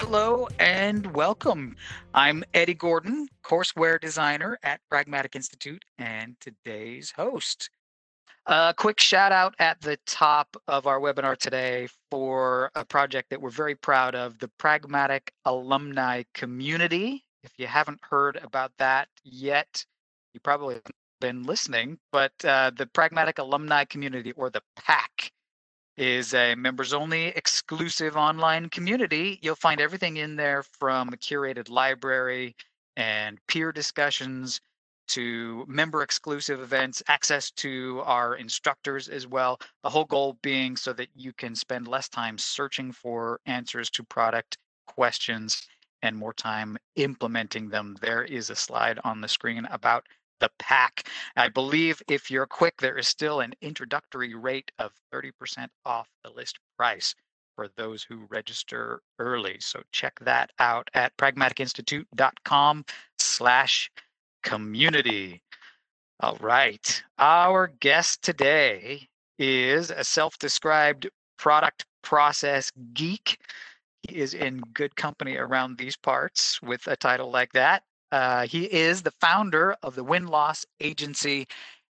Hello 0.00 0.46
and 0.60 1.12
welcome. 1.12 1.74
I'm 2.14 2.44
Eddie 2.54 2.74
Gordon, 2.74 3.26
courseware 3.42 4.00
designer 4.00 4.56
at 4.62 4.80
Pragmatic 4.88 5.34
Institute, 5.34 5.84
and 5.98 6.36
today's 6.40 7.10
host. 7.10 7.68
A 8.46 8.72
quick 8.78 9.00
shout 9.00 9.32
out 9.32 9.56
at 9.58 9.80
the 9.80 9.98
top 10.06 10.56
of 10.68 10.86
our 10.86 11.00
webinar 11.00 11.36
today 11.36 11.88
for 12.12 12.70
a 12.76 12.84
project 12.84 13.28
that 13.30 13.42
we're 13.42 13.50
very 13.50 13.74
proud 13.74 14.14
of 14.14 14.38
the 14.38 14.46
Pragmatic 14.56 15.32
Alumni 15.44 16.22
Community. 16.32 17.24
If 17.42 17.50
you 17.58 17.66
haven't 17.66 17.98
heard 18.08 18.36
about 18.36 18.70
that 18.78 19.08
yet, 19.24 19.84
you 20.32 20.38
probably 20.38 20.76
haven't 20.76 20.94
been 21.20 21.42
listening, 21.42 21.98
but 22.12 22.32
uh, 22.44 22.70
the 22.76 22.86
Pragmatic 22.86 23.40
Alumni 23.40 23.84
Community, 23.84 24.30
or 24.32 24.48
the 24.48 24.62
PAC, 24.76 25.32
is 25.98 26.32
a 26.32 26.54
members 26.54 26.92
only 26.92 27.26
exclusive 27.26 28.16
online 28.16 28.68
community. 28.68 29.38
You'll 29.42 29.56
find 29.56 29.80
everything 29.80 30.18
in 30.18 30.36
there 30.36 30.62
from 30.62 31.08
a 31.08 31.16
curated 31.16 31.68
library 31.68 32.54
and 32.96 33.38
peer 33.48 33.72
discussions 33.72 34.60
to 35.08 35.64
member 35.66 36.02
exclusive 36.02 36.60
events, 36.60 37.02
access 37.08 37.50
to 37.50 38.00
our 38.04 38.36
instructors 38.36 39.08
as 39.08 39.26
well. 39.26 39.58
The 39.82 39.90
whole 39.90 40.04
goal 40.04 40.38
being 40.42 40.76
so 40.76 40.92
that 40.92 41.08
you 41.16 41.32
can 41.32 41.56
spend 41.56 41.88
less 41.88 42.08
time 42.08 42.38
searching 42.38 42.92
for 42.92 43.40
answers 43.46 43.90
to 43.90 44.04
product 44.04 44.58
questions 44.86 45.66
and 46.02 46.16
more 46.16 46.34
time 46.34 46.76
implementing 46.94 47.70
them. 47.70 47.96
There 48.00 48.22
is 48.22 48.50
a 48.50 48.56
slide 48.56 49.00
on 49.02 49.20
the 49.20 49.28
screen 49.28 49.66
about 49.70 50.06
the 50.40 50.50
pack. 50.58 51.08
I 51.36 51.48
believe 51.48 52.02
if 52.08 52.30
you're 52.30 52.46
quick, 52.46 52.80
there 52.80 52.98
is 52.98 53.08
still 53.08 53.40
an 53.40 53.54
introductory 53.60 54.34
rate 54.34 54.70
of 54.78 54.92
30% 55.12 55.68
off 55.84 56.08
the 56.24 56.30
list 56.30 56.58
price 56.76 57.14
for 57.56 57.68
those 57.76 58.04
who 58.04 58.26
register 58.30 59.02
early. 59.18 59.56
So 59.60 59.82
check 59.90 60.18
that 60.20 60.52
out 60.60 60.88
at 60.94 61.16
pragmaticinstitute.com 61.16 62.84
slash 63.18 63.90
community. 64.44 65.42
All 66.20 66.36
right. 66.40 67.02
Our 67.18 67.68
guest 67.80 68.22
today 68.22 69.08
is 69.38 69.90
a 69.90 70.04
self-described 70.04 71.08
product 71.36 71.84
process 72.02 72.70
geek. 72.92 73.38
He 74.02 74.16
is 74.16 74.34
in 74.34 74.60
good 74.72 74.94
company 74.96 75.36
around 75.36 75.78
these 75.78 75.96
parts 75.96 76.62
with 76.62 76.86
a 76.86 76.96
title 76.96 77.30
like 77.30 77.52
that. 77.52 77.82
Uh, 78.10 78.46
he 78.46 78.64
is 78.64 79.02
the 79.02 79.10
founder 79.20 79.76
of 79.82 79.94
the 79.94 80.04
Win 80.04 80.26
Loss 80.26 80.66
Agency 80.80 81.46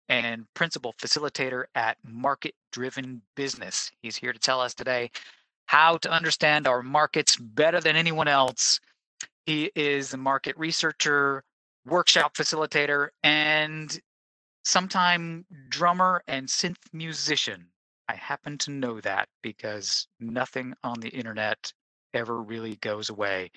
and 0.10 0.46
principal 0.54 0.94
facilitator 0.94 1.66
at 1.76 1.98
Market 2.04 2.56
Driven 2.72 3.22
Business. 3.36 3.92
He's 4.02 4.16
here 4.16 4.34
to 4.34 4.40
tell 4.40 4.62
us 4.62 4.74
today 4.74 5.12
how 5.68 5.98
to 5.98 6.12
understand 6.12 6.68
our 6.68 6.82
markets 6.82 7.36
better 7.36 7.80
than 7.82 7.96
anyone 7.96 8.28
else. 8.28 8.80
He 9.46 9.72
is 9.76 10.14
a 10.14 10.18
market 10.18 10.58
researcher, 10.58 11.44
workshop 11.86 12.36
facilitator, 12.36 13.10
and 13.24 14.00
sometime 14.64 15.46
drummer 15.70 16.24
and 16.28 16.48
synth 16.48 16.78
musician. 16.94 17.68
I 18.10 18.16
happen 18.16 18.58
to 18.60 18.72
know 18.72 19.02
that 19.02 19.28
because 19.42 20.08
nothing 20.20 20.74
on 20.84 21.00
the 21.02 21.10
internet 21.10 21.74
ever 22.14 22.42
really 22.42 22.76
goes 22.78 23.10
away. 23.10 23.52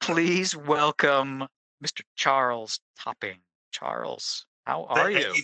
Please 0.00 0.56
welcome 0.56 1.46
Mr. 1.82 2.02
Charles 2.16 2.80
Topping. 2.98 3.38
Charles, 3.72 4.46
how 4.66 4.84
are 4.84 5.10
you? 5.10 5.34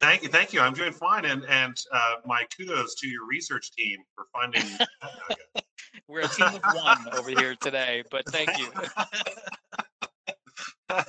Thank 0.00 0.22
you, 0.22 0.28
thank 0.28 0.52
you. 0.52 0.60
I'm 0.60 0.74
doing 0.74 0.92
fine, 0.92 1.24
and 1.24 1.44
and 1.44 1.76
uh, 1.92 2.16
my 2.24 2.44
kudos 2.56 2.94
to 2.96 3.08
your 3.08 3.26
research 3.26 3.70
team 3.72 3.98
for 4.14 4.26
finding. 4.32 4.64
We're 6.08 6.20
a 6.20 6.28
team 6.28 6.48
of 6.48 6.62
one 6.74 6.98
over 7.16 7.30
here 7.30 7.54
today, 7.60 8.02
but 8.10 8.26
thank 8.26 8.50
you. 8.58 8.68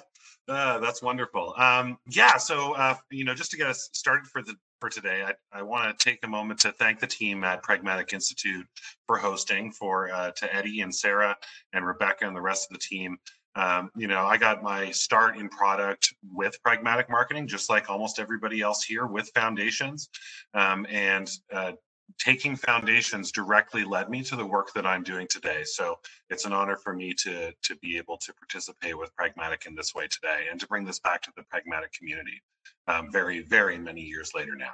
uh, 0.49 0.79
that's 0.79 1.01
wonderful. 1.01 1.53
Um, 1.57 1.97
yeah, 2.09 2.37
so 2.37 2.73
uh, 2.73 2.95
you 3.09 3.23
know, 3.23 3.33
just 3.33 3.51
to 3.51 3.57
get 3.57 3.67
us 3.67 3.89
started 3.93 4.27
for 4.27 4.41
the 4.41 4.55
for 4.81 4.89
today, 4.89 5.23
I, 5.23 5.59
I 5.59 5.61
want 5.61 5.97
to 5.97 6.03
take 6.03 6.19
a 6.23 6.27
moment 6.27 6.59
to 6.61 6.71
thank 6.73 6.99
the 6.99 7.07
team 7.07 7.43
at 7.43 7.63
Pragmatic 7.63 8.13
Institute 8.13 8.67
for 9.07 9.17
hosting, 9.17 9.71
for 9.71 10.11
uh, 10.11 10.31
to 10.31 10.53
Eddie 10.53 10.81
and 10.81 10.93
Sarah 10.93 11.37
and 11.73 11.85
Rebecca 11.85 12.27
and 12.27 12.35
the 12.35 12.41
rest 12.41 12.67
of 12.69 12.77
the 12.77 12.83
team 12.83 13.17
um, 13.55 13.91
you 13.95 14.07
know, 14.07 14.25
I 14.25 14.37
got 14.37 14.63
my 14.63 14.91
start 14.91 15.37
in 15.37 15.49
product 15.49 16.13
with 16.33 16.61
pragmatic 16.63 17.09
marketing, 17.09 17.47
just 17.47 17.69
like 17.69 17.89
almost 17.89 18.19
everybody 18.19 18.61
else 18.61 18.83
here 18.83 19.07
with 19.07 19.29
foundations. 19.35 20.09
Um, 20.53 20.85
and 20.89 21.29
uh, 21.51 21.73
taking 22.17 22.55
foundations 22.55 23.31
directly 23.31 23.83
led 23.83 24.09
me 24.09 24.23
to 24.23 24.35
the 24.35 24.45
work 24.45 24.73
that 24.73 24.85
I'm 24.85 25.03
doing 25.03 25.27
today. 25.29 25.63
So 25.65 25.99
it's 26.29 26.45
an 26.45 26.53
honor 26.53 26.77
for 26.77 26.93
me 26.93 27.13
to, 27.23 27.51
to 27.51 27.75
be 27.77 27.97
able 27.97 28.17
to 28.17 28.33
participate 28.33 28.97
with 28.97 29.13
pragmatic 29.15 29.65
in 29.65 29.75
this 29.75 29.93
way 29.93 30.07
today 30.07 30.45
and 30.49 30.59
to 30.59 30.67
bring 30.67 30.85
this 30.85 30.99
back 30.99 31.21
to 31.23 31.31
the 31.35 31.43
pragmatic 31.43 31.91
community 31.93 32.41
um, 32.87 33.11
very, 33.11 33.41
very 33.41 33.77
many 33.77 34.01
years 34.01 34.31
later 34.33 34.55
now. 34.55 34.73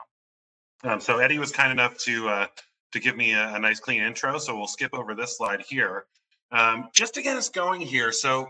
Um, 0.83 0.99
so 0.99 1.17
Eddie 1.17 1.39
was 1.39 1.51
kind 1.51 1.71
enough 1.71 1.97
to 1.99 2.29
uh, 2.29 2.47
to 2.91 2.99
give 2.99 3.17
me 3.17 3.33
a, 3.33 3.55
a 3.55 3.59
nice 3.59 3.79
clean 3.79 4.01
intro. 4.01 4.37
So 4.37 4.55
we'll 4.55 4.67
skip 4.67 4.93
over 4.93 5.15
this 5.15 5.37
slide 5.37 5.61
here. 5.67 6.05
Um, 6.51 6.89
just 6.93 7.13
to 7.15 7.21
get 7.21 7.35
us 7.35 7.49
going 7.49 7.81
here, 7.81 8.11
so 8.11 8.49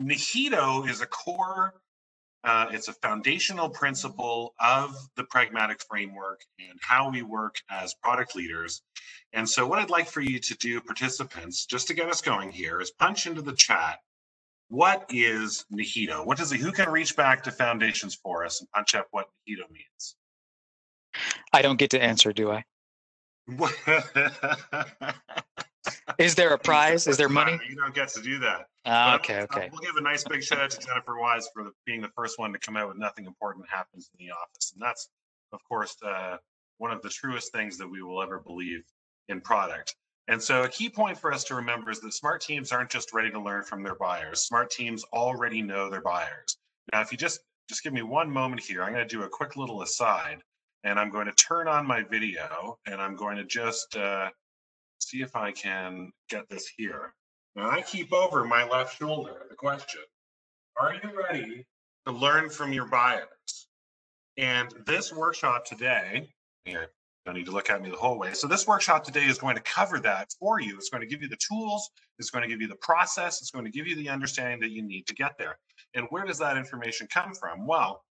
Nihito 0.00 0.88
is 0.88 1.02
a 1.02 1.06
core, 1.06 1.74
uh, 2.42 2.66
it's 2.70 2.88
a 2.88 2.92
foundational 2.94 3.68
principle 3.68 4.54
of 4.60 4.96
the 5.16 5.24
pragmatic 5.24 5.82
framework 5.82 6.42
and 6.58 6.78
how 6.80 7.10
we 7.10 7.22
work 7.22 7.56
as 7.70 7.94
product 8.02 8.34
leaders. 8.34 8.82
And 9.32 9.48
so 9.48 9.66
what 9.66 9.78
I'd 9.78 9.90
like 9.90 10.08
for 10.08 10.20
you 10.20 10.38
to 10.38 10.54
do, 10.56 10.80
participants, 10.80 11.66
just 11.66 11.88
to 11.88 11.94
get 11.94 12.08
us 12.08 12.20
going 12.20 12.50
here, 12.50 12.80
is 12.80 12.90
punch 12.90 13.26
into 13.26 13.42
the 13.42 13.54
chat. 13.54 13.98
What 14.68 15.06
is 15.10 15.66
Nihito? 15.72 16.24
What 16.24 16.38
does 16.38 16.52
it, 16.52 16.60
who 16.60 16.72
can 16.72 16.90
reach 16.90 17.16
back 17.16 17.42
to 17.44 17.50
foundations 17.50 18.14
for 18.14 18.44
us 18.44 18.60
and 18.60 18.70
punch 18.70 18.94
up 18.94 19.08
what 19.10 19.28
Nihito 19.48 19.70
means? 19.70 20.16
I 21.52 21.62
don't 21.62 21.78
get 21.78 21.90
to 21.90 22.02
answer, 22.02 22.32
do 22.32 22.50
I? 22.50 22.64
Is 26.18 26.34
there 26.34 26.52
a 26.54 26.58
prize? 26.70 27.06
Is 27.06 27.16
there 27.16 27.28
money? 27.28 27.58
You 27.68 27.76
don't 27.76 27.94
get 27.94 28.08
to 28.10 28.22
do 28.22 28.38
that. 28.40 28.66
Uh, 28.84 29.16
okay, 29.20 29.42
okay. 29.42 29.68
We'll 29.70 29.80
give 29.80 29.96
a 29.96 30.02
nice 30.02 30.24
big 30.24 30.42
shout 30.42 30.60
out 30.60 30.70
to 30.70 30.78
Jennifer 30.78 31.18
Wise 31.18 31.48
for 31.54 31.70
being 31.86 32.00
the 32.00 32.10
first 32.16 32.38
one 32.38 32.52
to 32.52 32.58
come 32.58 32.76
out 32.76 32.88
with 32.88 32.98
nothing 32.98 33.24
important 33.26 33.66
happens 33.68 34.10
in 34.18 34.26
the 34.26 34.32
office. 34.32 34.72
And 34.72 34.82
that's, 34.82 35.08
of 35.52 35.60
course, 35.68 35.96
uh, 36.04 36.36
one 36.78 36.90
of 36.90 37.02
the 37.02 37.08
truest 37.08 37.52
things 37.52 37.78
that 37.78 37.88
we 37.88 38.02
will 38.02 38.22
ever 38.22 38.40
believe 38.40 38.82
in 39.28 39.40
product. 39.40 39.94
And 40.28 40.42
so 40.42 40.62
a 40.62 40.68
key 40.68 40.88
point 40.88 41.18
for 41.18 41.32
us 41.32 41.44
to 41.44 41.54
remember 41.54 41.90
is 41.90 42.00
that 42.00 42.12
smart 42.14 42.40
teams 42.40 42.72
aren't 42.72 42.90
just 42.90 43.12
ready 43.12 43.30
to 43.30 43.40
learn 43.40 43.62
from 43.64 43.82
their 43.82 43.94
buyers. 43.94 44.40
Smart 44.40 44.70
teams 44.70 45.04
already 45.12 45.60
know 45.60 45.90
their 45.90 46.00
buyers. 46.00 46.56
Now, 46.92 47.00
if 47.00 47.12
you 47.12 47.18
just 47.18 47.40
just 47.68 47.82
give 47.82 47.92
me 47.92 48.02
one 48.02 48.30
moment 48.30 48.62
here, 48.62 48.82
I'm 48.82 48.92
going 48.92 49.06
to 49.06 49.16
do 49.16 49.22
a 49.22 49.28
quick 49.28 49.56
little 49.56 49.82
aside, 49.82 50.42
and 50.82 50.98
I'm 50.98 51.10
going 51.10 51.26
to 51.26 51.32
turn 51.32 51.66
on 51.66 51.86
my 51.86 52.02
video, 52.02 52.78
and 52.86 53.00
I'm 53.00 53.16
going 53.16 53.36
to 53.36 53.44
just 53.44 53.96
uh, 53.96 54.28
see 55.08 55.22
if 55.22 55.36
I 55.36 55.52
can 55.52 56.12
get 56.28 56.48
this 56.48 56.70
here. 56.76 57.14
Now 57.56 57.70
I 57.70 57.82
keep 57.82 58.12
over 58.12 58.44
my 58.44 58.68
left 58.68 58.98
shoulder 58.98 59.46
the 59.48 59.54
question, 59.54 60.00
are 60.80 60.94
you 60.94 61.10
ready 61.16 61.66
to 62.06 62.12
learn 62.12 62.50
from 62.50 62.72
your 62.72 62.86
buyers? 62.86 63.68
And 64.36 64.74
this 64.86 65.12
workshop 65.12 65.64
today, 65.64 66.28
here, 66.64 66.88
don't 67.24 67.36
need 67.36 67.46
to 67.46 67.52
look 67.52 67.70
at 67.70 67.80
me 67.80 67.90
the 67.90 67.96
whole 67.96 68.18
way. 68.18 68.32
So 68.34 68.46
this 68.46 68.66
workshop 68.66 69.04
today 69.04 69.26
is 69.26 69.38
going 69.38 69.56
to 69.56 69.62
cover 69.62 70.00
that 70.00 70.32
for 70.38 70.60
you. 70.60 70.76
It's 70.76 70.90
going 70.90 71.00
to 71.00 71.06
give 71.06 71.22
you 71.22 71.28
the 71.28 71.36
tools, 71.36 71.88
it's 72.18 72.30
going 72.30 72.42
to 72.42 72.48
give 72.48 72.60
you 72.60 72.68
the 72.68 72.76
process, 72.76 73.40
it's 73.40 73.50
going 73.50 73.64
to 73.64 73.70
give 73.70 73.86
you 73.86 73.96
the 73.96 74.08
understanding 74.08 74.60
that 74.60 74.70
you 74.70 74.82
need 74.82 75.06
to 75.06 75.14
get 75.14 75.38
there. 75.38 75.56
And 75.94 76.06
where 76.10 76.24
does 76.24 76.38
that 76.38 76.56
information 76.56 77.06
come 77.06 77.32
from? 77.34 77.66
Well, 77.66 78.02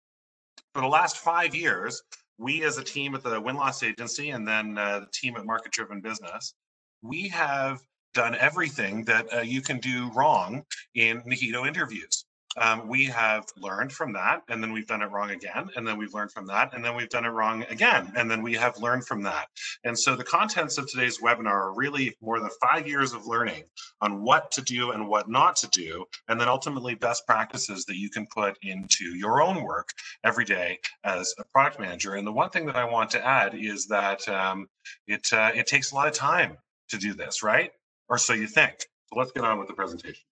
for 0.73 0.81
the 0.81 0.87
last 0.87 1.17
five 1.17 1.53
years, 1.53 2.01
we 2.37 2.63
as 2.63 2.77
a 2.77 2.83
team 2.83 3.13
at 3.13 3.23
the 3.23 3.39
Win 3.39 3.55
Loss 3.55 3.83
Agency 3.83 4.31
and 4.31 4.47
then 4.47 4.77
uh, 4.77 5.01
the 5.01 5.07
team 5.13 5.35
at 5.35 5.45
Market 5.45 5.71
Driven 5.71 6.01
Business 6.01 6.55
we 7.03 7.27
have 7.27 7.81
done 8.13 8.35
everything 8.35 9.03
that 9.05 9.31
uh, 9.33 9.41
you 9.41 9.61
can 9.61 9.79
do 9.79 10.09
wrong 10.15 10.63
in 10.95 11.21
Nihito 11.23 11.67
interviews. 11.67 12.25
Um, 12.55 12.87
we 12.87 13.05
have 13.05 13.45
learned 13.57 13.91
from 13.91 14.13
that, 14.13 14.43
and 14.47 14.61
then 14.61 14.71
we've 14.71 14.85
done 14.85 15.01
it 15.01 15.07
wrong 15.07 15.31
again, 15.31 15.69
and 15.75 15.87
then 15.87 15.97
we've 15.97 16.13
learned 16.13 16.31
from 16.31 16.45
that, 16.45 16.75
and 16.75 16.85
then 16.85 16.95
we've 16.95 17.09
done 17.09 17.25
it 17.25 17.29
wrong 17.29 17.65
again, 17.69 18.11
and 18.15 18.29
then 18.29 18.43
we 18.43 18.53
have 18.53 18.77
learned 18.77 19.07
from 19.07 19.23
that. 19.23 19.47
And 19.83 19.97
so 19.97 20.15
the 20.15 20.23
contents 20.23 20.77
of 20.77 20.87
today's 20.87 21.19
webinar 21.19 21.47
are 21.47 21.73
really 21.73 22.15
more 22.21 22.39
than 22.39 22.51
five 22.61 22.87
years 22.87 23.13
of 23.13 23.25
learning 23.25 23.63
on 24.01 24.21
what 24.21 24.51
to 24.51 24.61
do 24.61 24.91
and 24.91 25.07
what 25.07 25.27
not 25.27 25.55
to 25.57 25.67
do, 25.69 26.05
and 26.27 26.39
then 26.39 26.47
ultimately 26.47 26.93
best 26.93 27.25
practices 27.25 27.85
that 27.85 27.97
you 27.97 28.11
can 28.11 28.27
put 28.27 28.55
into 28.61 29.05
your 29.17 29.41
own 29.41 29.63
work 29.63 29.89
every 30.23 30.45
day 30.45 30.77
as 31.03 31.33
a 31.39 31.43
product 31.45 31.79
manager. 31.79 32.13
And 32.15 32.27
the 32.27 32.31
one 32.31 32.51
thing 32.51 32.67
that 32.67 32.75
I 32.75 32.85
want 32.85 33.09
to 33.11 33.25
add 33.25 33.55
is 33.55 33.87
that 33.87 34.29
um, 34.29 34.67
it 35.07 35.25
uh, 35.33 35.51
it 35.55 35.65
takes 35.65 35.91
a 35.91 35.95
lot 35.95 36.07
of 36.07 36.13
time 36.13 36.57
to 36.89 36.97
do 36.97 37.13
this, 37.13 37.43
right? 37.43 37.71
Or 38.09 38.17
so 38.17 38.33
you 38.33 38.47
think. 38.47 38.85
So 39.07 39.19
let's 39.19 39.31
get 39.31 39.43
on 39.43 39.59
with 39.59 39.67
the 39.67 39.73
presentation. 39.73 40.23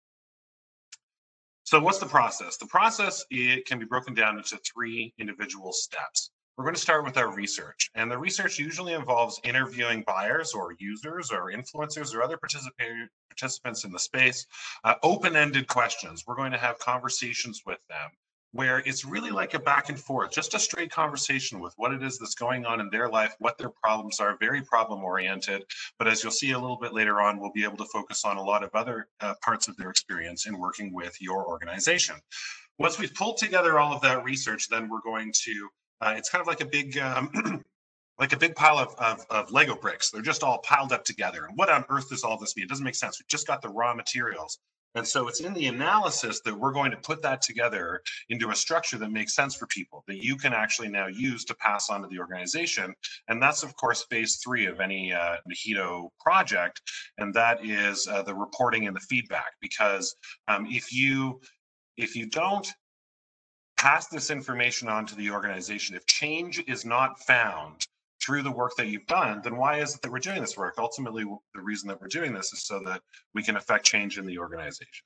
So 1.63 1.79
what's 1.79 1.99
the 1.99 2.05
process? 2.05 2.57
The 2.57 2.65
process 2.65 3.23
it 3.29 3.65
can 3.65 3.79
be 3.79 3.85
broken 3.85 4.13
down 4.13 4.37
into 4.37 4.57
three 4.57 5.13
individual 5.17 5.71
steps. 5.71 6.31
we're 6.57 6.65
going 6.65 6.75
to 6.75 6.81
start 6.81 7.05
with 7.05 7.17
our 7.17 7.33
research. 7.33 7.89
And 7.95 8.11
the 8.11 8.17
research 8.17 8.59
usually 8.59 8.93
involves 8.93 9.39
interviewing 9.43 10.03
buyers 10.05 10.53
or 10.53 10.75
users 10.79 11.31
or 11.31 11.51
influencers 11.51 12.13
or 12.13 12.21
other 12.21 12.37
participants 12.37 13.83
in 13.85 13.91
the 13.91 13.99
space, 13.99 14.45
uh, 14.83 14.95
open-ended 15.01 15.67
questions. 15.67 16.25
We're 16.27 16.35
going 16.35 16.51
to 16.51 16.57
have 16.57 16.77
conversations 16.77 17.61
with 17.65 17.79
them 17.87 18.11
where 18.53 18.79
it's 18.79 19.05
really 19.05 19.31
like 19.31 19.53
a 19.53 19.59
back 19.59 19.89
and 19.89 19.99
forth, 19.99 20.31
just 20.31 20.53
a 20.53 20.59
straight 20.59 20.91
conversation 20.91 21.59
with 21.59 21.73
what 21.77 21.93
it 21.93 22.03
is 22.03 22.17
that's 22.17 22.35
going 22.35 22.65
on 22.65 22.81
in 22.81 22.89
their 22.89 23.07
life, 23.07 23.33
what 23.39 23.57
their 23.57 23.69
problems 23.69 24.19
are, 24.19 24.37
very 24.39 24.61
problem 24.61 25.03
oriented. 25.03 25.63
But 25.97 26.07
as 26.07 26.21
you'll 26.21 26.33
see 26.33 26.51
a 26.51 26.59
little 26.59 26.77
bit 26.77 26.93
later 26.93 27.21
on, 27.21 27.39
we'll 27.39 27.51
be 27.53 27.63
able 27.63 27.77
to 27.77 27.85
focus 27.85 28.25
on 28.25 28.37
a 28.37 28.43
lot 28.43 28.63
of 28.63 28.69
other 28.73 29.07
uh, 29.21 29.35
parts 29.41 29.67
of 29.67 29.77
their 29.77 29.89
experience 29.89 30.47
in 30.47 30.59
working 30.59 30.93
with 30.93 31.15
your 31.21 31.47
organization. 31.47 32.15
Once 32.77 32.99
we've 32.99 33.13
pulled 33.13 33.37
together 33.37 33.79
all 33.79 33.93
of 33.93 34.01
that 34.01 34.23
research, 34.23 34.67
then 34.69 34.89
we're 34.89 35.01
going 35.01 35.31
to, 35.43 35.69
uh, 36.01 36.13
it's 36.17 36.29
kind 36.29 36.41
of 36.41 36.47
like 36.47 36.61
a 36.61 36.65
big, 36.65 36.97
um, 36.97 37.63
like 38.19 38.33
a 38.33 38.37
big 38.37 38.55
pile 38.55 38.77
of, 38.77 38.93
of, 38.97 39.25
of, 39.29 39.51
Lego 39.51 39.75
bricks. 39.75 40.09
They're 40.09 40.21
just 40.21 40.43
all 40.43 40.59
piled 40.59 40.91
up 40.91 41.05
together. 41.05 41.45
And 41.45 41.57
what 41.57 41.69
on 41.69 41.85
earth 41.89 42.09
does 42.09 42.23
all 42.23 42.37
this 42.37 42.55
mean? 42.55 42.65
It 42.65 42.69
doesn't 42.69 42.83
make 42.83 42.95
sense. 42.95 43.19
We 43.19 43.25
just 43.29 43.47
got 43.47 43.61
the 43.61 43.69
raw 43.69 43.93
materials. 43.93 44.59
And 44.95 45.07
so 45.07 45.27
it's 45.27 45.39
in 45.39 45.53
the 45.53 45.67
analysis 45.67 46.41
that 46.41 46.57
we're 46.57 46.73
going 46.73 46.91
to 46.91 46.97
put 46.97 47.21
that 47.21 47.41
together 47.41 48.01
into 48.29 48.49
a 48.49 48.55
structure 48.55 48.97
that 48.97 49.11
makes 49.11 49.33
sense 49.33 49.55
for 49.55 49.67
people 49.67 50.03
that 50.07 50.23
you 50.23 50.35
can 50.35 50.53
actually 50.53 50.89
now 50.89 51.07
use 51.07 51.45
to 51.45 51.55
pass 51.55 51.89
on 51.89 52.01
to 52.01 52.07
the 52.07 52.19
organization. 52.19 52.93
And 53.29 53.41
that's, 53.41 53.63
of 53.63 53.75
course, 53.77 54.05
phase 54.09 54.41
three 54.43 54.65
of 54.65 54.79
any 54.79 55.13
uh, 55.13 55.37
Nihito 55.49 56.09
project. 56.19 56.81
And 57.17 57.33
that 57.33 57.65
is 57.65 58.07
uh, 58.07 58.23
the 58.23 58.35
reporting 58.35 58.87
and 58.87 58.95
the 58.95 59.01
feedback. 59.01 59.53
Because 59.61 60.15
um, 60.47 60.67
if 60.69 60.93
you 60.93 61.39
if 61.97 62.15
you 62.15 62.25
don't 62.25 62.67
pass 63.77 64.07
this 64.07 64.29
information 64.29 64.87
on 64.87 65.05
to 65.05 65.15
the 65.15 65.29
organization, 65.31 65.95
if 65.95 66.05
change 66.05 66.63
is 66.67 66.85
not 66.85 67.19
found 67.19 67.87
through 68.21 68.43
the 68.43 68.51
work 68.51 68.75
that 68.77 68.87
you've 68.87 69.07
done, 69.07 69.41
then 69.43 69.57
why 69.57 69.79
is 69.79 69.95
it 69.95 70.01
that 70.01 70.11
we're 70.11 70.19
doing 70.19 70.41
this 70.41 70.57
work? 70.57 70.75
Ultimately, 70.77 71.23
the 71.53 71.61
reason 71.61 71.87
that 71.89 71.99
we're 71.99 72.07
doing 72.07 72.33
this 72.33 72.53
is 72.53 72.65
so 72.65 72.79
that 72.85 73.01
we 73.33 73.43
can 73.43 73.57
affect 73.57 73.85
change 73.85 74.17
in 74.17 74.25
the 74.25 74.37
organization. 74.37 75.05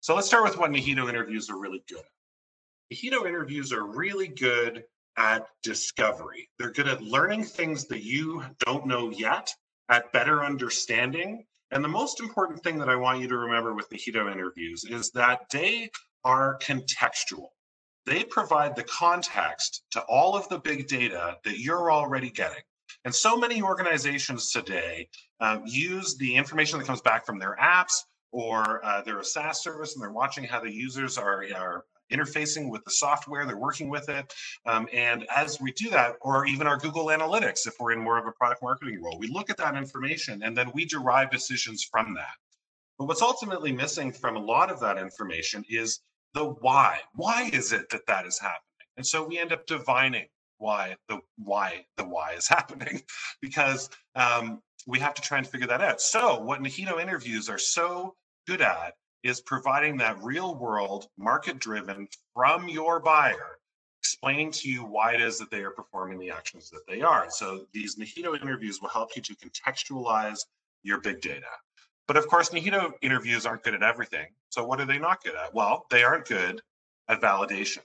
So 0.00 0.14
let's 0.14 0.26
start 0.26 0.44
with 0.44 0.58
what 0.58 0.70
Nihito 0.70 1.08
interviews 1.08 1.48
are 1.48 1.58
really 1.58 1.82
good 1.88 2.00
at. 2.00 2.92
Nihito 2.92 3.26
interviews 3.26 3.72
are 3.72 3.86
really 3.86 4.28
good 4.28 4.84
at 5.16 5.46
discovery. 5.62 6.48
They're 6.58 6.72
good 6.72 6.88
at 6.88 7.02
learning 7.02 7.44
things 7.44 7.86
that 7.86 8.02
you 8.02 8.42
don't 8.64 8.86
know 8.86 9.10
yet, 9.10 9.54
at 9.88 10.12
better 10.12 10.44
understanding. 10.44 11.44
And 11.70 11.84
the 11.84 11.88
most 11.88 12.20
important 12.20 12.62
thing 12.62 12.78
that 12.78 12.88
I 12.88 12.96
want 12.96 13.20
you 13.20 13.28
to 13.28 13.36
remember 13.36 13.74
with 13.74 13.88
Nihito 13.90 14.30
interviews 14.30 14.84
is 14.84 15.10
that 15.12 15.42
they 15.52 15.90
are 16.24 16.58
contextual 16.58 17.48
they 18.06 18.24
provide 18.24 18.76
the 18.76 18.84
context 18.84 19.82
to 19.92 20.00
all 20.02 20.36
of 20.36 20.48
the 20.48 20.58
big 20.58 20.88
data 20.88 21.36
that 21.44 21.58
you're 21.58 21.92
already 21.92 22.30
getting. 22.30 22.62
And 23.04 23.14
so 23.14 23.36
many 23.36 23.62
organizations 23.62 24.50
today 24.52 25.08
um, 25.40 25.62
use 25.66 26.16
the 26.16 26.34
information 26.34 26.78
that 26.78 26.86
comes 26.86 27.00
back 27.00 27.26
from 27.26 27.38
their 27.38 27.56
apps 27.60 27.94
or 28.32 28.84
uh, 28.84 29.02
they're 29.02 29.22
SaaS 29.22 29.62
service 29.62 29.94
and 29.94 30.02
they're 30.02 30.12
watching 30.12 30.44
how 30.44 30.60
the 30.60 30.72
users 30.72 31.18
are, 31.18 31.44
are 31.54 31.84
interfacing 32.12 32.70
with 32.70 32.84
the 32.84 32.90
software, 32.90 33.46
they're 33.46 33.56
working 33.56 33.88
with 33.88 34.08
it. 34.08 34.32
Um, 34.66 34.86
and 34.92 35.26
as 35.34 35.60
we 35.60 35.72
do 35.72 35.90
that, 35.90 36.16
or 36.20 36.46
even 36.46 36.66
our 36.66 36.76
Google 36.76 37.06
Analytics, 37.06 37.66
if 37.66 37.74
we're 37.80 37.92
in 37.92 38.00
more 38.00 38.18
of 38.18 38.26
a 38.26 38.32
product 38.32 38.62
marketing 38.62 39.02
role, 39.02 39.18
we 39.18 39.28
look 39.28 39.50
at 39.50 39.56
that 39.58 39.76
information 39.76 40.42
and 40.42 40.56
then 40.56 40.70
we 40.74 40.84
derive 40.84 41.30
decisions 41.30 41.86
from 41.90 42.14
that. 42.14 42.34
But 42.98 43.06
what's 43.06 43.22
ultimately 43.22 43.72
missing 43.72 44.12
from 44.12 44.36
a 44.36 44.40
lot 44.40 44.70
of 44.70 44.78
that 44.80 44.98
information 44.98 45.64
is 45.68 46.00
the 46.34 46.44
why. 46.44 47.00
Why 47.14 47.50
is 47.52 47.72
it 47.72 47.88
that 47.90 48.06
that 48.06 48.26
is 48.26 48.38
happening? 48.38 48.58
And 48.96 49.06
so 49.06 49.26
we 49.26 49.38
end 49.38 49.52
up 49.52 49.66
divining 49.66 50.26
why 50.58 50.96
the 51.08 51.18
why 51.36 51.86
the 51.96 52.04
why 52.04 52.32
is 52.32 52.48
happening 52.56 53.02
because 53.40 53.90
um, 54.14 54.60
we 54.86 54.98
have 55.00 55.14
to 55.14 55.22
try 55.22 55.38
and 55.38 55.46
figure 55.46 55.66
that 55.66 55.80
out. 55.80 56.00
So 56.00 56.40
what 56.40 56.60
Nihito 56.60 57.00
interviews 57.00 57.48
are 57.48 57.58
so 57.58 58.14
good 58.46 58.60
at 58.60 58.94
is 59.22 59.40
providing 59.40 59.96
that 59.98 60.22
real 60.22 60.56
world 60.56 61.06
market 61.16 61.58
driven 61.58 62.08
from 62.34 62.68
your 62.68 63.00
buyer 63.00 63.58
explaining 64.02 64.50
to 64.50 64.68
you 64.68 64.84
why 64.84 65.14
it 65.14 65.20
is 65.20 65.38
that 65.38 65.50
they 65.50 65.62
are 65.62 65.70
performing 65.70 66.18
the 66.18 66.30
actions 66.30 66.68
that 66.70 66.84
they 66.88 67.02
are. 67.02 67.26
So 67.30 67.66
these 67.72 67.96
Nihito 67.96 68.40
interviews 68.40 68.80
will 68.82 68.88
help 68.88 69.14
you 69.14 69.22
to 69.22 69.34
contextualize 69.36 70.40
your 70.82 71.00
big 71.00 71.20
data. 71.20 71.46
But 72.08 72.16
of 72.16 72.26
course, 72.28 72.50
Nihito 72.50 72.92
interviews 73.00 73.46
aren't 73.46 73.62
good 73.62 73.74
at 73.74 73.82
everything. 73.82 74.26
So 74.50 74.64
what 74.64 74.80
are 74.80 74.86
they 74.86 74.98
not 74.98 75.22
good 75.22 75.34
at? 75.34 75.54
Well, 75.54 75.86
they 75.90 76.02
aren't 76.02 76.26
good 76.26 76.60
at 77.08 77.20
validation. 77.20 77.78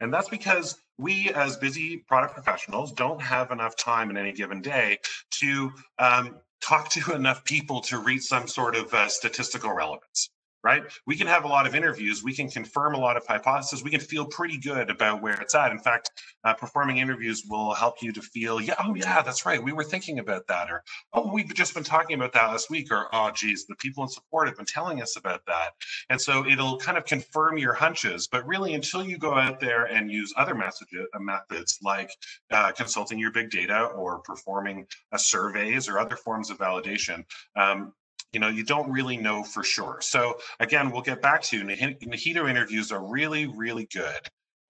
And 0.00 0.12
that's 0.12 0.28
because 0.28 0.78
we, 0.98 1.30
as 1.32 1.56
busy 1.56 1.98
product 1.98 2.34
professionals, 2.34 2.92
don't 2.92 3.20
have 3.20 3.50
enough 3.50 3.76
time 3.76 4.10
in 4.10 4.16
any 4.16 4.32
given 4.32 4.60
day 4.60 4.98
to 5.40 5.70
um, 5.98 6.36
talk 6.60 6.90
to 6.90 7.12
enough 7.14 7.44
people 7.44 7.80
to 7.82 7.98
reach 7.98 8.22
some 8.22 8.48
sort 8.48 8.74
of 8.74 8.92
uh, 8.92 9.08
statistical 9.08 9.72
relevance 9.72 10.30
right? 10.64 10.84
We 11.06 11.16
can 11.16 11.26
have 11.26 11.44
a 11.44 11.48
lot 11.48 11.66
of 11.66 11.74
interviews. 11.74 12.22
We 12.22 12.34
can 12.34 12.48
confirm 12.48 12.94
a 12.94 12.98
lot 12.98 13.16
of 13.16 13.26
hypotheses. 13.26 13.82
We 13.82 13.90
can 13.90 14.00
feel 14.00 14.24
pretty 14.26 14.58
good 14.58 14.90
about 14.90 15.22
where 15.22 15.40
it's 15.40 15.54
at. 15.54 15.72
In 15.72 15.78
fact, 15.78 16.10
uh, 16.44 16.54
performing 16.54 16.98
interviews 16.98 17.44
will 17.48 17.74
help 17.74 18.02
you 18.02 18.12
to 18.12 18.22
feel, 18.22 18.60
yeah, 18.60 18.74
oh 18.84 18.94
yeah, 18.94 19.22
that's 19.22 19.44
right. 19.44 19.62
We 19.62 19.72
were 19.72 19.84
thinking 19.84 20.18
about 20.18 20.46
that, 20.48 20.70
or 20.70 20.82
oh, 21.12 21.32
we've 21.32 21.52
just 21.54 21.74
been 21.74 21.84
talking 21.84 22.14
about 22.14 22.32
that 22.34 22.46
last 22.46 22.70
week, 22.70 22.92
or 22.92 23.08
oh, 23.12 23.30
geez, 23.32 23.66
the 23.66 23.76
people 23.76 24.02
in 24.04 24.08
support 24.08 24.48
have 24.48 24.56
been 24.56 24.66
telling 24.66 25.02
us 25.02 25.16
about 25.16 25.44
that. 25.46 25.70
And 26.10 26.20
so 26.20 26.46
it'll 26.46 26.78
kind 26.78 26.98
of 26.98 27.04
confirm 27.04 27.58
your 27.58 27.74
hunches. 27.74 28.28
But 28.28 28.46
really, 28.46 28.74
until 28.74 29.04
you 29.04 29.18
go 29.18 29.34
out 29.34 29.60
there 29.60 29.84
and 29.84 30.10
use 30.10 30.32
other 30.36 30.54
messages, 30.54 31.06
uh, 31.14 31.18
methods 31.18 31.78
like 31.82 32.10
uh, 32.50 32.72
consulting 32.72 33.18
your 33.18 33.32
big 33.32 33.50
data 33.50 33.84
or 33.86 34.20
performing 34.20 34.86
uh, 35.12 35.16
surveys 35.16 35.88
or 35.88 35.98
other 35.98 36.16
forms 36.16 36.50
of 36.50 36.58
validation, 36.58 37.24
um, 37.56 37.92
you 38.32 38.40
know, 38.40 38.48
you 38.48 38.64
don't 38.64 38.90
really 38.90 39.16
know 39.16 39.42
for 39.42 39.62
sure. 39.62 39.98
So 40.00 40.38
again, 40.58 40.90
we'll 40.90 41.02
get 41.02 41.20
back 41.20 41.42
to 41.44 41.62
Nihito 41.62 42.48
interviews 42.48 42.90
are 42.90 43.04
really, 43.04 43.46
really 43.46 43.86
good 43.92 44.20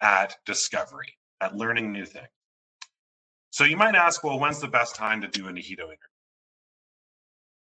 at 0.01 0.35
discovery, 0.45 1.17
at 1.41 1.57
learning 1.57 1.93
new 1.93 2.05
things. 2.05 2.29
So 3.51 3.65
you 3.65 3.77
might 3.77 3.95
ask, 3.95 4.25
well, 4.25 4.39
when's 4.39 4.61
the 4.61 4.69
best 4.69 4.97
time 4.97 5.21
to 5.21 5.29
do 5.29 5.47
a 5.47 5.53
Nihito 5.53 5.85
interview? 5.85 5.97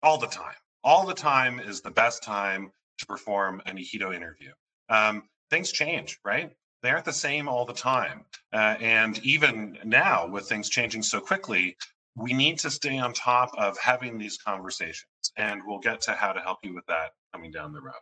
All 0.03 0.19
the 0.19 0.27
time. 0.27 0.55
All 0.85 1.07
the 1.07 1.15
time 1.15 1.61
is 1.61 1.81
the 1.81 1.91
best 1.91 2.23
time 2.23 2.71
to 2.99 3.07
perform 3.07 3.63
a 3.67 3.71
Nihito 3.71 4.15
interview. 4.15 4.53
Um, 4.89 5.25
things 5.51 5.73
change, 5.73 6.19
right? 6.25 6.51
They 6.83 6.91
aren't 6.91 7.05
the 7.05 7.13
same 7.13 7.49
all 7.49 7.65
the 7.65 7.73
time. 7.73 8.25
Uh, 8.53 8.77
and 8.81 9.19
even 9.25 9.79
now, 9.85 10.27
with 10.27 10.49
things 10.49 10.69
changing 10.69 11.03
so 11.03 11.21
quickly, 11.21 11.77
we 12.17 12.33
need 12.33 12.59
to 12.59 12.71
stay 12.71 12.99
on 12.99 13.13
top 13.13 13.51
of 13.59 13.77
having 13.79 14.19
these 14.19 14.39
conversations 14.39 15.05
and 15.37 15.61
we'll 15.67 15.79
get 15.79 16.01
to 16.01 16.13
how 16.13 16.33
to 16.33 16.41
help 16.41 16.59
you 16.63 16.75
with 16.75 16.87
that 16.87 17.11
coming 17.33 17.51
down 17.51 17.73
the 17.73 17.81
road. 17.81 17.93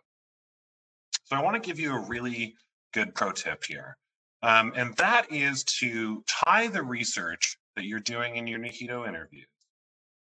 So 1.24 1.36
I 1.36 1.42
want 1.42 1.60
to 1.60 1.66
give 1.66 1.80
you 1.80 1.94
a 1.94 1.98
really 1.98 2.54
good 2.92 3.14
pro 3.14 3.32
tip 3.32 3.64
here. 3.64 3.96
Um, 4.42 4.72
and 4.76 4.94
that 4.96 5.32
is 5.32 5.64
to 5.80 6.22
tie 6.28 6.68
the 6.68 6.82
research 6.82 7.56
that 7.76 7.86
you're 7.86 8.00
doing 8.00 8.36
in 8.36 8.46
your 8.46 8.60
Nihito 8.60 9.08
interviews 9.08 9.48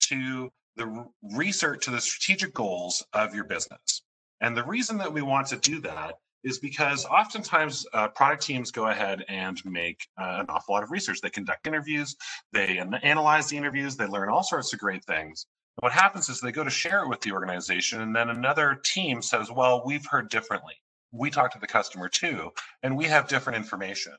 to 0.02 0.50
the 0.76 1.06
research 1.34 1.84
to 1.86 1.90
the 1.90 2.00
strategic 2.00 2.54
goals 2.54 3.04
of 3.12 3.34
your 3.34 3.44
business. 3.44 4.02
And 4.40 4.56
the 4.56 4.64
reason 4.64 4.98
that 4.98 5.12
we 5.12 5.22
want 5.22 5.48
to 5.48 5.56
do 5.56 5.80
that 5.80 6.14
is 6.44 6.58
because 6.58 7.04
oftentimes 7.04 7.86
uh, 7.92 8.08
product 8.08 8.42
teams 8.42 8.70
go 8.70 8.86
ahead 8.86 9.24
and 9.28 9.62
make 9.64 10.06
uh, 10.20 10.38
an 10.40 10.46
awful 10.48 10.74
lot 10.74 10.82
of 10.82 10.90
research. 10.90 11.20
They 11.20 11.30
conduct 11.30 11.66
interviews, 11.66 12.16
they 12.52 12.78
analyze 13.02 13.48
the 13.48 13.56
interviews, 13.56 13.96
they 13.96 14.06
learn 14.06 14.28
all 14.28 14.42
sorts 14.42 14.72
of 14.72 14.78
great 14.78 15.04
things 15.04 15.46
what 15.80 15.92
happens 15.92 16.28
is 16.28 16.40
they 16.40 16.52
go 16.52 16.64
to 16.64 16.70
share 16.70 17.02
it 17.02 17.08
with 17.08 17.20
the 17.20 17.32
organization, 17.32 18.02
and 18.02 18.14
then 18.14 18.28
another 18.28 18.80
team 18.84 19.22
says, 19.22 19.50
Well, 19.50 19.82
we've 19.84 20.04
heard 20.04 20.28
differently. 20.28 20.74
We 21.12 21.30
talked 21.30 21.54
to 21.54 21.58
the 21.58 21.66
customer 21.66 22.08
too, 22.08 22.50
and 22.82 22.96
we 22.96 23.06
have 23.06 23.28
different 23.28 23.56
information. 23.56 24.12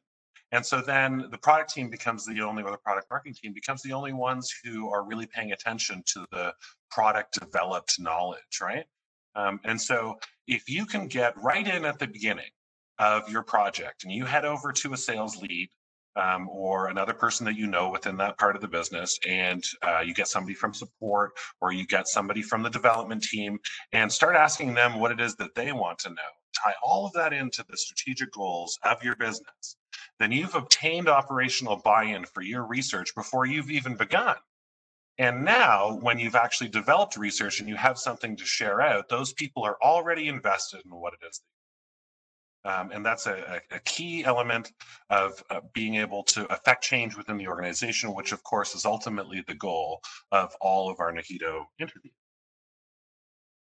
And 0.51 0.65
so 0.65 0.81
then 0.81 1.27
the 1.31 1.37
product 1.37 1.73
team 1.73 1.89
becomes 1.89 2.25
the 2.25 2.41
only, 2.41 2.63
or 2.63 2.71
the 2.71 2.77
product 2.77 3.07
marketing 3.09 3.35
team 3.41 3.53
becomes 3.53 3.81
the 3.83 3.93
only 3.93 4.11
ones 4.11 4.53
who 4.63 4.89
are 4.89 5.05
really 5.05 5.27
paying 5.27 5.53
attention 5.53 6.03
to 6.07 6.25
the 6.31 6.53
product 6.89 7.39
developed 7.39 7.99
knowledge, 7.99 8.59
right? 8.59 8.85
Um, 9.35 9.59
and 9.63 9.79
so 9.79 10.17
if 10.47 10.69
you 10.69 10.85
can 10.85 11.07
get 11.07 11.41
right 11.41 11.67
in 11.67 11.85
at 11.85 11.99
the 11.99 12.07
beginning 12.07 12.51
of 12.99 13.29
your 13.29 13.43
project 13.43 14.03
and 14.03 14.11
you 14.11 14.25
head 14.25 14.45
over 14.45 14.71
to 14.71 14.93
a 14.93 14.97
sales 14.97 15.37
lead 15.41 15.69
um, 16.15 16.49
or 16.49 16.87
another 16.87 17.13
person 17.13 17.45
that 17.45 17.55
you 17.55 17.67
know 17.67 17.89
within 17.89 18.17
that 18.17 18.37
part 18.37 18.55
of 18.55 18.61
the 18.61 18.67
business, 18.67 19.17
and 19.27 19.63
uh, 19.81 20.01
you 20.01 20.13
get 20.13 20.27
somebody 20.27 20.53
from 20.53 20.73
support 20.73 21.31
or 21.61 21.71
you 21.71 21.85
get 21.85 22.07
somebody 22.07 22.41
from 22.41 22.63
the 22.63 22.69
development 22.69 23.23
team, 23.23 23.57
and 23.93 24.11
start 24.11 24.35
asking 24.35 24.73
them 24.73 24.99
what 24.99 25.11
it 25.11 25.21
is 25.21 25.35
that 25.35 25.55
they 25.55 25.71
want 25.71 25.99
to 25.99 26.09
know. 26.09 26.15
Tie 26.63 26.73
all 26.83 27.05
of 27.05 27.13
that 27.13 27.31
into 27.31 27.63
the 27.69 27.77
strategic 27.77 28.31
goals 28.33 28.77
of 28.83 29.01
your 29.03 29.15
business. 29.15 29.77
Then 30.19 30.31
you've 30.31 30.55
obtained 30.55 31.07
operational 31.07 31.77
buy 31.77 32.03
in 32.03 32.25
for 32.25 32.41
your 32.41 32.65
research 32.65 33.15
before 33.15 33.45
you've 33.45 33.71
even 33.71 33.95
begun. 33.95 34.35
And 35.17 35.45
now, 35.45 35.97
when 36.01 36.19
you've 36.19 36.35
actually 36.35 36.69
developed 36.69 37.17
research 37.17 37.59
and 37.59 37.69
you 37.69 37.75
have 37.75 37.97
something 37.99 38.35
to 38.37 38.45
share 38.45 38.81
out, 38.81 39.09
those 39.09 39.33
people 39.33 39.63
are 39.63 39.77
already 39.81 40.27
invested 40.27 40.81
in 40.85 40.91
what 40.91 41.13
it 41.13 41.25
is 41.27 41.41
Um, 42.63 42.91
and 42.91 43.03
that's 43.05 43.25
a, 43.27 43.61
a, 43.71 43.79
key 43.79 44.23
element 44.23 44.71
of 45.09 45.43
uh, 45.49 45.61
being 45.73 45.95
able 45.95 46.23
to 46.25 46.45
affect 46.53 46.83
change 46.83 47.17
within 47.17 47.37
the 47.37 47.47
organization, 47.47 48.13
which 48.13 48.33
of 48.33 48.43
course 48.43 48.75
is 48.75 48.85
ultimately 48.85 49.43
the 49.47 49.55
goal 49.55 50.01
of 50.31 50.53
all 50.61 50.91
of 50.91 50.99
our 50.99 51.11
Nihito 51.11 51.65
interviews. 51.79 52.13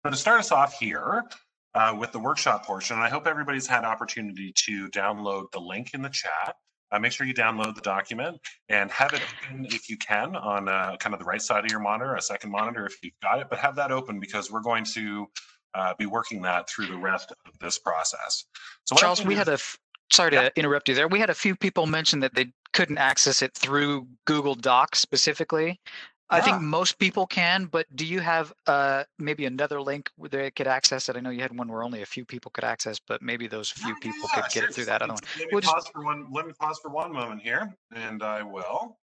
So 0.03 0.11
to 0.11 0.17
start 0.17 0.39
us 0.39 0.51
off 0.51 0.79
here 0.79 1.23
uh, 1.75 1.95
with 1.99 2.11
the 2.11 2.19
workshop 2.19 2.65
portion, 2.65 2.97
I 2.97 3.09
hope 3.09 3.27
everybody's 3.27 3.67
had 3.67 3.85
opportunity 3.85 4.51
to 4.65 4.89
download 4.89 5.51
the 5.51 5.59
link 5.61 5.91
in 5.93 6.01
the 6.01 6.09
chat. 6.09 6.55
Uh, 6.91 6.99
make 6.99 7.11
sure 7.11 7.27
you 7.27 7.33
download 7.33 7.75
the 7.75 7.81
document 7.81 8.39
and 8.69 8.89
have 8.91 9.13
it 9.13 9.21
open 9.43 9.65
if 9.65 9.89
you 9.89 9.97
can 9.97 10.35
on 10.35 10.69
uh, 10.69 10.95
kind 10.97 11.13
of 11.13 11.19
the 11.19 11.25
right 11.25 11.41
side 11.41 11.65
of 11.65 11.71
your 11.71 11.81
monitor, 11.81 12.15
a 12.15 12.21
second 12.21 12.49
monitor 12.49 12.85
if 12.85 12.95
you've 13.03 13.19
got 13.21 13.39
it, 13.39 13.47
but 13.49 13.59
have 13.59 13.75
that 13.75 13.91
open 13.91 14.19
because 14.19 14.49
we're 14.49 14.61
going 14.61 14.85
to 14.85 15.27
uh, 15.73 15.93
be 15.99 16.05
working 16.05 16.41
that 16.41 16.69
through 16.69 16.87
the 16.87 16.97
rest 16.97 17.33
of 17.45 17.59
this 17.59 17.77
process. 17.77 18.45
So 18.85 18.95
Charles, 18.95 19.23
we 19.23 19.35
had 19.35 19.49
a 19.49 19.57
sorry 20.11 20.31
to 20.31 20.51
interrupt 20.57 20.89
you 20.89 20.95
there. 20.95 21.07
We 21.07 21.19
had 21.19 21.29
a 21.29 21.35
few 21.35 21.55
people 21.55 21.85
mention 21.85 22.21
that 22.21 22.33
they 22.35 22.51
couldn't 22.73 22.97
access 22.97 23.41
it 23.41 23.53
through 23.53 24.07
Google 24.25 24.55
Docs 24.55 24.99
specifically. 24.99 25.79
I 26.29 26.41
think 26.41 26.61
most 26.61 26.99
people 26.99 27.25
can, 27.25 27.65
but 27.65 27.85
do 27.95 28.05
you 28.05 28.19
have 28.19 28.51
uh, 28.65 29.05
maybe 29.17 29.45
another 29.45 29.81
link 29.81 30.11
where 30.17 30.29
they 30.29 30.51
could 30.51 30.67
access 30.67 31.07
it? 31.07 31.15
I 31.15 31.21
know 31.21 31.29
you 31.29 31.41
had 31.41 31.57
one 31.57 31.69
where 31.69 31.83
only 31.83 32.01
a 32.01 32.05
few 32.05 32.25
people 32.25 32.51
could 32.51 32.65
access, 32.65 32.99
but 32.99 33.21
maybe 33.21 33.47
those 33.47 33.69
few 33.69 33.95
people 33.95 34.27
yeah, 34.35 34.41
could 34.41 34.51
get 34.51 34.63
it 34.65 34.73
through 34.73 34.85
that 34.85 35.01
other 35.01 35.13
one. 35.13 35.23
Let 35.37 35.47
me, 35.47 35.47
We'll 35.53 35.61
pause 35.61 35.83
just, 35.83 35.93
for 35.93 36.03
one, 36.03 36.27
let 36.31 36.45
me 36.45 36.51
pause 36.59 36.79
for 36.81 36.91
one 36.91 37.13
moment 37.13 37.41
here, 37.41 37.73
and 37.95 38.21
I 38.21 38.43
will. 38.43 38.97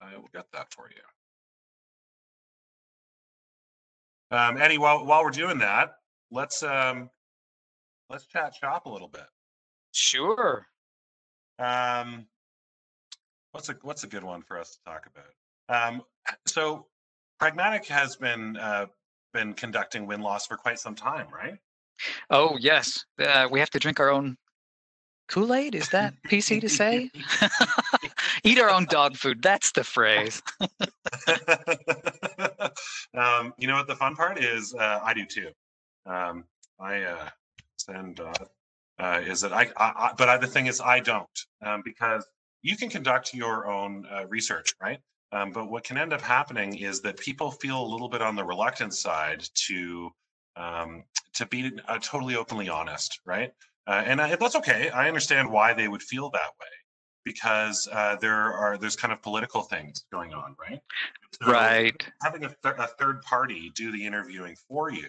I 0.00 0.16
will 0.16 0.28
get 0.32 0.46
that 0.52 0.72
for 0.72 0.88
you. 0.88 1.02
Um, 4.36 4.58
Eddie, 4.58 4.78
while 4.78 5.04
while 5.04 5.24
we're 5.24 5.30
doing 5.30 5.58
that, 5.58 5.94
let's 6.30 6.62
um, 6.62 7.10
let's 8.10 8.26
chat 8.26 8.54
shop 8.54 8.86
a 8.86 8.90
little 8.90 9.08
bit. 9.08 9.26
sure. 9.92 10.66
Um, 11.58 12.26
what's 13.52 13.68
a 13.70 13.76
what's 13.82 14.04
a 14.04 14.06
good 14.06 14.22
one 14.22 14.42
for 14.42 14.58
us 14.58 14.76
to 14.76 14.78
talk 14.84 15.06
about? 15.06 15.32
Um, 15.68 16.02
so, 16.46 16.86
Pragmatic 17.38 17.86
has 17.86 18.16
been 18.16 18.56
uh, 18.56 18.86
been 19.32 19.54
conducting 19.54 20.06
win 20.06 20.20
loss 20.20 20.46
for 20.46 20.56
quite 20.56 20.78
some 20.78 20.94
time, 20.94 21.26
right? 21.32 21.54
Oh 22.30 22.56
yes, 22.58 23.04
uh, 23.20 23.48
we 23.50 23.60
have 23.60 23.70
to 23.70 23.78
drink 23.78 24.00
our 24.00 24.10
own 24.10 24.36
Kool 25.28 25.54
Aid. 25.54 25.74
Is 25.74 25.90
that 25.90 26.14
PC 26.26 26.60
to 26.62 26.68
say? 26.68 27.10
Eat 28.44 28.58
our 28.58 28.70
own 28.70 28.86
dog 28.86 29.16
food. 29.16 29.42
That's 29.42 29.72
the 29.72 29.84
phrase. 29.84 30.42
um, 33.14 33.52
you 33.58 33.68
know 33.68 33.74
what 33.74 33.86
the 33.86 33.96
fun 33.96 34.16
part 34.16 34.42
is? 34.42 34.74
Uh, 34.74 35.00
I 35.02 35.14
do 35.14 35.26
too. 35.26 35.50
Um, 36.06 36.44
I 36.80 37.02
uh, 37.02 37.28
send 37.76 38.20
uh, 38.20 38.32
uh, 38.98 39.20
is 39.24 39.42
that 39.42 39.52
I, 39.52 39.68
I, 39.76 39.92
I 39.96 40.12
but 40.16 40.28
I, 40.28 40.38
the 40.38 40.46
thing 40.46 40.66
is 40.66 40.80
I 40.80 41.00
don't 41.00 41.28
um, 41.64 41.82
because 41.84 42.26
you 42.62 42.76
can 42.76 42.88
conduct 42.88 43.34
your 43.34 43.70
own 43.70 44.06
uh, 44.10 44.26
research, 44.26 44.74
right? 44.80 44.98
Um, 45.32 45.52
but 45.52 45.70
what 45.70 45.84
can 45.84 45.98
end 45.98 46.12
up 46.12 46.22
happening 46.22 46.76
is 46.78 47.00
that 47.02 47.18
people 47.18 47.50
feel 47.50 47.82
a 47.82 47.86
little 47.86 48.08
bit 48.08 48.22
on 48.22 48.34
the 48.34 48.44
reluctant 48.44 48.94
side 48.94 49.44
to 49.66 50.10
um, 50.56 51.04
to 51.34 51.46
be 51.46 51.70
uh, 51.86 51.98
totally 52.00 52.34
openly 52.34 52.68
honest, 52.68 53.20
right? 53.24 53.52
Uh, 53.86 54.02
and 54.04 54.20
I, 54.20 54.34
that's 54.36 54.56
okay. 54.56 54.90
I 54.90 55.06
understand 55.06 55.50
why 55.50 55.72
they 55.72 55.88
would 55.88 56.02
feel 56.02 56.30
that 56.30 56.50
way 56.60 56.66
because 57.24 57.88
uh, 57.92 58.16
there 58.20 58.52
are 58.54 58.78
there's 58.78 58.96
kind 58.96 59.12
of 59.12 59.22
political 59.22 59.62
things 59.62 60.04
going 60.10 60.32
on, 60.32 60.56
right? 60.58 60.80
So 61.42 61.52
right. 61.52 62.08
Having 62.22 62.44
a, 62.44 62.48
th- 62.48 62.74
a, 62.78 62.88
third 62.98 63.22
party 63.22 63.70
do 63.74 63.92
the 63.92 64.04
interviewing 64.04 64.56
for 64.66 64.90
you 64.90 65.08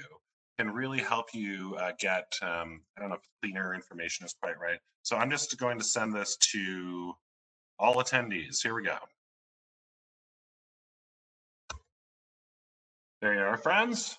can 0.57 0.69
really 0.69 0.99
help 0.99 1.27
you 1.33 1.77
uh, 1.79 1.93
get 1.97 2.31
um, 2.41 2.81
I 2.97 3.01
don't 3.01 3.09
know 3.09 3.15
if 3.15 3.21
cleaner 3.41 3.73
information 3.73 4.25
is 4.25 4.35
quite 4.41 4.59
right. 4.59 4.79
So 5.03 5.15
I'm 5.15 5.31
just 5.31 5.57
going 5.57 5.77
to 5.77 5.83
send 5.83 6.13
this 6.13 6.35
to 6.51 7.13
all 7.79 7.95
attendees. 7.95 8.61
Here 8.61 8.75
we 8.75 8.83
go. 8.83 8.97
There 13.21 13.33
you 13.33 13.41
are, 13.41 13.57
friends. 13.57 14.17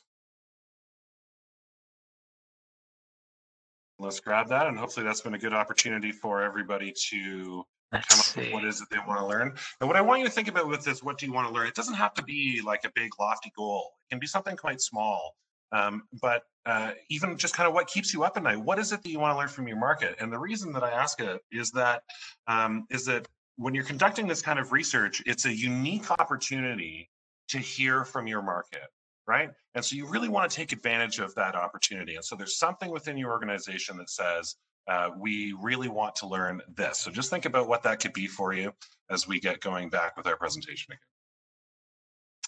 Let's 3.98 4.20
grab 4.20 4.48
that, 4.48 4.66
and 4.66 4.78
hopefully 4.78 5.04
that's 5.04 5.22
been 5.22 5.34
a 5.34 5.38
good 5.38 5.54
opportunity 5.54 6.12
for 6.12 6.42
everybody 6.42 6.92
to 7.10 7.64
Let's 7.92 8.06
come 8.06 8.20
up 8.20 8.36
with 8.36 8.52
what 8.52 8.64
is 8.64 8.80
it 8.80 8.88
they 8.90 8.98
want 9.06 9.20
to 9.20 9.26
learn. 9.26 9.54
And 9.80 9.88
what 9.88 9.96
I 9.96 10.00
want 10.00 10.20
you 10.20 10.26
to 10.26 10.32
think 10.32 10.48
about 10.48 10.68
with 10.68 10.84
this, 10.84 11.02
what 11.02 11.18
do 11.18 11.26
you 11.26 11.32
want 11.32 11.48
to 11.48 11.54
learn? 11.54 11.66
It 11.66 11.74
doesn't 11.74 11.94
have 11.94 12.14
to 12.14 12.22
be 12.22 12.60
like 12.64 12.84
a 12.84 12.90
big 12.94 13.10
lofty 13.18 13.52
goal. 13.56 13.90
It 14.06 14.14
can 14.14 14.20
be 14.20 14.26
something 14.26 14.56
quite 14.56 14.80
small. 14.80 15.34
Um, 15.72 16.02
but 16.20 16.42
uh, 16.66 16.92
even 17.08 17.36
just 17.36 17.54
kind 17.54 17.66
of 17.66 17.74
what 17.74 17.86
keeps 17.86 18.12
you 18.12 18.22
up 18.22 18.36
at 18.36 18.42
night. 18.42 18.58
What 18.58 18.78
is 18.78 18.92
it 18.92 19.02
that 19.02 19.08
you 19.08 19.18
want 19.18 19.34
to 19.34 19.38
learn 19.38 19.48
from 19.48 19.66
your 19.66 19.78
market? 19.78 20.16
And 20.20 20.32
the 20.32 20.38
reason 20.38 20.72
that 20.72 20.84
I 20.84 20.90
ask 20.90 21.20
it 21.20 21.40
is 21.52 21.70
that 21.72 22.02
um, 22.46 22.86
is 22.90 23.04
that 23.06 23.26
when 23.56 23.74
you're 23.74 23.84
conducting 23.84 24.26
this 24.26 24.42
kind 24.42 24.58
of 24.58 24.72
research, 24.72 25.22
it's 25.26 25.46
a 25.46 25.54
unique 25.54 26.10
opportunity 26.10 27.08
to 27.50 27.58
hear 27.58 28.04
from 28.04 28.26
your 28.26 28.42
market 28.42 28.88
right? 29.30 29.50
And 29.76 29.84
so 29.84 29.94
you 29.94 30.06
really 30.06 30.28
want 30.28 30.50
to 30.50 30.56
take 30.56 30.72
advantage 30.72 31.20
of 31.20 31.32
that 31.36 31.54
opportunity. 31.54 32.16
And 32.16 32.24
so 32.24 32.34
there's 32.34 32.58
something 32.58 32.90
within 32.90 33.16
your 33.16 33.30
organization 33.30 33.96
that 33.98 34.10
says, 34.10 34.56
uh, 34.88 35.10
we 35.16 35.54
really 35.62 35.88
want 35.88 36.16
to 36.16 36.26
learn 36.26 36.60
this. 36.74 36.98
So 36.98 37.12
just 37.12 37.30
think 37.30 37.44
about 37.44 37.68
what 37.68 37.84
that 37.84 38.00
could 38.00 38.12
be 38.12 38.26
for 38.26 38.52
you 38.52 38.72
as 39.08 39.28
we 39.28 39.38
get 39.38 39.60
going 39.60 39.88
back 39.88 40.16
with 40.16 40.26
our 40.26 40.36
presentation 40.36 40.96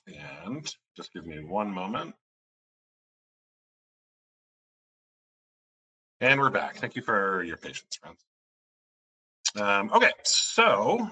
again. 0.09 0.25
And 0.45 0.75
just 0.97 1.13
give 1.13 1.25
me 1.25 1.45
one 1.45 1.71
moment. 1.71 2.17
And 6.21 6.41
we're 6.41 6.51
back. 6.51 6.77
Thank 6.79 6.97
you 6.97 7.03
for 7.03 7.45
your 7.45 7.59
patience, 7.59 7.97
friends. 8.01 8.25
Um, 9.55 9.91
okay, 9.95 10.11
so 10.25 11.09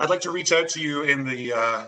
I'd 0.00 0.10
like 0.10 0.22
to 0.22 0.30
reach 0.30 0.50
out 0.50 0.68
to 0.70 0.80
you 0.80 1.02
in 1.02 1.24
the 1.24 1.52
uh, 1.52 1.86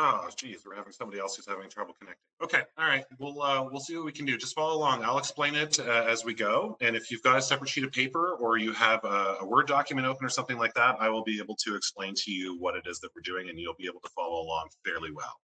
Oh, 0.00 0.28
geez, 0.36 0.62
we're 0.64 0.76
having 0.76 0.92
somebody 0.92 1.18
else 1.18 1.34
who's 1.34 1.48
having 1.48 1.68
trouble 1.68 1.92
connecting. 1.98 2.22
Okay, 2.40 2.62
all 2.78 2.86
right, 2.86 3.04
we'll 3.18 3.42
uh, 3.42 3.64
we'll 3.64 3.80
see 3.80 3.96
what 3.96 4.04
we 4.04 4.12
can 4.12 4.26
do. 4.26 4.38
Just 4.38 4.54
follow 4.54 4.76
along. 4.76 5.02
I'll 5.02 5.18
explain 5.18 5.56
it 5.56 5.80
uh, 5.80 6.04
as 6.06 6.24
we 6.24 6.34
go. 6.34 6.76
And 6.80 6.94
if 6.94 7.10
you've 7.10 7.22
got 7.24 7.36
a 7.36 7.42
separate 7.42 7.68
sheet 7.68 7.82
of 7.82 7.90
paper 7.90 8.34
or 8.34 8.58
you 8.58 8.72
have 8.74 9.02
a, 9.02 9.38
a 9.40 9.44
Word 9.44 9.66
document 9.66 10.06
open 10.06 10.24
or 10.24 10.28
something 10.28 10.56
like 10.56 10.72
that, 10.74 10.98
I 11.00 11.08
will 11.08 11.24
be 11.24 11.40
able 11.40 11.56
to 11.56 11.74
explain 11.74 12.14
to 12.14 12.30
you 12.30 12.56
what 12.60 12.76
it 12.76 12.84
is 12.86 13.00
that 13.00 13.10
we're 13.16 13.22
doing, 13.22 13.48
and 13.48 13.58
you'll 13.58 13.74
be 13.74 13.86
able 13.86 14.00
to 14.00 14.10
follow 14.10 14.40
along 14.40 14.68
fairly 14.84 15.10
well. 15.10 15.40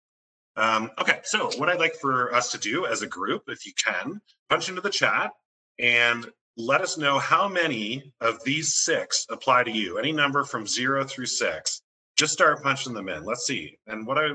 Um, 0.56 0.92
okay, 1.02 1.22
so 1.24 1.50
what 1.58 1.70
I'd 1.70 1.80
like 1.80 1.96
for 1.96 2.32
us 2.36 2.52
to 2.52 2.60
do 2.60 2.86
as 2.86 3.02
a 3.02 3.08
group, 3.08 3.46
if 3.48 3.66
you 3.66 3.72
can, 3.84 4.22
punch 4.52 4.70
into 4.70 4.82
the 4.82 4.92
chat 4.92 5.32
and 5.80 6.28
let 6.58 6.82
us 6.82 6.98
know 6.98 7.20
how 7.20 7.48
many 7.48 8.14
of 8.22 8.44
these 8.44 8.82
six 8.82 9.26
apply 9.30 9.64
to 9.64 9.72
you. 9.72 9.98
Any 9.98 10.12
number 10.12 10.44
from 10.44 10.68
zero 10.68 11.04
through 11.04 11.26
six 11.26 11.82
just 12.16 12.34
start 12.34 12.62
punching 12.62 12.94
them 12.94 13.10
in. 13.10 13.26
Let's 13.26 13.46
see. 13.46 13.78
And 13.88 14.06
what 14.06 14.18
I 14.18 14.30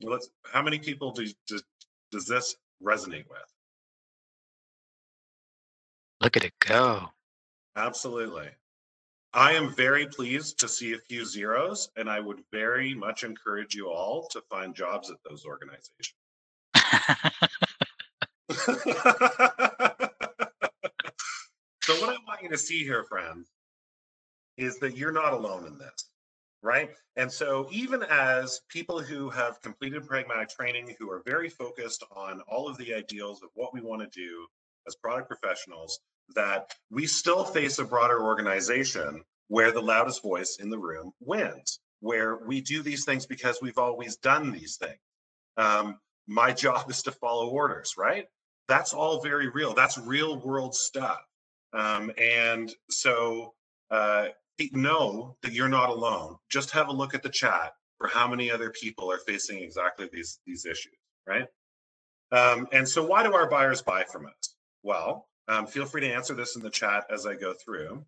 let's 0.00 0.28
how 0.52 0.62
many 0.62 0.78
people 0.78 1.12
do, 1.12 1.26
do 1.46 1.60
does 2.12 2.26
this 2.26 2.56
resonate 2.82 3.28
with? 3.28 3.38
Look 6.20 6.36
at 6.36 6.44
it 6.44 6.52
go. 6.60 7.08
Absolutely. 7.76 8.48
I 9.32 9.52
am 9.52 9.74
very 9.74 10.06
pleased 10.06 10.58
to 10.60 10.68
see 10.68 10.94
a 10.94 10.98
few 10.98 11.26
zeros, 11.26 11.90
and 11.96 12.08
I 12.08 12.20
would 12.20 12.40
very 12.52 12.94
much 12.94 13.22
encourage 13.22 13.74
you 13.74 13.88
all 13.88 14.28
to 14.28 14.40
find 14.48 14.74
jobs 14.74 15.10
at 15.10 15.18
those 15.28 15.44
organizations. 15.44 16.14
so, 21.86 22.00
what 22.00 22.10
I 22.10 22.18
want 22.26 22.42
you 22.42 22.48
to 22.50 22.58
see 22.58 22.84
here, 22.84 23.04
friends, 23.04 23.48
is 24.56 24.78
that 24.78 24.96
you're 24.96 25.12
not 25.12 25.32
alone 25.32 25.66
in 25.66 25.78
this 25.78 26.10
right? 26.66 26.90
And 27.16 27.30
so, 27.30 27.68
even 27.70 28.02
as 28.02 28.60
people 28.68 29.00
who 29.00 29.30
have 29.30 29.62
completed 29.62 30.06
pragmatic 30.06 30.48
training, 30.50 30.94
who 30.98 31.10
are 31.10 31.22
very 31.24 31.48
focused 31.48 32.04
on 32.14 32.40
all 32.48 32.68
of 32.68 32.76
the 32.76 32.92
ideals 32.92 33.42
of 33.42 33.50
what 33.54 33.72
we 33.72 33.80
want 33.80 34.02
to 34.02 34.20
do 34.20 34.46
as 34.86 34.96
product 34.96 35.28
professionals, 35.28 36.00
that 36.34 36.72
we 36.90 37.06
still 37.06 37.44
face 37.44 37.78
a 37.78 37.84
broader 37.84 38.22
organization 38.22 39.22
where 39.48 39.70
the 39.70 39.80
loudest 39.80 40.22
voice 40.22 40.58
in 40.60 40.68
the 40.68 40.78
room 40.78 41.12
wins, 41.20 41.78
where 42.00 42.36
we 42.36 42.60
do 42.60 42.82
these 42.82 43.04
things 43.04 43.26
because 43.26 43.58
we've 43.62 43.78
always 43.78 44.16
done 44.16 44.50
these 44.50 44.76
things. 44.76 44.98
Um, 45.56 45.98
my 46.26 46.52
job 46.64 46.90
is 46.90 47.02
to 47.02 47.12
follow 47.12 47.48
orders, 47.48 47.94
right? 47.96 48.26
That's 48.68 48.92
all 48.92 49.22
very 49.22 49.48
real. 49.48 49.72
That's 49.74 49.96
real 49.96 50.40
world 50.40 50.74
stuff. 50.74 51.20
Um, 51.72 52.10
and 52.18 52.72
so, 52.88 53.54
uh, 53.90 54.28
know 54.72 55.36
that 55.42 55.52
you're 55.52 55.68
not 55.68 55.90
alone. 55.90 56.36
Just 56.50 56.70
have 56.70 56.88
a 56.88 56.92
look 56.92 57.14
at 57.14 57.22
the 57.22 57.28
chat 57.28 57.74
for 57.98 58.08
how 58.08 58.28
many 58.28 58.50
other 58.50 58.70
people 58.70 59.10
are 59.10 59.18
facing 59.18 59.62
exactly 59.62 60.08
these 60.12 60.40
these 60.46 60.64
issues, 60.64 60.96
right? 61.26 61.46
Um, 62.32 62.66
and 62.72 62.88
so, 62.88 63.04
why 63.04 63.22
do 63.22 63.34
our 63.34 63.48
buyers 63.48 63.82
buy 63.82 64.04
from 64.04 64.26
us? 64.26 64.54
Well, 64.82 65.28
um, 65.48 65.66
feel 65.66 65.86
free 65.86 66.00
to 66.02 66.12
answer 66.12 66.34
this 66.34 66.56
in 66.56 66.62
the 66.62 66.70
chat 66.70 67.06
as 67.10 67.26
I 67.26 67.34
go 67.34 67.54
through. 67.54 68.04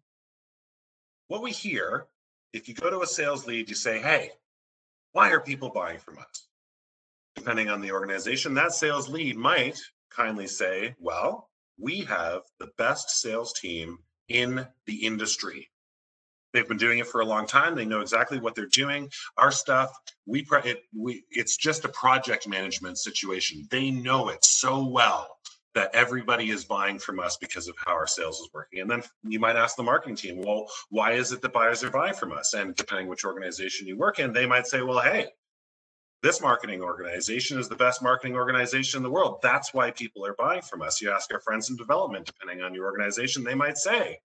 What 1.28 1.42
we 1.42 1.52
hear, 1.52 2.06
if 2.52 2.68
you 2.68 2.74
go 2.74 2.90
to 2.90 3.02
a 3.02 3.06
sales 3.06 3.46
lead, 3.46 3.68
you 3.68 3.74
say, 3.74 4.00
"Hey, 4.00 4.32
why 5.12 5.30
are 5.30 5.40
people 5.40 5.70
buying 5.70 5.98
from 5.98 6.18
us?" 6.18 6.48
Depending 7.36 7.68
on 7.68 7.80
the 7.80 7.92
organization, 7.92 8.54
that 8.54 8.72
sales 8.72 9.08
lead 9.08 9.36
might 9.36 9.78
kindly 10.10 10.46
say, 10.46 10.96
"Well, 10.98 11.47
we 11.78 12.00
have 12.00 12.42
the 12.58 12.70
best 12.76 13.10
sales 13.10 13.52
team 13.52 13.98
in 14.28 14.66
the 14.86 15.06
industry. 15.06 15.68
They've 16.52 16.68
been 16.68 16.78
doing 16.78 16.98
it 16.98 17.06
for 17.06 17.20
a 17.20 17.26
long 17.26 17.46
time. 17.46 17.74
They 17.74 17.84
know 17.84 18.00
exactly 18.00 18.40
what 18.40 18.54
they're 18.54 18.66
doing. 18.66 19.10
Our 19.36 19.50
stuff, 19.50 19.92
we, 20.26 20.46
it, 20.64 20.82
we 20.96 21.24
it's 21.30 21.56
just 21.56 21.84
a 21.84 21.90
project 21.90 22.48
management 22.48 22.98
situation. 22.98 23.66
They 23.70 23.90
know 23.90 24.28
it 24.28 24.44
so 24.44 24.86
well 24.86 25.38
that 25.74 25.94
everybody 25.94 26.50
is 26.50 26.64
buying 26.64 26.98
from 26.98 27.20
us 27.20 27.36
because 27.36 27.68
of 27.68 27.76
how 27.78 27.92
our 27.92 28.06
sales 28.06 28.40
is 28.40 28.48
working. 28.52 28.80
And 28.80 28.90
then 28.90 29.02
you 29.22 29.38
might 29.38 29.56
ask 29.56 29.76
the 29.76 29.82
marketing 29.82 30.16
team, 30.16 30.42
well, 30.42 30.66
why 30.88 31.12
is 31.12 31.30
it 31.32 31.42
that 31.42 31.52
buyers 31.52 31.84
are 31.84 31.90
buying 31.90 32.14
from 32.14 32.32
us? 32.32 32.54
And 32.54 32.74
depending 32.74 33.06
which 33.06 33.24
organization 33.24 33.86
you 33.86 33.96
work 33.96 34.18
in, 34.18 34.32
they 34.32 34.46
might 34.46 34.66
say, 34.66 34.82
well, 34.82 35.00
hey, 35.00 35.28
this 36.22 36.40
marketing 36.40 36.82
organization 36.82 37.58
is 37.58 37.68
the 37.68 37.76
best 37.76 38.02
marketing 38.02 38.34
organization 38.34 38.98
in 38.98 39.02
the 39.02 39.10
world. 39.10 39.38
That's 39.42 39.72
why 39.72 39.90
people 39.90 40.26
are 40.26 40.34
buying 40.34 40.62
from 40.62 40.82
us. 40.82 41.00
You 41.00 41.12
ask 41.12 41.32
our 41.32 41.40
friends 41.40 41.70
in 41.70 41.76
development, 41.76 42.26
depending 42.26 42.62
on 42.62 42.74
your 42.74 42.86
organization, 42.86 43.44
they 43.44 43.54
might 43.54 43.78
say, 43.78 44.18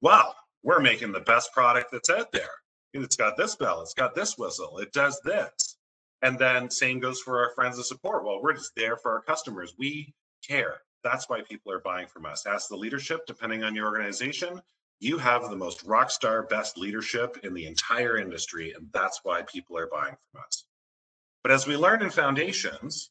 wow, 0.00 0.34
we're 0.62 0.80
making 0.80 1.12
the 1.12 1.20
best 1.20 1.52
product 1.52 1.92
that's 1.92 2.10
out 2.10 2.32
there. 2.32 2.50
It's 2.92 3.16
got 3.16 3.36
this 3.36 3.54
bell, 3.54 3.82
it's 3.82 3.94
got 3.94 4.14
this 4.14 4.36
whistle, 4.36 4.78
it 4.78 4.92
does 4.92 5.20
this. 5.24 5.76
And 6.22 6.38
then 6.38 6.70
same 6.70 6.98
goes 6.98 7.20
for 7.20 7.38
our 7.38 7.52
friends 7.54 7.78
of 7.78 7.86
support. 7.86 8.24
Well, 8.24 8.42
we're 8.42 8.54
just 8.54 8.74
there 8.74 8.96
for 8.96 9.12
our 9.12 9.22
customers. 9.22 9.74
We 9.78 10.12
care. 10.46 10.78
That's 11.04 11.28
why 11.28 11.42
people 11.42 11.70
are 11.70 11.80
buying 11.80 12.08
from 12.08 12.26
us. 12.26 12.44
Ask 12.46 12.68
the 12.68 12.76
leadership, 12.76 13.20
depending 13.26 13.62
on 13.62 13.74
your 13.74 13.86
organization, 13.86 14.60
you 14.98 15.16
have 15.18 15.48
the 15.48 15.56
most 15.56 15.84
rock 15.84 16.10
star 16.10 16.42
best 16.42 16.76
leadership 16.76 17.38
in 17.44 17.54
the 17.54 17.66
entire 17.66 18.16
industry, 18.16 18.72
and 18.72 18.88
that's 18.92 19.20
why 19.22 19.42
people 19.42 19.78
are 19.78 19.86
buying 19.86 20.16
from 20.32 20.42
us. 20.44 20.64
But 21.48 21.54
as 21.54 21.66
we 21.66 21.78
learned 21.78 22.02
in 22.02 22.10
foundations, 22.10 23.10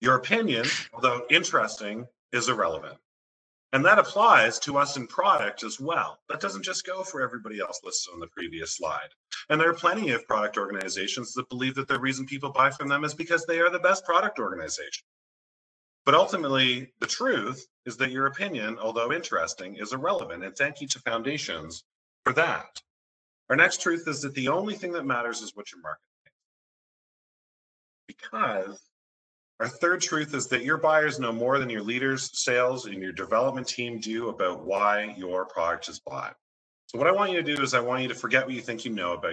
your 0.00 0.16
opinion, 0.16 0.66
although 0.92 1.24
interesting, 1.30 2.04
is 2.32 2.48
irrelevant. 2.48 2.98
And 3.72 3.84
that 3.84 4.00
applies 4.00 4.58
to 4.58 4.76
us 4.76 4.96
in 4.96 5.06
product 5.06 5.62
as 5.62 5.78
well. 5.78 6.18
That 6.28 6.40
doesn't 6.40 6.64
just 6.64 6.84
go 6.84 7.04
for 7.04 7.22
everybody 7.22 7.60
else 7.60 7.80
listed 7.84 8.12
on 8.12 8.18
the 8.18 8.26
previous 8.26 8.76
slide. 8.76 9.10
And 9.48 9.60
there 9.60 9.70
are 9.70 9.74
plenty 9.74 10.10
of 10.10 10.26
product 10.26 10.58
organizations 10.58 11.32
that 11.34 11.48
believe 11.48 11.76
that 11.76 11.86
the 11.86 12.00
reason 12.00 12.26
people 12.26 12.50
buy 12.50 12.72
from 12.72 12.88
them 12.88 13.04
is 13.04 13.14
because 13.14 13.46
they 13.46 13.60
are 13.60 13.70
the 13.70 13.78
best 13.78 14.04
product 14.04 14.40
organization. 14.40 15.04
But 16.04 16.16
ultimately, 16.16 16.92
the 16.98 17.06
truth 17.06 17.64
is 17.86 17.96
that 17.98 18.10
your 18.10 18.26
opinion, 18.26 18.78
although 18.80 19.12
interesting, 19.12 19.76
is 19.76 19.92
irrelevant. 19.92 20.42
And 20.42 20.56
thank 20.56 20.80
you 20.80 20.88
to 20.88 20.98
Foundations 20.98 21.84
for 22.24 22.32
that. 22.32 22.82
Our 23.48 23.54
next 23.54 23.80
truth 23.80 24.08
is 24.08 24.22
that 24.22 24.34
the 24.34 24.48
only 24.48 24.74
thing 24.74 24.90
that 24.94 25.06
matters 25.06 25.40
is 25.40 25.54
what 25.54 25.70
your 25.70 25.82
market. 25.82 26.02
Because 28.06 28.80
our 29.60 29.68
third 29.68 30.00
truth 30.00 30.34
is 30.34 30.48
that 30.48 30.64
your 30.64 30.76
buyers 30.76 31.20
know 31.20 31.32
more 31.32 31.58
than 31.58 31.70
your 31.70 31.82
leaders, 31.82 32.30
sales, 32.32 32.86
and 32.86 33.00
your 33.00 33.12
development 33.12 33.68
team 33.68 34.00
do 34.00 34.28
about 34.28 34.64
why 34.64 35.14
your 35.16 35.46
product 35.46 35.88
is 35.88 36.00
bought. 36.00 36.34
So, 36.86 36.98
what 36.98 37.06
I 37.06 37.12
want 37.12 37.30
you 37.30 37.42
to 37.42 37.56
do 37.56 37.62
is 37.62 37.72
I 37.72 37.80
want 37.80 38.02
you 38.02 38.08
to 38.08 38.14
forget 38.14 38.44
what 38.44 38.54
you 38.54 38.60
think 38.60 38.84
you 38.84 38.92
know 38.92 39.12
about 39.12 39.30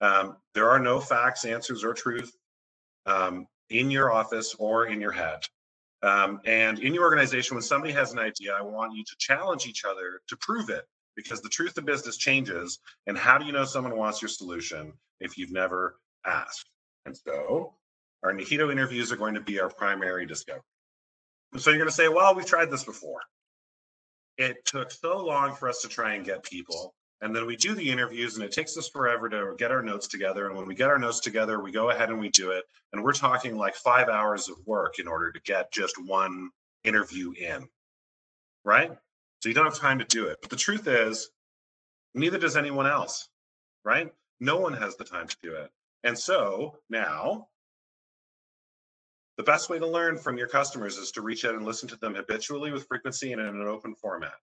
your 0.00 0.12
market. 0.12 0.28
Um, 0.28 0.36
there 0.54 0.68
are 0.68 0.78
no 0.78 1.00
facts, 1.00 1.44
answers, 1.44 1.82
or 1.82 1.94
truth 1.94 2.30
um, 3.06 3.46
in 3.70 3.90
your 3.90 4.12
office 4.12 4.54
or 4.58 4.86
in 4.86 5.00
your 5.00 5.12
head. 5.12 5.40
Um, 6.02 6.40
and 6.44 6.78
in 6.78 6.92
your 6.92 7.04
organization, 7.04 7.54
when 7.54 7.62
somebody 7.62 7.92
has 7.94 8.12
an 8.12 8.18
idea, 8.18 8.54
I 8.56 8.62
want 8.62 8.94
you 8.94 9.02
to 9.02 9.16
challenge 9.18 9.66
each 9.66 9.84
other 9.84 10.20
to 10.28 10.36
prove 10.36 10.68
it 10.68 10.84
because 11.16 11.40
the 11.40 11.48
truth 11.48 11.78
of 11.78 11.86
business 11.86 12.16
changes. 12.16 12.78
And 13.06 13.16
how 13.16 13.38
do 13.38 13.46
you 13.46 13.52
know 13.52 13.64
someone 13.64 13.96
wants 13.96 14.20
your 14.20 14.28
solution 14.28 14.92
if 15.20 15.38
you've 15.38 15.52
never 15.52 15.98
asked? 16.26 16.68
And 17.06 17.16
so 17.16 17.72
our 18.22 18.32
Nihito 18.32 18.70
interviews 18.70 19.12
are 19.12 19.16
going 19.16 19.34
to 19.34 19.40
be 19.40 19.60
our 19.60 19.70
primary 19.70 20.26
discovery. 20.26 20.62
So 21.56 21.70
you're 21.70 21.78
going 21.78 21.88
to 21.88 21.94
say, 21.94 22.08
well, 22.08 22.34
we've 22.34 22.44
tried 22.44 22.70
this 22.70 22.84
before. 22.84 23.20
It 24.36 24.66
took 24.66 24.90
so 24.90 25.24
long 25.24 25.54
for 25.54 25.68
us 25.68 25.80
to 25.82 25.88
try 25.88 26.14
and 26.14 26.24
get 26.24 26.42
people. 26.42 26.94
And 27.22 27.34
then 27.34 27.46
we 27.46 27.56
do 27.56 27.74
the 27.74 27.90
interviews, 27.90 28.34
and 28.34 28.44
it 28.44 28.52
takes 28.52 28.76
us 28.76 28.88
forever 28.88 29.30
to 29.30 29.54
get 29.56 29.70
our 29.70 29.82
notes 29.82 30.06
together. 30.06 30.48
And 30.48 30.56
when 30.56 30.66
we 30.66 30.74
get 30.74 30.90
our 30.90 30.98
notes 30.98 31.20
together, 31.20 31.62
we 31.62 31.70
go 31.70 31.88
ahead 31.88 32.10
and 32.10 32.18
we 32.18 32.28
do 32.28 32.50
it. 32.50 32.64
And 32.92 33.02
we're 33.02 33.14
talking 33.14 33.56
like 33.56 33.74
five 33.74 34.08
hours 34.08 34.50
of 34.50 34.56
work 34.66 34.98
in 34.98 35.08
order 35.08 35.32
to 35.32 35.40
get 35.40 35.72
just 35.72 35.94
one 36.04 36.50
interview 36.84 37.32
in, 37.32 37.68
right? 38.64 38.90
So 39.40 39.48
you 39.48 39.54
don't 39.54 39.64
have 39.64 39.78
time 39.78 40.00
to 40.00 40.04
do 40.04 40.26
it. 40.26 40.38
But 40.42 40.50
the 40.50 40.56
truth 40.56 40.88
is, 40.88 41.30
neither 42.14 42.38
does 42.38 42.56
anyone 42.56 42.86
else, 42.86 43.28
right? 43.84 44.12
No 44.40 44.58
one 44.58 44.74
has 44.74 44.96
the 44.96 45.04
time 45.04 45.28
to 45.28 45.36
do 45.42 45.54
it. 45.54 45.70
And 46.04 46.18
so 46.18 46.78
now 46.88 47.48
the 49.36 49.42
best 49.42 49.68
way 49.68 49.78
to 49.78 49.86
learn 49.86 50.16
from 50.16 50.38
your 50.38 50.48
customers 50.48 50.96
is 50.96 51.10
to 51.12 51.22
reach 51.22 51.44
out 51.44 51.54
and 51.54 51.64
listen 51.64 51.88
to 51.90 51.96
them 51.96 52.14
habitually 52.14 52.72
with 52.72 52.86
frequency 52.86 53.32
and 53.32 53.40
in 53.40 53.48
an 53.48 53.66
open 53.66 53.94
format. 53.94 54.34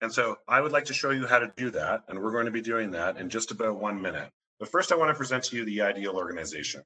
And 0.00 0.12
so 0.12 0.36
I 0.48 0.60
would 0.60 0.72
like 0.72 0.86
to 0.86 0.94
show 0.94 1.10
you 1.10 1.26
how 1.26 1.38
to 1.38 1.52
do 1.56 1.70
that. 1.70 2.02
And 2.08 2.18
we're 2.18 2.32
going 2.32 2.46
to 2.46 2.50
be 2.50 2.60
doing 2.60 2.90
that 2.92 3.16
in 3.16 3.30
just 3.30 3.52
about 3.52 3.80
one 3.80 4.02
minute. 4.02 4.30
But 4.58 4.68
first, 4.68 4.92
I 4.92 4.96
want 4.96 5.10
to 5.10 5.14
present 5.14 5.44
to 5.44 5.56
you 5.56 5.64
the 5.64 5.82
ideal 5.82 6.16
organization. 6.16 6.82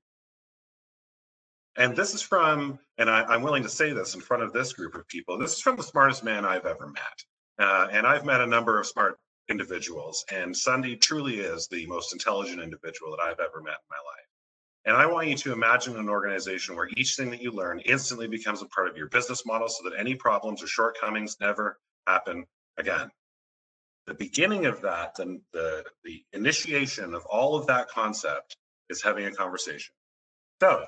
And 1.76 1.96
this 1.96 2.12
is 2.12 2.22
from, 2.22 2.78
and 2.98 3.08
I, 3.08 3.34
am 3.34 3.42
willing 3.42 3.62
to 3.62 3.68
say 3.68 3.92
this 3.92 4.14
in 4.14 4.20
front 4.20 4.42
of 4.42 4.52
this 4.52 4.72
group 4.72 4.94
of 4.94 5.06
people, 5.06 5.38
this 5.38 5.54
is 5.54 5.60
from 5.60 5.76
the 5.76 5.82
smartest 5.82 6.24
man 6.24 6.44
I've 6.44 6.66
ever 6.66 6.88
met. 6.88 7.24
Uh, 7.58 7.88
and 7.90 8.06
I've 8.06 8.24
met 8.24 8.40
a 8.40 8.46
number 8.46 8.78
of 8.78 8.86
smart 8.86 9.18
individuals, 9.48 10.24
and 10.30 10.56
Sunday 10.56 10.96
truly 10.96 11.40
is 11.40 11.68
the 11.68 11.86
most 11.86 12.12
intelligent 12.12 12.60
individual 12.60 13.10
that 13.12 13.22
I've 13.22 13.40
ever 13.40 13.62
met 13.62 13.72
in 13.72 13.90
my 13.90 13.96
life. 13.96 14.26
And 14.84 14.96
I 14.96 15.06
want 15.06 15.28
you 15.28 15.34
to 15.36 15.52
imagine 15.52 15.96
an 15.96 16.08
organization 16.08 16.74
where 16.74 16.88
each 16.96 17.16
thing 17.16 17.30
that 17.30 17.42
you 17.42 17.50
learn 17.50 17.80
instantly 17.80 18.28
becomes 18.28 18.62
a 18.62 18.66
part 18.66 18.88
of 18.88 18.96
your 18.96 19.08
business 19.08 19.44
model 19.44 19.68
so 19.68 19.88
that 19.88 19.98
any 19.98 20.14
problems 20.14 20.62
or 20.62 20.66
shortcomings 20.66 21.36
never 21.40 21.78
happen 22.06 22.44
again. 22.78 23.10
The 24.06 24.14
beginning 24.14 24.64
of 24.64 24.80
that, 24.82 25.18
and 25.18 25.40
the, 25.52 25.84
the 26.04 26.24
initiation 26.32 27.14
of 27.14 27.26
all 27.26 27.56
of 27.56 27.66
that 27.66 27.88
concept 27.88 28.56
is 28.88 29.02
having 29.02 29.26
a 29.26 29.32
conversation. 29.32 29.92
So 30.62 30.86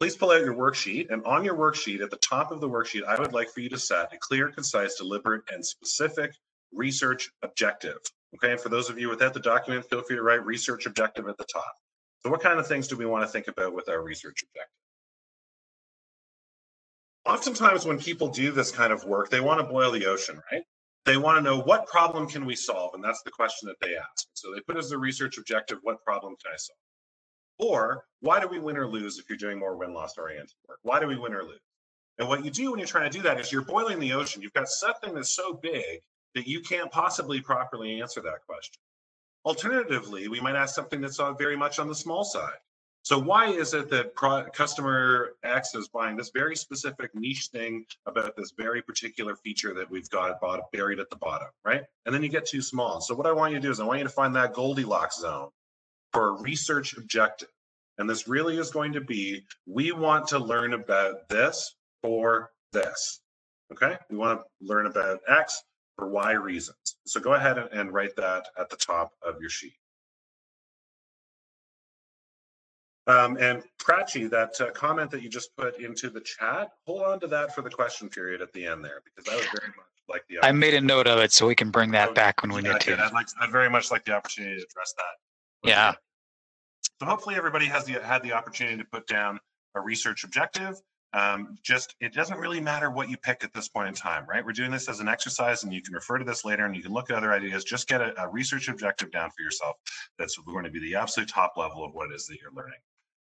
please 0.00 0.16
pull 0.16 0.30
out 0.30 0.40
your 0.40 0.54
worksheet. 0.54 1.10
And 1.10 1.22
on 1.26 1.44
your 1.44 1.56
worksheet, 1.56 2.00
at 2.00 2.10
the 2.10 2.16
top 2.18 2.52
of 2.52 2.60
the 2.60 2.68
worksheet, 2.68 3.04
I 3.04 3.20
would 3.20 3.34
like 3.34 3.50
for 3.50 3.60
you 3.60 3.68
to 3.68 3.78
set 3.78 4.14
a 4.14 4.18
clear, 4.18 4.50
concise, 4.50 4.94
deliberate, 4.96 5.42
and 5.52 5.64
specific 5.64 6.32
research 6.72 7.30
objective. 7.42 7.98
Okay, 8.34 8.52
and 8.52 8.60
for 8.60 8.68
those 8.68 8.90
of 8.90 8.98
you 8.98 9.08
without 9.08 9.34
the 9.34 9.40
document, 9.40 9.88
feel 9.88 10.02
free 10.02 10.16
to 10.16 10.22
write 10.22 10.44
research 10.44 10.86
objective 10.86 11.28
at 11.28 11.38
the 11.38 11.44
top. 11.44 11.72
So 12.20 12.30
what 12.30 12.42
kind 12.42 12.58
of 12.58 12.66
things 12.66 12.88
do 12.88 12.96
we 12.96 13.06
want 13.06 13.24
to 13.24 13.28
think 13.28 13.48
about 13.48 13.74
with 13.74 13.88
our 13.88 14.02
research 14.02 14.42
objective? 14.42 14.72
Oftentimes 17.24 17.84
when 17.84 17.98
people 17.98 18.28
do 18.28 18.52
this 18.52 18.70
kind 18.70 18.92
of 18.92 19.04
work, 19.04 19.30
they 19.30 19.40
want 19.40 19.60
to 19.60 19.66
boil 19.66 19.90
the 19.90 20.06
ocean, 20.06 20.40
right? 20.52 20.62
They 21.04 21.16
want 21.16 21.38
to 21.38 21.42
know 21.42 21.60
what 21.60 21.86
problem 21.86 22.28
can 22.28 22.44
we 22.44 22.56
solve? 22.56 22.94
And 22.94 23.02
that's 23.02 23.22
the 23.22 23.30
question 23.30 23.68
that 23.68 23.76
they 23.80 23.96
ask. 23.96 24.26
So 24.34 24.52
they 24.52 24.60
put 24.60 24.76
as 24.76 24.90
their 24.90 24.98
research 24.98 25.38
objective, 25.38 25.78
what 25.82 26.04
problem 26.04 26.34
can 26.42 26.52
I 26.52 26.56
solve? 26.56 26.78
Or 27.58 28.04
why 28.20 28.40
do 28.40 28.48
we 28.48 28.58
win 28.58 28.76
or 28.76 28.86
lose 28.86 29.18
if 29.18 29.28
you're 29.28 29.38
doing 29.38 29.58
more 29.58 29.76
win-loss 29.76 30.18
oriented 30.18 30.52
work? 30.68 30.78
Why 30.82 31.00
do 31.00 31.06
we 31.06 31.16
win 31.16 31.32
or 31.32 31.42
lose? 31.42 31.60
And 32.18 32.28
what 32.28 32.44
you 32.44 32.50
do 32.50 32.70
when 32.70 32.78
you're 32.78 32.88
trying 32.88 33.10
to 33.10 33.16
do 33.16 33.22
that 33.22 33.38
is 33.38 33.52
you're 33.52 33.62
boiling 33.62 33.98
the 33.98 34.12
ocean. 34.12 34.42
You've 34.42 34.52
got 34.52 34.68
something 34.68 35.14
that's 35.14 35.34
so 35.34 35.54
big 35.54 36.00
that 36.36 36.46
you 36.46 36.60
can't 36.60 36.92
possibly 36.92 37.40
properly 37.40 38.00
answer 38.00 38.20
that 38.20 38.46
question. 38.46 38.76
Alternatively, 39.46 40.28
we 40.28 40.38
might 40.38 40.54
ask 40.54 40.74
something 40.74 41.00
that's 41.00 41.18
very 41.38 41.56
much 41.56 41.78
on 41.78 41.88
the 41.88 41.94
small 41.94 42.24
side. 42.24 42.58
So 43.02 43.18
why 43.18 43.46
is 43.46 43.72
it 43.72 43.88
that 43.90 44.14
pro- 44.14 44.44
customer 44.50 45.36
X 45.44 45.74
is 45.74 45.88
buying 45.88 46.16
this 46.16 46.30
very 46.34 46.54
specific 46.54 47.14
niche 47.14 47.48
thing 47.52 47.86
about 48.04 48.36
this 48.36 48.52
very 48.56 48.82
particular 48.82 49.34
feature 49.36 49.72
that 49.74 49.90
we've 49.90 50.10
got 50.10 50.40
bought, 50.40 50.70
buried 50.72 50.98
at 50.98 51.08
the 51.08 51.16
bottom, 51.16 51.48
right? 51.64 51.84
And 52.04 52.14
then 52.14 52.22
you 52.22 52.28
get 52.28 52.46
too 52.46 52.60
small. 52.60 53.00
So 53.00 53.14
what 53.14 53.26
I 53.26 53.32
want 53.32 53.52
you 53.52 53.58
to 53.58 53.62
do 53.62 53.70
is 53.70 53.80
I 53.80 53.84
want 53.84 53.98
you 54.00 54.04
to 54.04 54.10
find 54.10 54.34
that 54.34 54.52
Goldilocks 54.52 55.20
zone 55.20 55.48
for 56.12 56.28
a 56.28 56.42
research 56.42 56.96
objective. 56.98 57.48
And 57.96 58.10
this 58.10 58.28
really 58.28 58.58
is 58.58 58.70
going 58.70 58.92
to 58.92 59.00
be, 59.00 59.46
we 59.66 59.92
want 59.92 60.26
to 60.28 60.38
learn 60.38 60.74
about 60.74 61.28
this 61.30 61.76
for 62.02 62.50
this, 62.72 63.20
okay? 63.72 63.96
We 64.10 64.18
want 64.18 64.40
to 64.40 64.66
learn 64.66 64.86
about 64.86 65.20
X 65.28 65.62
for 65.96 66.08
Y 66.08 66.32
reasons. 66.32 66.96
So 67.06 67.20
go 67.20 67.34
ahead 67.34 67.58
and 67.58 67.92
write 67.92 68.16
that 68.16 68.48
at 68.58 68.70
the 68.70 68.76
top 68.76 69.12
of 69.22 69.40
your 69.40 69.50
sheet. 69.50 69.76
Um, 73.08 73.36
and 73.38 73.62
Prachi, 73.78 74.28
that 74.30 74.60
uh, 74.60 74.72
comment 74.72 75.12
that 75.12 75.22
you 75.22 75.28
just 75.28 75.56
put 75.56 75.78
into 75.78 76.10
the 76.10 76.20
chat, 76.20 76.72
hold 76.86 77.02
on 77.02 77.20
to 77.20 77.28
that 77.28 77.54
for 77.54 77.62
the 77.62 77.70
question 77.70 78.08
period 78.08 78.42
at 78.42 78.52
the 78.52 78.66
end 78.66 78.84
there, 78.84 79.00
because 79.04 79.32
I 79.32 79.36
would 79.36 79.44
very 79.44 79.72
much 79.76 79.86
like 80.08 80.24
the. 80.28 80.44
I 80.44 80.50
made 80.50 80.74
a 80.74 80.80
note 80.80 81.06
of 81.06 81.20
it 81.20 81.32
so 81.32 81.46
we 81.46 81.54
can 81.54 81.70
bring 81.70 81.92
that 81.92 82.16
back 82.16 82.42
when 82.42 82.52
we 82.52 82.62
yeah, 82.62 82.72
need 82.72 82.80
to. 82.80 83.00
I'd 83.00 83.12
like, 83.12 83.28
I'd 83.40 83.52
very 83.52 83.70
much 83.70 83.92
like 83.92 84.04
the 84.04 84.12
opportunity 84.12 84.56
to 84.56 84.66
address 84.68 84.92
that. 84.96 85.68
Yeah. 85.68 85.94
So 87.00 87.06
hopefully 87.06 87.36
everybody 87.36 87.66
has 87.66 87.84
the 87.84 87.92
had 87.92 88.22
the 88.24 88.32
opportunity 88.32 88.78
to 88.78 88.84
put 88.84 89.06
down 89.06 89.38
a 89.76 89.80
research 89.80 90.24
objective 90.24 90.80
um, 91.16 91.56
just 91.62 91.96
it 92.00 92.12
doesn't 92.12 92.38
really 92.38 92.60
matter 92.60 92.90
what 92.90 93.08
you 93.08 93.16
pick 93.16 93.42
at 93.42 93.54
this 93.54 93.68
point 93.68 93.88
in 93.88 93.94
time, 93.94 94.26
right? 94.28 94.44
We're 94.44 94.52
doing 94.52 94.70
this 94.70 94.86
as 94.86 95.00
an 95.00 95.08
exercise, 95.08 95.64
and 95.64 95.72
you 95.72 95.80
can 95.80 95.94
refer 95.94 96.18
to 96.18 96.24
this 96.24 96.44
later, 96.44 96.66
and 96.66 96.76
you 96.76 96.82
can 96.82 96.92
look 96.92 97.10
at 97.10 97.16
other 97.16 97.32
ideas. 97.32 97.64
Just 97.64 97.88
get 97.88 98.02
a, 98.02 98.12
a 98.22 98.28
research 98.28 98.68
objective 98.68 99.10
down 99.10 99.30
for 99.30 99.42
yourself. 99.42 99.76
That's 100.18 100.36
going 100.36 100.64
to 100.64 100.70
be 100.70 100.78
the 100.78 100.94
absolute 100.94 101.30
top 101.30 101.54
level 101.56 101.82
of 101.82 101.94
what 101.94 102.10
it 102.10 102.14
is 102.14 102.26
that 102.26 102.36
you're 102.40 102.52
learning. 102.52 102.78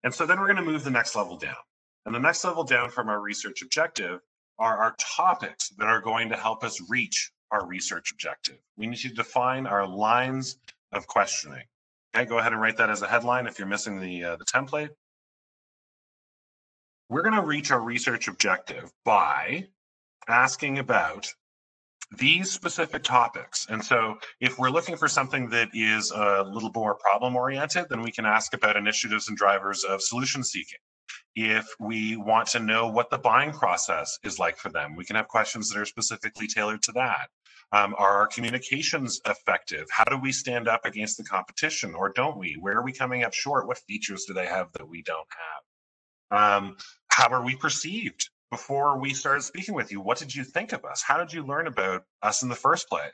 And 0.02 0.12
so 0.12 0.26
then 0.26 0.40
we're 0.40 0.52
going 0.52 0.64
to 0.64 0.70
move 0.70 0.82
the 0.82 0.90
next 0.90 1.14
level 1.14 1.36
down. 1.36 1.54
And 2.06 2.14
the 2.14 2.18
next 2.18 2.44
level 2.44 2.64
down 2.64 2.90
from 2.90 3.08
our 3.08 3.20
research 3.20 3.62
objective 3.62 4.20
are 4.58 4.76
our 4.78 4.96
topics 4.98 5.68
that 5.78 5.86
are 5.86 6.00
going 6.00 6.28
to 6.30 6.36
help 6.36 6.64
us 6.64 6.80
reach 6.88 7.30
our 7.52 7.66
research 7.66 8.10
objective. 8.10 8.58
We 8.76 8.88
need 8.88 8.98
to 8.98 9.10
define 9.10 9.64
our 9.64 9.86
lines 9.86 10.58
of 10.90 11.06
questioning. 11.06 11.62
Okay, 12.16 12.24
go 12.24 12.38
ahead 12.38 12.52
and 12.52 12.60
write 12.60 12.78
that 12.78 12.90
as 12.90 13.02
a 13.02 13.06
headline 13.06 13.46
if 13.46 13.60
you're 13.60 13.68
missing 13.68 14.00
the, 14.00 14.24
uh, 14.24 14.36
the 14.36 14.44
template. 14.44 14.90
We're 17.08 17.22
going 17.22 17.36
to 17.36 17.42
reach 17.42 17.70
our 17.70 17.80
research 17.80 18.26
objective 18.26 18.90
by 19.04 19.68
asking 20.26 20.80
about 20.80 21.32
these 22.18 22.50
specific 22.50 23.04
topics. 23.04 23.66
And 23.68 23.84
so 23.84 24.18
if 24.40 24.58
we're 24.58 24.70
looking 24.70 24.96
for 24.96 25.06
something 25.06 25.50
that 25.50 25.68
is 25.72 26.10
a 26.10 26.42
little 26.42 26.72
more 26.74 26.96
problem 26.96 27.36
oriented, 27.36 27.86
then 27.90 28.02
we 28.02 28.10
can 28.10 28.26
ask 28.26 28.54
about 28.54 28.76
initiatives 28.76 29.28
and 29.28 29.36
drivers 29.36 29.84
of 29.84 30.02
solution 30.02 30.42
seeking. 30.42 30.78
If 31.36 31.66
we 31.78 32.16
want 32.16 32.48
to 32.48 32.60
know 32.60 32.88
what 32.88 33.10
the 33.10 33.18
buying 33.18 33.52
process 33.52 34.18
is 34.24 34.38
like 34.38 34.56
for 34.56 34.70
them, 34.70 34.96
we 34.96 35.04
can 35.04 35.14
have 35.16 35.28
questions 35.28 35.68
that 35.68 35.78
are 35.78 35.84
specifically 35.84 36.48
tailored 36.48 36.82
to 36.82 36.92
that. 36.92 37.28
Um, 37.72 37.94
are 37.98 38.18
our 38.18 38.26
communications 38.26 39.20
effective? 39.26 39.86
How 39.90 40.04
do 40.04 40.16
we 40.16 40.32
stand 40.32 40.66
up 40.66 40.84
against 40.84 41.18
the 41.18 41.24
competition 41.24 41.94
or 41.94 42.08
don't 42.08 42.38
we? 42.38 42.56
Where 42.58 42.78
are 42.78 42.84
we 42.84 42.92
coming 42.92 43.22
up 43.22 43.34
short? 43.34 43.66
What 43.66 43.78
features 43.78 44.24
do 44.24 44.34
they 44.34 44.46
have 44.46 44.72
that 44.72 44.88
we 44.88 45.02
don't 45.02 45.28
have? 45.30 45.65
Um, 46.30 46.76
how 47.08 47.28
are 47.28 47.42
we 47.42 47.56
perceived 47.56 48.28
before 48.50 48.98
we 48.98 49.14
started 49.14 49.42
speaking 49.42 49.74
with 49.74 49.90
you? 49.90 50.00
What 50.00 50.18
did 50.18 50.34
you 50.34 50.44
think 50.44 50.72
of 50.72 50.84
us? 50.84 51.02
How 51.02 51.18
did 51.18 51.32
you 51.32 51.44
learn 51.44 51.66
about 51.66 52.04
us 52.22 52.42
in 52.42 52.48
the 52.48 52.54
first 52.54 52.88
place? 52.88 53.12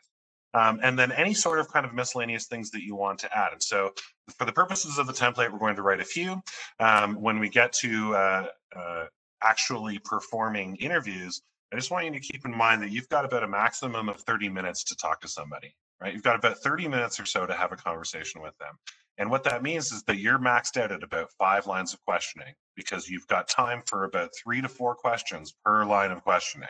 Um, 0.54 0.80
and 0.82 0.98
then 0.98 1.12
any 1.12 1.32
sort 1.32 1.60
of 1.60 1.72
kind 1.72 1.86
of 1.86 1.94
miscellaneous 1.94 2.46
things 2.46 2.70
that 2.72 2.82
you 2.82 2.94
want 2.94 3.18
to 3.20 3.36
add. 3.36 3.52
And 3.52 3.62
so 3.62 3.92
for 4.36 4.44
the 4.44 4.52
purposes 4.52 4.98
of 4.98 5.06
the 5.06 5.12
template, 5.12 5.50
we're 5.50 5.58
going 5.58 5.76
to 5.76 5.82
write 5.82 6.00
a 6.00 6.04
few. 6.04 6.42
Um, 6.78 7.14
when 7.14 7.38
we 7.38 7.48
get 7.48 7.72
to 7.74 8.14
uh, 8.14 8.46
uh, 8.76 9.04
actually 9.42 9.98
performing 10.04 10.76
interviews, 10.76 11.40
I 11.72 11.76
just 11.76 11.90
want 11.90 12.04
you 12.04 12.12
to 12.12 12.20
keep 12.20 12.44
in 12.44 12.54
mind 12.54 12.82
that 12.82 12.90
you've 12.90 13.08
got 13.08 13.24
about 13.24 13.42
a 13.42 13.48
maximum 13.48 14.10
of 14.10 14.20
30 14.20 14.50
minutes 14.50 14.84
to 14.84 14.96
talk 14.96 15.22
to 15.22 15.28
somebody, 15.28 15.74
right? 16.02 16.12
You've 16.12 16.22
got 16.22 16.36
about 16.36 16.58
30 16.58 16.86
minutes 16.86 17.18
or 17.18 17.24
so 17.24 17.46
to 17.46 17.54
have 17.54 17.72
a 17.72 17.76
conversation 17.76 18.42
with 18.42 18.56
them. 18.58 18.74
And 19.18 19.30
what 19.30 19.44
that 19.44 19.62
means 19.62 19.92
is 19.92 20.02
that 20.04 20.18
you're 20.18 20.38
maxed 20.38 20.80
out 20.80 20.92
at 20.92 21.02
about 21.02 21.30
five 21.38 21.66
lines 21.66 21.92
of 21.92 22.02
questioning 22.04 22.54
because 22.74 23.08
you've 23.08 23.26
got 23.26 23.48
time 23.48 23.82
for 23.86 24.04
about 24.04 24.30
three 24.42 24.60
to 24.62 24.68
four 24.68 24.94
questions 24.94 25.54
per 25.64 25.84
line 25.84 26.10
of 26.10 26.22
questioning. 26.22 26.68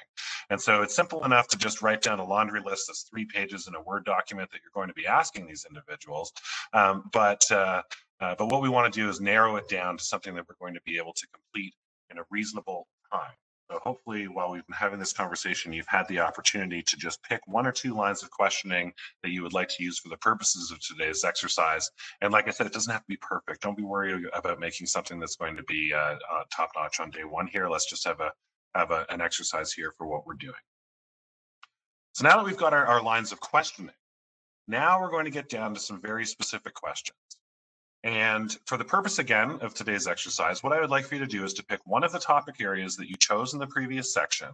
And 0.50 0.60
so 0.60 0.82
it's 0.82 0.94
simple 0.94 1.24
enough 1.24 1.48
to 1.48 1.56
just 1.56 1.82
write 1.82 2.02
down 2.02 2.18
a 2.18 2.24
laundry 2.24 2.60
list 2.60 2.88
that's 2.88 3.02
three 3.02 3.24
pages 3.24 3.68
in 3.68 3.74
a 3.74 3.80
Word 3.80 4.04
document 4.04 4.50
that 4.50 4.60
you're 4.62 4.72
going 4.74 4.88
to 4.88 4.94
be 4.94 5.06
asking 5.06 5.46
these 5.46 5.64
individuals. 5.68 6.32
Um, 6.72 7.08
but 7.12 7.50
uh, 7.50 7.82
uh, 8.20 8.34
but 8.36 8.46
what 8.46 8.62
we 8.62 8.68
want 8.68 8.92
to 8.92 9.00
do 9.00 9.08
is 9.08 9.20
narrow 9.20 9.56
it 9.56 9.68
down 9.68 9.96
to 9.96 10.04
something 10.04 10.34
that 10.34 10.44
we're 10.48 10.54
going 10.60 10.74
to 10.74 10.82
be 10.84 10.96
able 10.96 11.12
to 11.12 11.26
complete 11.32 11.74
in 12.10 12.18
a 12.18 12.22
reasonable 12.30 12.86
time. 13.12 13.32
So 13.70 13.78
hopefully, 13.82 14.28
while 14.28 14.50
we've 14.50 14.66
been 14.66 14.76
having 14.76 14.98
this 14.98 15.12
conversation, 15.12 15.72
you've 15.72 15.86
had 15.86 16.06
the 16.08 16.20
opportunity 16.20 16.82
to 16.82 16.96
just 16.96 17.22
pick 17.22 17.40
one 17.46 17.66
or 17.66 17.72
two 17.72 17.94
lines 17.94 18.22
of 18.22 18.30
questioning 18.30 18.92
that 19.22 19.30
you 19.30 19.42
would 19.42 19.54
like 19.54 19.68
to 19.68 19.82
use 19.82 19.98
for 19.98 20.08
the 20.08 20.16
purposes 20.18 20.70
of 20.70 20.80
today's 20.80 21.24
exercise. 21.24 21.90
And 22.20 22.32
like 22.32 22.48
I 22.48 22.50
said, 22.50 22.66
it 22.66 22.72
doesn't 22.72 22.92
have 22.92 23.02
to 23.02 23.08
be 23.08 23.16
perfect. 23.16 23.62
Don't 23.62 23.76
be 23.76 23.82
worried 23.82 24.24
about 24.34 24.60
making 24.60 24.88
something 24.88 25.18
that's 25.18 25.36
going 25.36 25.56
to 25.56 25.62
be 25.64 25.92
uh, 25.94 25.98
uh, 25.98 26.44
top 26.54 26.70
notch 26.76 27.00
on 27.00 27.10
day 27.10 27.24
one 27.24 27.46
here. 27.46 27.68
Let's 27.68 27.88
just 27.88 28.06
have 28.06 28.20
a 28.20 28.32
have 28.74 28.90
a, 28.90 29.06
an 29.10 29.20
exercise 29.20 29.72
here 29.72 29.92
for 29.96 30.06
what 30.06 30.26
we're 30.26 30.34
doing. 30.34 30.54
So 32.14 32.24
now 32.24 32.36
that 32.36 32.44
we've 32.44 32.56
got 32.56 32.74
our, 32.74 32.86
our 32.86 33.02
lines 33.02 33.32
of 33.32 33.40
questioning, 33.40 33.94
now 34.68 35.00
we're 35.00 35.10
going 35.10 35.24
to 35.24 35.30
get 35.30 35.48
down 35.48 35.74
to 35.74 35.80
some 35.80 36.00
very 36.00 36.24
specific 36.24 36.74
questions. 36.74 37.16
And 38.04 38.56
for 38.66 38.76
the 38.76 38.84
purpose 38.84 39.18
again 39.18 39.58
of 39.60 39.74
today's 39.74 40.08
exercise, 40.08 40.62
what 40.62 40.72
I 40.72 40.80
would 40.80 40.90
like 40.90 41.06
for 41.06 41.14
you 41.14 41.20
to 41.20 41.26
do 41.26 41.44
is 41.44 41.54
to 41.54 41.64
pick 41.64 41.80
one 41.84 42.02
of 42.02 42.12
the 42.12 42.18
topic 42.18 42.60
areas 42.60 42.96
that 42.96 43.08
you 43.08 43.16
chose 43.16 43.54
in 43.54 43.60
the 43.60 43.66
previous 43.66 44.12
section. 44.12 44.48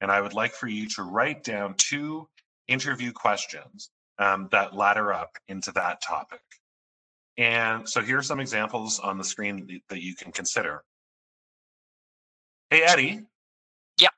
And 0.00 0.10
I 0.10 0.20
would 0.20 0.34
like 0.34 0.52
for 0.52 0.66
you 0.66 0.88
to 0.90 1.02
write 1.02 1.44
down 1.44 1.74
two 1.74 2.28
interview 2.66 3.12
questions 3.12 3.90
um, 4.18 4.48
that 4.50 4.74
ladder 4.74 5.12
up 5.12 5.36
into 5.48 5.70
that 5.72 6.02
topic. 6.02 6.40
And 7.36 7.88
so 7.88 8.02
here 8.02 8.18
are 8.18 8.22
some 8.22 8.40
examples 8.40 8.98
on 8.98 9.18
the 9.18 9.24
screen 9.24 9.80
that 9.88 10.02
you 10.02 10.14
can 10.14 10.32
consider. 10.32 10.82
Hey, 12.70 12.82
Eddie. 12.82 13.22
Yeah. 13.98 14.08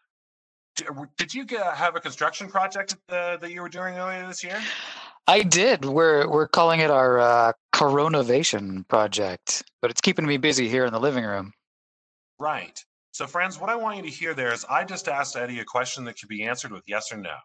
Did 1.19 1.35
you 1.35 1.47
have 1.57 1.95
a 1.95 2.01
construction 2.01 2.49
project 2.49 2.97
uh, 3.09 3.37
that 3.37 3.51
you 3.53 3.61
were 3.61 3.69
doing 3.69 3.97
earlier 3.97 4.27
this 4.27 4.43
year? 4.43 4.61
I 5.27 5.43
did. 5.43 5.85
We're 5.85 6.29
we're 6.29 6.49
calling 6.49 6.81
it 6.81 6.91
our 6.91 7.19
uh, 7.21 7.53
Coronavation 7.75 8.87
project, 8.89 9.63
but 9.81 9.91
it's 9.91 10.01
keeping 10.01 10.27
me 10.27 10.37
busy 10.37 10.69
here 10.69 10.85
in 10.85 10.93
the 10.93 11.01
living 11.01 11.25
room. 11.25 11.53
Right. 12.39 12.79
So, 13.13 13.27
friends, 13.27 13.61
what 13.61 13.71
I 13.71 13.77
want 13.77 13.99
you 13.99 14.03
to 14.03 14.09
hear 14.09 14.35
there 14.35 14.53
is 14.53 14.65
I 14.69 14.85
just 14.85 15.07
asked 15.07 15.37
Eddie 15.37 15.61
a 15.61 15.65
question 15.65 16.05
that 16.05 16.19
could 16.19 16.29
be 16.29 16.45
answered 16.45 16.73
with 16.73 16.83
yes 16.87 17.13
or 17.13 17.19
no. 17.19 17.37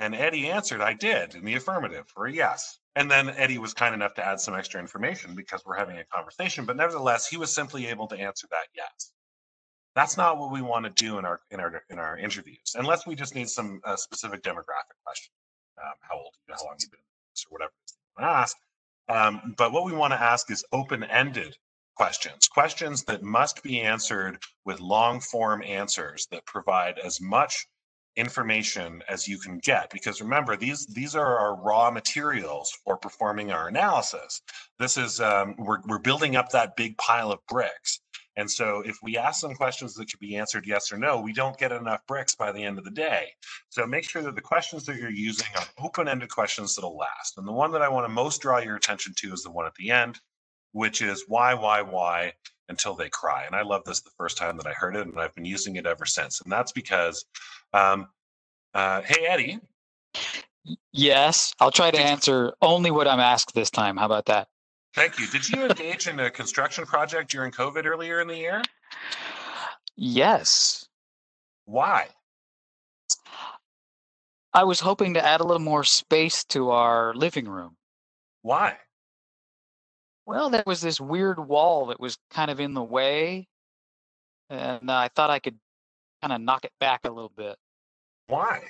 And 0.00 0.14
Eddie 0.14 0.50
answered, 0.50 0.80
I 0.80 0.92
did 0.92 1.36
in 1.36 1.44
the 1.44 1.54
affirmative 1.54 2.06
for 2.08 2.26
a 2.26 2.32
yes. 2.32 2.78
And 2.96 3.10
then 3.10 3.30
Eddie 3.30 3.58
was 3.58 3.72
kind 3.72 3.94
enough 3.94 4.14
to 4.14 4.26
add 4.26 4.40
some 4.40 4.54
extra 4.54 4.80
information 4.80 5.34
because 5.34 5.62
we're 5.64 5.76
having 5.76 5.98
a 5.98 6.04
conversation, 6.04 6.64
but 6.66 6.76
nevertheless, 6.76 7.26
he 7.26 7.36
was 7.36 7.54
simply 7.54 7.86
able 7.86 8.08
to 8.08 8.18
answer 8.18 8.46
that 8.50 8.66
yes. 8.74 9.12
That's 9.94 10.16
not 10.16 10.38
what 10.38 10.50
we 10.50 10.60
want 10.60 10.84
to 10.84 10.90
do 10.90 11.18
in 11.18 11.24
our 11.24 11.40
in 11.50 11.60
our 11.60 11.82
in 11.88 11.98
our 11.98 12.18
interviews, 12.18 12.74
unless 12.74 13.06
we 13.06 13.14
just 13.14 13.36
need 13.36 13.48
some 13.48 13.80
uh, 13.84 13.96
specific 13.96 14.42
demographic 14.42 14.98
question 15.04 15.32
um, 15.82 15.94
how 16.00 16.16
old, 16.16 16.34
you 16.48 16.54
how 16.54 16.64
long 16.64 16.76
you've 16.80 16.90
been 16.90 17.00
in 17.00 17.32
this 17.32 17.44
or 17.48 17.52
whatever 17.52 17.72
you 18.18 18.24
ask. 18.24 18.56
Um, 19.08 19.54
but 19.56 19.72
what 19.72 19.84
we 19.84 19.92
want 19.92 20.12
to 20.12 20.20
ask 20.20 20.50
is 20.50 20.64
open-ended 20.72 21.56
questions, 21.96 22.48
questions 22.48 23.04
that 23.04 23.22
must 23.22 23.62
be 23.62 23.80
answered 23.80 24.38
with 24.64 24.80
long 24.80 25.20
form 25.20 25.62
answers 25.62 26.26
that 26.30 26.44
provide 26.46 26.98
as 26.98 27.20
much 27.20 27.66
information 28.16 29.02
as 29.08 29.26
you 29.26 29.38
can 29.38 29.58
get. 29.58 29.90
Because 29.90 30.20
remember 30.20 30.56
these 30.56 30.86
these 30.86 31.14
are 31.16 31.38
our 31.38 31.56
raw 31.56 31.90
materials 31.90 32.72
for 32.84 32.96
performing 32.96 33.50
our 33.50 33.68
analysis. 33.68 34.40
This 34.78 34.96
is 34.96 35.20
um, 35.20 35.54
we're, 35.58 35.80
we're 35.86 35.98
building 35.98 36.36
up 36.36 36.50
that 36.50 36.76
big 36.76 36.96
pile 36.96 37.32
of 37.32 37.40
bricks 37.48 38.00
and 38.36 38.50
so 38.50 38.82
if 38.84 38.98
we 39.02 39.16
ask 39.16 39.40
some 39.40 39.54
questions 39.54 39.94
that 39.94 40.10
could 40.10 40.18
be 40.18 40.36
answered 40.36 40.66
yes 40.66 40.92
or 40.92 40.98
no, 40.98 41.20
we 41.20 41.32
don't 41.32 41.56
get 41.56 41.72
enough 41.72 42.00
bricks 42.06 42.34
by 42.34 42.50
the 42.50 42.62
end 42.62 42.78
of 42.78 42.84
the 42.84 42.90
day. 42.90 43.28
So 43.68 43.86
make 43.86 44.08
sure 44.08 44.22
that 44.22 44.34
the 44.34 44.40
questions 44.40 44.84
that 44.86 44.96
you're 44.96 45.10
using 45.10 45.46
are 45.56 45.84
open-ended 45.84 46.30
questions 46.30 46.74
that'll 46.74 46.96
last. 46.96 47.38
And 47.38 47.46
the 47.46 47.52
one 47.52 47.70
that 47.72 47.82
I 47.82 47.88
want 47.88 48.06
to 48.06 48.12
most 48.12 48.42
draw 48.42 48.58
your 48.58 48.76
attention 48.76 49.14
to 49.18 49.32
is 49.32 49.42
the 49.42 49.50
one 49.50 49.66
at 49.66 49.74
the 49.76 49.90
end, 49.90 50.18
which 50.72 51.00
is 51.00 51.24
why, 51.28 51.54
why, 51.54 51.82
why 51.82 52.32
until 52.68 52.94
they 52.94 53.08
cry. 53.08 53.44
And 53.44 53.54
I 53.54 53.62
love 53.62 53.84
this 53.84 54.00
the 54.00 54.10
first 54.16 54.36
time 54.36 54.56
that 54.56 54.66
I 54.66 54.72
heard 54.72 54.96
it, 54.96 55.06
and 55.06 55.18
I've 55.20 55.34
been 55.34 55.44
using 55.44 55.76
it 55.76 55.86
ever 55.86 56.06
since. 56.06 56.40
And 56.40 56.50
that's 56.50 56.72
because, 56.72 57.24
um, 57.72 58.08
uh, 58.72 59.02
hey, 59.02 59.26
Eddie. 59.26 59.60
Yes, 60.92 61.54
I'll 61.60 61.70
try 61.70 61.90
to 61.90 62.00
answer 62.00 62.54
only 62.62 62.90
what 62.90 63.06
I'm 63.06 63.20
asked 63.20 63.54
this 63.54 63.70
time. 63.70 63.96
How 63.96 64.06
about 64.06 64.26
that? 64.26 64.48
Thank 64.94 65.18
you. 65.18 65.26
Did 65.26 65.48
you 65.48 65.66
engage 65.66 66.06
in 66.06 66.20
a 66.20 66.30
construction 66.30 66.86
project 66.86 67.30
during 67.30 67.50
COVID 67.50 67.84
earlier 67.84 68.20
in 68.20 68.28
the 68.28 68.36
year? 68.36 68.62
Yes. 69.96 70.86
Why? 71.64 72.08
I 74.52 74.62
was 74.62 74.78
hoping 74.78 75.14
to 75.14 75.24
add 75.24 75.40
a 75.40 75.44
little 75.44 75.62
more 75.62 75.82
space 75.82 76.44
to 76.44 76.70
our 76.70 77.12
living 77.14 77.48
room. 77.48 77.76
Why? 78.42 78.76
Well, 80.26 80.48
there 80.48 80.62
was 80.64 80.80
this 80.80 81.00
weird 81.00 81.40
wall 81.40 81.86
that 81.86 81.98
was 81.98 82.16
kind 82.30 82.50
of 82.50 82.60
in 82.60 82.74
the 82.74 82.82
way, 82.82 83.48
and 84.48 84.90
I 84.90 85.08
thought 85.08 85.28
I 85.28 85.40
could 85.40 85.58
kind 86.22 86.32
of 86.32 86.40
knock 86.40 86.64
it 86.64 86.72
back 86.78 87.00
a 87.04 87.10
little 87.10 87.32
bit. 87.36 87.56
Why? 88.28 88.62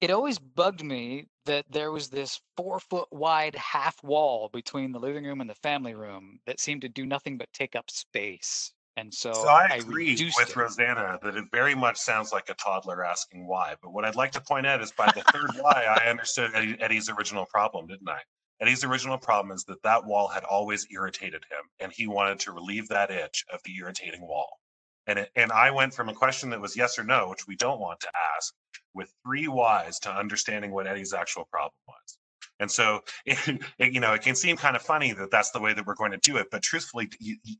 It 0.00 0.10
always 0.10 0.38
bugged 0.38 0.82
me 0.82 1.28
that 1.46 1.64
there 1.70 1.90
was 1.90 2.08
this 2.08 2.40
four 2.56 2.80
foot 2.80 3.08
wide 3.12 3.54
half 3.54 4.02
wall 4.02 4.50
between 4.52 4.92
the 4.92 4.98
living 4.98 5.24
room 5.24 5.40
and 5.40 5.48
the 5.48 5.54
family 5.54 5.94
room 5.94 6.38
that 6.46 6.60
seemed 6.60 6.82
to 6.82 6.88
do 6.88 7.06
nothing 7.06 7.38
but 7.38 7.52
take 7.52 7.76
up 7.76 7.90
space. 7.90 8.72
And 8.96 9.12
so, 9.12 9.32
so 9.32 9.48
I 9.48 9.66
agree 9.76 10.10
I 10.10 10.32
with 10.36 10.50
it. 10.50 10.56
Rosanna 10.56 11.18
that 11.22 11.36
it 11.36 11.46
very 11.50 11.74
much 11.74 11.96
sounds 11.96 12.32
like 12.32 12.48
a 12.48 12.54
toddler 12.54 13.04
asking 13.04 13.46
why. 13.46 13.74
But 13.82 13.92
what 13.92 14.04
I'd 14.04 14.14
like 14.14 14.32
to 14.32 14.40
point 14.40 14.66
out 14.66 14.80
is 14.82 14.92
by 14.92 15.06
the 15.06 15.22
third 15.32 15.50
why, 15.60 15.84
I 16.00 16.08
understood 16.08 16.52
Eddie, 16.54 16.76
Eddie's 16.80 17.08
original 17.08 17.44
problem, 17.46 17.88
didn't 17.88 18.08
I? 18.08 18.20
Eddie's 18.60 18.84
original 18.84 19.18
problem 19.18 19.54
is 19.54 19.64
that 19.64 19.82
that 19.82 20.04
wall 20.06 20.28
had 20.28 20.44
always 20.44 20.86
irritated 20.90 21.44
him, 21.50 21.68
and 21.80 21.92
he 21.92 22.06
wanted 22.06 22.38
to 22.40 22.52
relieve 22.52 22.88
that 22.88 23.10
itch 23.10 23.44
of 23.52 23.60
the 23.64 23.74
irritating 23.76 24.22
wall. 24.22 24.60
And 25.06 25.18
it, 25.18 25.30
and 25.36 25.52
I 25.52 25.70
went 25.70 25.94
from 25.94 26.08
a 26.08 26.14
question 26.14 26.50
that 26.50 26.60
was 26.60 26.76
yes 26.76 26.98
or 26.98 27.04
no, 27.04 27.28
which 27.28 27.46
we 27.46 27.56
don't 27.56 27.80
want 27.80 28.00
to 28.00 28.08
ask, 28.36 28.54
with 28.94 29.12
three 29.24 29.48
whys 29.48 29.98
to 30.00 30.10
understanding 30.10 30.72
what 30.72 30.86
Eddie's 30.86 31.12
actual 31.12 31.46
problem 31.50 31.72
was. 31.88 32.18
And 32.60 32.70
so, 32.70 33.00
it, 33.26 33.62
it, 33.78 33.92
you 33.92 34.00
know, 34.00 34.14
it 34.14 34.22
can 34.22 34.36
seem 34.36 34.56
kind 34.56 34.76
of 34.76 34.82
funny 34.82 35.12
that 35.12 35.30
that's 35.30 35.50
the 35.50 35.60
way 35.60 35.74
that 35.74 35.86
we're 35.86 35.94
going 35.94 36.12
to 36.12 36.18
do 36.18 36.36
it, 36.36 36.48
but 36.50 36.62
truthfully, 36.62 37.10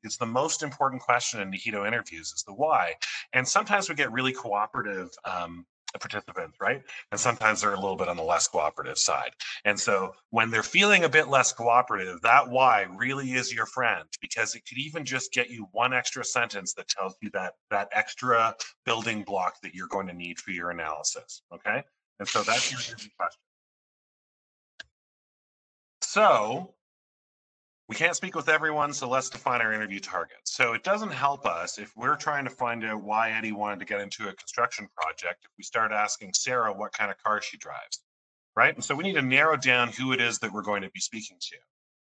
it's 0.02 0.16
the 0.16 0.26
most 0.26 0.62
important 0.62 1.02
question 1.02 1.40
in 1.40 1.50
Nihito 1.50 1.87
interviews 1.87 2.33
is 2.35 2.44
the 2.46 2.54
why. 2.54 2.94
And 3.33 3.46
sometimes 3.46 3.88
we 3.88 3.94
get 3.94 4.12
really 4.12 4.33
cooperative 4.33 5.11
um, 5.24 5.66
participants, 5.98 6.57
right? 6.61 6.83
And 7.11 7.20
sometimes 7.20 7.61
they're 7.61 7.74
a 7.74 7.80
little 7.80 7.96
bit 7.96 8.09
on 8.09 8.16
the 8.16 8.22
less 8.22 8.48
cooperative 8.48 8.98
side. 8.98 9.30
And 9.64 9.78
so 9.78 10.14
when 10.30 10.50
they're 10.50 10.62
feeling 10.62 11.04
a 11.04 11.09
bit 11.09 11.28
less 11.28 11.52
cooperative, 11.52 12.20
that 12.22 12.48
why 12.48 12.87
really 12.96 13.33
is 13.33 13.52
your 13.52 13.66
friend 13.66 14.04
because 14.20 14.54
it 14.54 14.62
could 14.68 14.78
even 14.78 15.04
just 15.04 15.33
get 15.33 15.50
you 15.50 15.68
one 15.72 15.92
extra 15.92 16.24
sentence 16.24 16.74
that 16.74 16.88
tells 16.88 17.16
you 17.20 17.30
that 17.33 17.54
that 17.70 17.88
extra 17.92 18.54
building 18.85 19.22
block 19.22 19.61
that 19.62 19.74
you're 19.74 19.88
going 19.88 20.07
to 20.07 20.14
need 20.14 20.38
for 20.38 20.50
your 20.50 20.70
analysis. 20.70 21.42
Okay. 21.52 21.83
And 22.18 22.28
so 22.28 22.42
that's 22.42 22.70
your 22.70 22.80
question. 23.16 23.40
So 26.02 26.73
we 27.88 27.94
can't 27.94 28.16
speak 28.16 28.35
with 28.35 28.49
everyone, 28.49 28.94
so 28.94 29.09
let's 29.09 29.29
define 29.29 29.61
our 29.61 29.73
interview 29.73 30.01
targets. 30.01 30.55
So 30.55 30.73
it 30.73 30.83
doesn't 30.83 31.12
help 31.12 31.44
us 31.44 31.79
if 31.79 31.94
we're 31.97 32.16
trying 32.16 32.44
to 32.44 32.51
find 32.51 32.83
out 32.85 33.03
why 33.03 33.33
Eddie 33.33 33.53
wanted 33.53 33.79
to 33.81 33.85
get 33.85 34.01
into 34.01 34.29
a 34.29 34.33
construction 34.33 34.88
project 34.97 35.44
if 35.44 35.51
we 35.59 35.64
start 35.64 35.92
asking 35.92 36.33
Sarah 36.33 36.73
what 36.73 36.92
kind 36.92 37.11
of 37.11 37.23
car 37.23 37.42
she 37.42 37.59
drives, 37.59 38.03
right? 38.57 38.75
And 38.75 38.83
so 38.83 38.94
we 38.94 39.05
need 39.05 39.14
to 39.14 39.23
narrow 39.23 39.57
down 39.57 39.88
who 39.88 40.12
it 40.12 40.20
is 40.20 40.38
that 40.38 40.53
we're 40.53 40.62
going 40.62 40.83
to 40.83 40.90
be 40.90 41.01
speaking 41.01 41.37
to. 41.40 41.57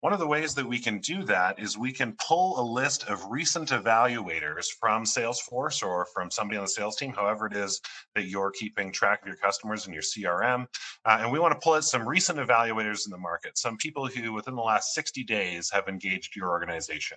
One 0.01 0.13
of 0.13 0.19
the 0.19 0.27
ways 0.27 0.55
that 0.55 0.67
we 0.67 0.79
can 0.79 0.99
do 0.99 1.25
that 1.25 1.59
is 1.59 1.79
we 1.79 1.91
can 1.91 2.17
pull 2.25 2.61
a 2.61 2.65
list 2.71 3.05
of 3.09 3.31
recent 3.31 3.71
evaluators 3.71 4.67
from 4.79 5.05
Salesforce 5.05 5.83
or 5.83 6.07
from 6.13 6.31
somebody 6.31 6.59
on 6.59 6.65
the 6.65 6.69
sales 6.69 6.97
team, 6.97 7.15
however 7.15 7.47
it 7.47 7.57
is 7.57 7.81
that 8.15 8.27
you're 8.27 8.51
keeping 8.51 8.93
track 8.93 9.23
of 9.23 9.29
your 9.29 9.37
customers 9.37 9.87
in 9.87 9.95
your 9.95 10.03
CRM. 10.03 10.67
Uh, 11.07 11.19
and 11.21 11.33
we 11.33 11.39
want 11.39 11.55
to 11.55 11.65
pull 11.65 11.73
out 11.73 11.85
some 11.85 12.07
recent 12.07 12.39
evaluators 12.39 13.07
in 13.07 13.11
the 13.11 13.19
market, 13.19 13.57
some 13.57 13.79
people 13.79 14.07
who 14.07 14.35
within 14.35 14.55
the 14.55 14.63
last 14.63 14.93
60 14.95 15.25
days 15.25 15.71
have 15.71 15.89
engaged 15.89 16.37
your 16.37 16.51
organization. 16.51 17.17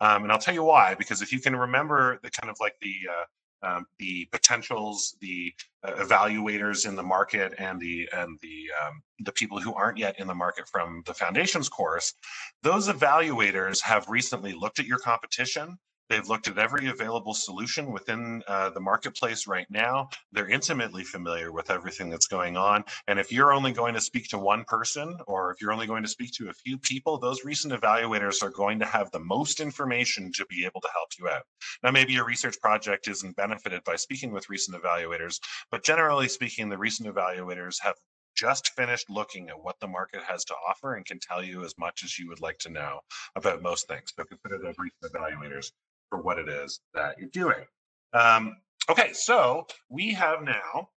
Um, 0.00 0.24
and 0.24 0.32
I'll 0.32 0.38
tell 0.38 0.54
you 0.54 0.64
why, 0.64 0.96
because 0.96 1.22
if 1.22 1.32
you 1.32 1.40
can 1.40 1.54
remember 1.54 2.18
the 2.22 2.30
kind 2.30 2.50
of 2.50 2.56
like 2.60 2.74
the 2.82 2.94
uh, 3.10 3.24
um, 3.62 3.86
the 3.98 4.26
potentials, 4.30 5.16
the 5.20 5.52
uh, 5.82 5.92
evaluators 5.92 6.86
in 6.86 6.96
the 6.96 7.02
market, 7.02 7.54
and 7.58 7.80
the 7.80 8.08
and 8.12 8.38
the 8.40 8.66
um, 8.82 9.02
the 9.20 9.32
people 9.32 9.60
who 9.60 9.74
aren't 9.74 9.98
yet 9.98 10.18
in 10.18 10.26
the 10.26 10.34
market 10.34 10.68
from 10.68 11.02
the 11.06 11.14
foundations 11.14 11.68
course. 11.68 12.14
Those 12.62 12.88
evaluators 12.88 13.82
have 13.82 14.08
recently 14.08 14.52
looked 14.52 14.78
at 14.78 14.86
your 14.86 14.98
competition. 14.98 15.78
They've 16.08 16.26
looked 16.26 16.48
at 16.48 16.58
every 16.58 16.88
available 16.88 17.34
solution 17.34 17.92
within 17.92 18.42
uh, 18.48 18.70
the 18.70 18.80
marketplace 18.80 19.46
right 19.46 19.66
now. 19.68 20.08
They're 20.32 20.48
intimately 20.48 21.04
familiar 21.04 21.52
with 21.52 21.70
everything 21.70 22.08
that's 22.08 22.26
going 22.26 22.56
on. 22.56 22.84
And 23.08 23.18
if 23.18 23.30
you're 23.30 23.52
only 23.52 23.72
going 23.72 23.94
to 23.94 24.00
speak 24.00 24.28
to 24.28 24.38
one 24.38 24.64
person, 24.64 25.16
or 25.26 25.52
if 25.52 25.60
you're 25.60 25.72
only 25.72 25.86
going 25.86 26.02
to 26.02 26.08
speak 26.08 26.32
to 26.32 26.48
a 26.48 26.54
few 26.54 26.78
people, 26.78 27.18
those 27.18 27.44
recent 27.44 27.74
evaluators 27.74 28.42
are 28.42 28.50
going 28.50 28.78
to 28.78 28.86
have 28.86 29.10
the 29.10 29.20
most 29.20 29.60
information 29.60 30.32
to 30.32 30.46
be 30.46 30.64
able 30.64 30.80
to 30.80 30.88
help 30.94 31.08
you 31.18 31.28
out. 31.28 31.42
Now, 31.82 31.90
maybe 31.90 32.14
your 32.14 32.24
research 32.24 32.58
project 32.60 33.06
isn't 33.08 33.36
benefited 33.36 33.84
by 33.84 33.96
speaking 33.96 34.32
with 34.32 34.48
recent 34.48 34.82
evaluators, 34.82 35.38
but 35.70 35.84
generally 35.84 36.28
speaking, 36.28 36.68
the 36.68 36.78
recent 36.78 37.14
evaluators 37.14 37.76
have 37.82 37.96
just 38.34 38.70
finished 38.76 39.10
looking 39.10 39.48
at 39.48 39.62
what 39.62 39.74
the 39.80 39.86
market 39.86 40.22
has 40.22 40.44
to 40.44 40.54
offer 40.68 40.94
and 40.94 41.04
can 41.04 41.18
tell 41.18 41.42
you 41.42 41.64
as 41.64 41.74
much 41.76 42.02
as 42.04 42.18
you 42.18 42.28
would 42.28 42.40
like 42.40 42.58
to 42.58 42.70
know 42.70 43.00
about 43.34 43.62
most 43.62 43.88
things. 43.88 44.12
So 44.16 44.24
consider 44.24 44.58
those 44.58 44.76
recent 44.78 45.12
evaluators 45.12 45.72
for 46.10 46.20
what 46.20 46.38
it 46.38 46.48
is 46.48 46.80
that 46.94 47.16
you're 47.18 47.28
doing. 47.28 47.64
Um, 48.12 48.56
okay, 48.88 49.12
so 49.12 49.66
we 49.88 50.12
have 50.14 50.42
now, 50.42 50.88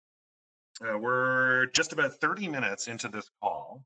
uh, 0.81 0.97
we're 0.97 1.67
just 1.67 1.93
about 1.93 2.13
30 2.15 2.47
minutes 2.47 2.87
into 2.87 3.07
this 3.09 3.29
call, 3.41 3.83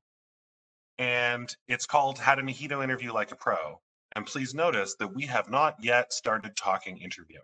and 0.98 1.54
it's 1.68 1.86
called 1.86 2.18
How 2.18 2.34
to 2.34 2.42
Nihito 2.42 2.82
Interview 2.82 3.12
Like 3.12 3.32
a 3.32 3.36
Pro. 3.36 3.80
And 4.14 4.24
please 4.24 4.54
notice 4.54 4.94
that 4.94 5.14
we 5.14 5.26
have 5.26 5.50
not 5.50 5.76
yet 5.82 6.12
started 6.12 6.56
talking 6.56 6.96
interviewing. 6.98 7.42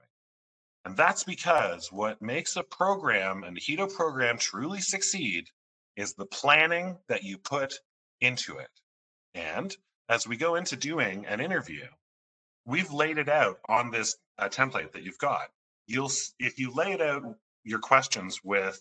And 0.85 0.97
that's 0.97 1.25
because 1.25 1.93
what 1.93 2.23
makes 2.23 2.57
a 2.57 2.63
program, 2.63 3.45
a 3.45 3.49
Nihito 3.49 3.93
program, 3.93 4.39
truly 4.39 4.81
succeed 4.81 5.49
is 5.97 6.15
the 6.15 6.27
planning 6.27 6.99
that 7.09 7.25
you 7.25 7.39
put 7.39 7.75
into 8.21 8.59
it. 8.59 8.71
And 9.35 9.77
as 10.09 10.27
we 10.27 10.37
go 10.37 10.57
into 10.57 10.77
doing 10.77 11.27
an 11.27 11.41
interview, 11.41 11.87
we've 12.65 12.93
laid 12.93 13.19
it 13.19 13.29
out 13.29 13.59
on 13.69 13.91
this 13.91 14.17
uh, 14.39 14.49
template 14.49 14.93
that 14.93 15.03
you've 15.03 15.19
got. 15.19 15.49
You'll, 15.87 16.11
if 16.39 16.59
you 16.59 16.73
lay 16.73 16.93
it 16.93 17.01
out 17.01 17.23
your 17.65 17.79
questions 17.79 18.41
with, 18.45 18.81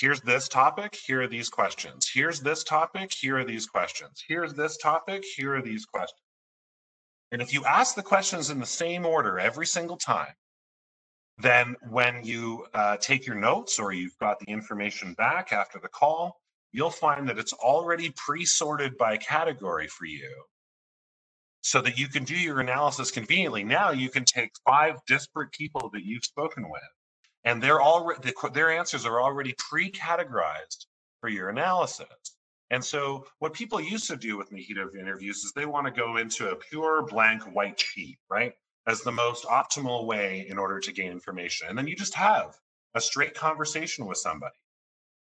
here's 0.00 0.20
this 0.20 0.48
topic, 0.48 0.96
here 1.06 1.22
are 1.22 1.28
these 1.28 1.48
questions. 1.48 2.08
Here's 2.12 2.40
this 2.40 2.64
topic, 2.64 3.12
here 3.12 3.38
are 3.38 3.44
these 3.44 3.66
questions. 3.66 4.22
Here's 4.26 4.54
this 4.54 4.76
topic, 4.76 5.24
here 5.36 5.56
are 5.56 5.62
these 5.62 5.84
questions. 5.84 6.20
And 7.32 7.42
if 7.42 7.52
you 7.52 7.64
ask 7.64 7.94
the 7.94 8.02
questions 8.02 8.50
in 8.50 8.58
the 8.58 8.66
same 8.66 9.04
order 9.04 9.38
every 9.38 9.66
single 9.66 9.96
time, 9.96 10.32
then 11.36 11.76
when 11.90 12.24
you 12.24 12.66
uh, 12.74 12.96
take 12.96 13.26
your 13.26 13.36
notes 13.36 13.78
or 13.78 13.92
you've 13.92 14.18
got 14.18 14.40
the 14.40 14.50
information 14.50 15.14
back 15.14 15.52
after 15.52 15.78
the 15.78 15.88
call, 15.88 16.40
you'll 16.72 16.90
find 16.90 17.28
that 17.28 17.38
it's 17.38 17.52
already 17.52 18.12
pre-sorted 18.16 18.96
by 18.96 19.16
category 19.16 19.86
for 19.86 20.06
you 20.06 20.44
so 21.68 21.82
that 21.82 21.98
you 21.98 22.08
can 22.08 22.24
do 22.24 22.34
your 22.34 22.60
analysis 22.60 23.10
conveniently. 23.10 23.62
Now 23.62 23.90
you 23.90 24.08
can 24.08 24.24
take 24.24 24.52
five 24.64 24.96
disparate 25.06 25.52
people 25.52 25.90
that 25.92 26.02
you've 26.02 26.24
spoken 26.24 26.70
with, 26.70 26.80
and 27.44 27.62
they're 27.62 27.80
their 28.54 28.70
answers 28.70 29.04
are 29.04 29.20
already 29.20 29.54
pre-categorized 29.58 30.86
for 31.20 31.28
your 31.28 31.50
analysis. 31.50 32.06
And 32.70 32.82
so 32.82 33.26
what 33.38 33.52
people 33.52 33.80
used 33.80 34.08
to 34.08 34.16
do 34.16 34.38
with 34.38 34.50
Nihito 34.50 34.94
interviews 34.98 35.44
is 35.44 35.52
they 35.52 35.66
want 35.66 35.86
to 35.86 35.92
go 35.92 36.16
into 36.16 36.50
a 36.50 36.56
pure 36.56 37.02
blank 37.02 37.42
white 37.54 37.78
sheet, 37.78 38.18
right? 38.30 38.54
As 38.86 39.02
the 39.02 39.12
most 39.12 39.44
optimal 39.44 40.06
way 40.06 40.46
in 40.48 40.58
order 40.58 40.80
to 40.80 40.92
gain 40.92 41.12
information. 41.12 41.68
And 41.68 41.76
then 41.76 41.86
you 41.86 41.96
just 41.96 42.14
have 42.14 42.56
a 42.94 43.00
straight 43.00 43.34
conversation 43.34 44.06
with 44.06 44.18
somebody. 44.18 44.54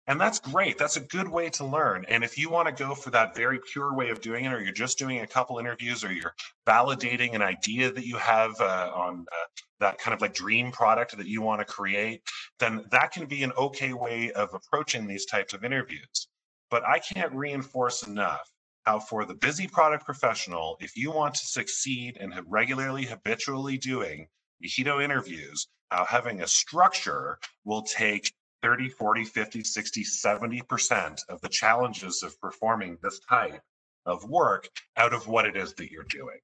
And 0.09 0.21
that's 0.21 0.41
great. 0.41 0.79
That's 0.79 0.97
a 0.97 1.01
good 1.01 1.29
way 1.29 1.49
to 1.51 1.65
learn. 1.65 2.05
And 2.09 2.25
if 2.25 2.37
you 2.37 2.51
want 2.51 2.67
to 2.67 2.85
go 2.85 2.95
for 2.95 3.11
that 3.11 3.37
very 3.37 3.61
pure 3.73 3.95
way 3.95 4.11
of 4.11 4.21
doing 4.21 4.45
it, 4.45 4.53
or 4.53 4.61
you're 4.61 4.73
just 4.73 4.99
doing 4.99 5.21
a 5.21 5.27
couple 5.27 5.59
interviews, 5.59 6.03
or 6.03 6.13
you're 6.13 6.35
validating 6.67 7.35
an 7.35 7.43
idea 7.43 7.93
that 7.93 8.05
you 8.05 8.17
have 8.17 8.61
uh, 8.61 8.91
on 8.95 9.25
uh, 9.31 9.47
that 9.79 9.99
kind 9.99 10.13
of 10.13 10.21
like 10.21 10.35
dream 10.35 10.73
product 10.73 11.17
that 11.17 11.27
you 11.27 11.41
want 11.41 11.61
to 11.61 11.73
create, 11.73 12.21
then 12.59 12.85
that 12.91 13.13
can 13.13 13.27
be 13.27 13.45
an 13.45 13.53
okay 13.57 13.93
way 13.93 14.33
of 14.33 14.53
approaching 14.55 15.07
these 15.07 15.27
types 15.27 15.55
of 15.55 15.65
interviews. 15.65 16.29
But 16.69 16.83
I 16.85 16.99
can't 16.99 17.33
reinforce 17.33 18.05
enough 18.05 18.51
how, 18.85 18.99
for 18.99 19.25
the 19.25 19.35
busy 19.35 19.69
product 19.69 20.05
professional, 20.05 20.77
if 20.81 20.97
you 20.97 21.13
want 21.13 21.35
to 21.37 21.47
succeed 21.47 22.17
and 22.21 22.35
regularly, 22.49 23.05
habitually 23.05 23.79
doing 23.79 24.27
Nihito 24.65 25.03
interviews, 25.03 25.69
how 25.91 26.05
having 26.05 26.41
a 26.41 26.47
structure 26.47 27.39
will 27.65 27.83
take 27.83 28.33
30, 28.63 28.89
40, 28.89 29.25
50, 29.25 29.65
60, 29.65 30.05
70% 30.05 31.21
of 31.29 31.41
the 31.41 31.49
challenges 31.49 32.23
of 32.23 32.41
performing 32.41 32.99
this 33.03 33.21
type 33.21 33.61
of 34.07 34.29
work 34.29 34.69
out 34.97 35.13
of 35.13 35.27
what 35.29 35.47
it 35.47 35.57
is 35.57 35.75
that 35.75 35.91
you're 35.91 36.05
doing. 36.05 36.39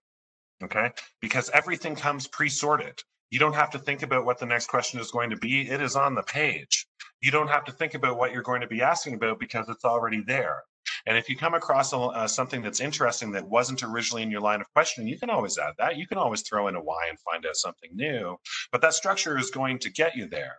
Okay. 0.62 0.90
Because 1.20 1.50
everything 1.50 1.94
comes 1.94 2.26
pre 2.26 2.48
sorted. 2.48 3.00
You 3.30 3.38
don't 3.38 3.54
have 3.54 3.70
to 3.70 3.78
think 3.78 4.02
about 4.02 4.24
what 4.24 4.38
the 4.38 4.46
next 4.46 4.68
question 4.68 4.98
is 5.00 5.10
going 5.10 5.30
to 5.30 5.36
be, 5.36 5.68
it 5.68 5.82
is 5.82 5.96
on 5.96 6.14
the 6.14 6.22
page. 6.22 6.86
You 7.20 7.30
don't 7.30 7.48
have 7.48 7.64
to 7.66 7.72
think 7.72 7.94
about 7.94 8.16
what 8.16 8.32
you're 8.32 8.42
going 8.42 8.62
to 8.62 8.66
be 8.66 8.82
asking 8.82 9.14
about 9.14 9.38
because 9.38 9.68
it's 9.68 9.84
already 9.84 10.22
there. 10.26 10.62
And 11.06 11.16
if 11.16 11.28
you 11.28 11.36
come 11.36 11.54
across 11.54 11.92
a, 11.92 11.98
uh, 11.98 12.26
something 12.28 12.62
that's 12.62 12.80
interesting 12.80 13.32
that 13.32 13.46
wasn't 13.46 13.82
originally 13.82 14.22
in 14.22 14.30
your 14.30 14.40
line 14.40 14.60
of 14.60 14.72
questioning, 14.72 15.08
you 15.08 15.18
can 15.18 15.30
always 15.30 15.58
add 15.58 15.74
that. 15.78 15.96
You 15.96 16.06
can 16.06 16.18
always 16.18 16.42
throw 16.42 16.68
in 16.68 16.74
a 16.74 16.82
why 16.82 17.08
and 17.08 17.18
find 17.20 17.44
out 17.44 17.56
something 17.56 17.90
new. 17.94 18.36
But 18.72 18.80
that 18.80 18.94
structure 18.94 19.38
is 19.38 19.50
going 19.50 19.78
to 19.80 19.90
get 19.90 20.16
you 20.16 20.26
there. 20.26 20.56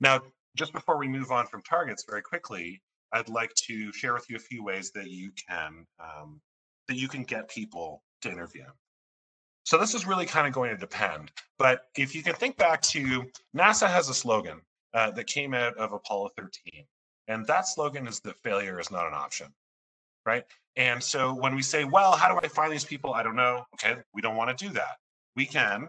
Now, 0.00 0.22
just 0.58 0.72
before 0.72 0.98
we 0.98 1.08
move 1.08 1.30
on 1.30 1.46
from 1.46 1.62
targets 1.62 2.04
very 2.06 2.20
quickly, 2.20 2.82
I'd 3.12 3.28
like 3.28 3.54
to 3.66 3.92
share 3.92 4.12
with 4.12 4.28
you 4.28 4.36
a 4.36 4.40
few 4.40 4.62
ways 4.62 4.90
that 4.92 5.08
you 5.08 5.30
can 5.48 5.86
um, 6.00 6.40
that 6.88 6.96
you 6.96 7.08
can 7.08 7.22
get 7.22 7.48
people 7.48 8.02
to 8.22 8.30
interview. 8.30 8.64
So 9.64 9.78
this 9.78 9.94
is 9.94 10.06
really 10.06 10.26
kind 10.26 10.46
of 10.46 10.52
going 10.52 10.70
to 10.70 10.76
depend. 10.76 11.30
But 11.58 11.82
if 11.96 12.14
you 12.14 12.22
can 12.22 12.34
think 12.34 12.56
back 12.56 12.80
to 12.82 13.24
NASA 13.54 13.86
has 13.88 14.08
a 14.08 14.14
slogan 14.14 14.60
uh, 14.94 15.10
that 15.12 15.26
came 15.26 15.54
out 15.54 15.76
of 15.76 15.92
Apollo 15.92 16.30
13, 16.36 16.84
and 17.28 17.46
that 17.46 17.68
slogan 17.68 18.06
is 18.06 18.20
that 18.20 18.42
failure 18.42 18.80
is 18.80 18.90
not 18.90 19.06
an 19.06 19.14
option, 19.14 19.48
right? 20.24 20.44
And 20.76 21.02
so 21.02 21.34
when 21.34 21.54
we 21.54 21.62
say, 21.62 21.84
well, 21.84 22.12
how 22.12 22.32
do 22.32 22.40
I 22.42 22.48
find 22.48 22.72
these 22.72 22.84
people? 22.84 23.12
I 23.12 23.22
don't 23.22 23.36
know. 23.36 23.64
Okay, 23.74 24.00
we 24.14 24.22
don't 24.22 24.36
want 24.36 24.56
to 24.56 24.66
do 24.66 24.72
that. 24.72 24.96
We 25.36 25.44
can 25.44 25.88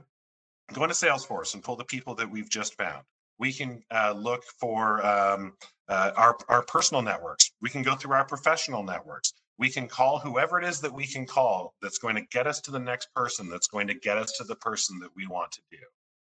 go 0.73 0.83
into 0.83 0.95
Salesforce 0.95 1.53
and 1.53 1.63
pull 1.63 1.77
the 1.77 1.85
people 1.85 2.13
that 2.15 2.29
we've 2.29 2.49
just 2.49 2.75
found 2.75 3.03
we 3.39 3.53
can 3.53 3.81
uh, 3.89 4.13
look 4.15 4.43
for 4.59 5.05
um, 5.05 5.53
uh, 5.87 6.11
our, 6.15 6.37
our 6.49 6.61
personal 6.63 7.01
networks. 7.01 7.51
We 7.61 7.69
can 7.69 7.81
go 7.81 7.95
through 7.95 8.13
our 8.13 8.25
professional 8.25 8.83
networks. 8.83 9.33
We 9.57 9.69
can 9.69 9.87
call 9.87 10.19
whoever 10.19 10.59
it 10.59 10.65
is 10.65 10.81
that 10.81 10.93
we 10.93 11.05
can 11.05 11.25
call 11.25 11.73
that's 11.81 11.97
going 11.97 12.15
to 12.15 12.21
get 12.31 12.47
us 12.47 12.61
to 12.61 12.71
the 12.71 12.79
next 12.79 13.13
person, 13.13 13.49
that's 13.49 13.67
going 13.67 13.87
to 13.87 13.93
get 13.93 14.17
us 14.17 14.33
to 14.37 14.43
the 14.43 14.55
person 14.55 14.99
that 14.99 15.09
we 15.15 15.25
want 15.27 15.51
to 15.53 15.61
do. 15.71 15.77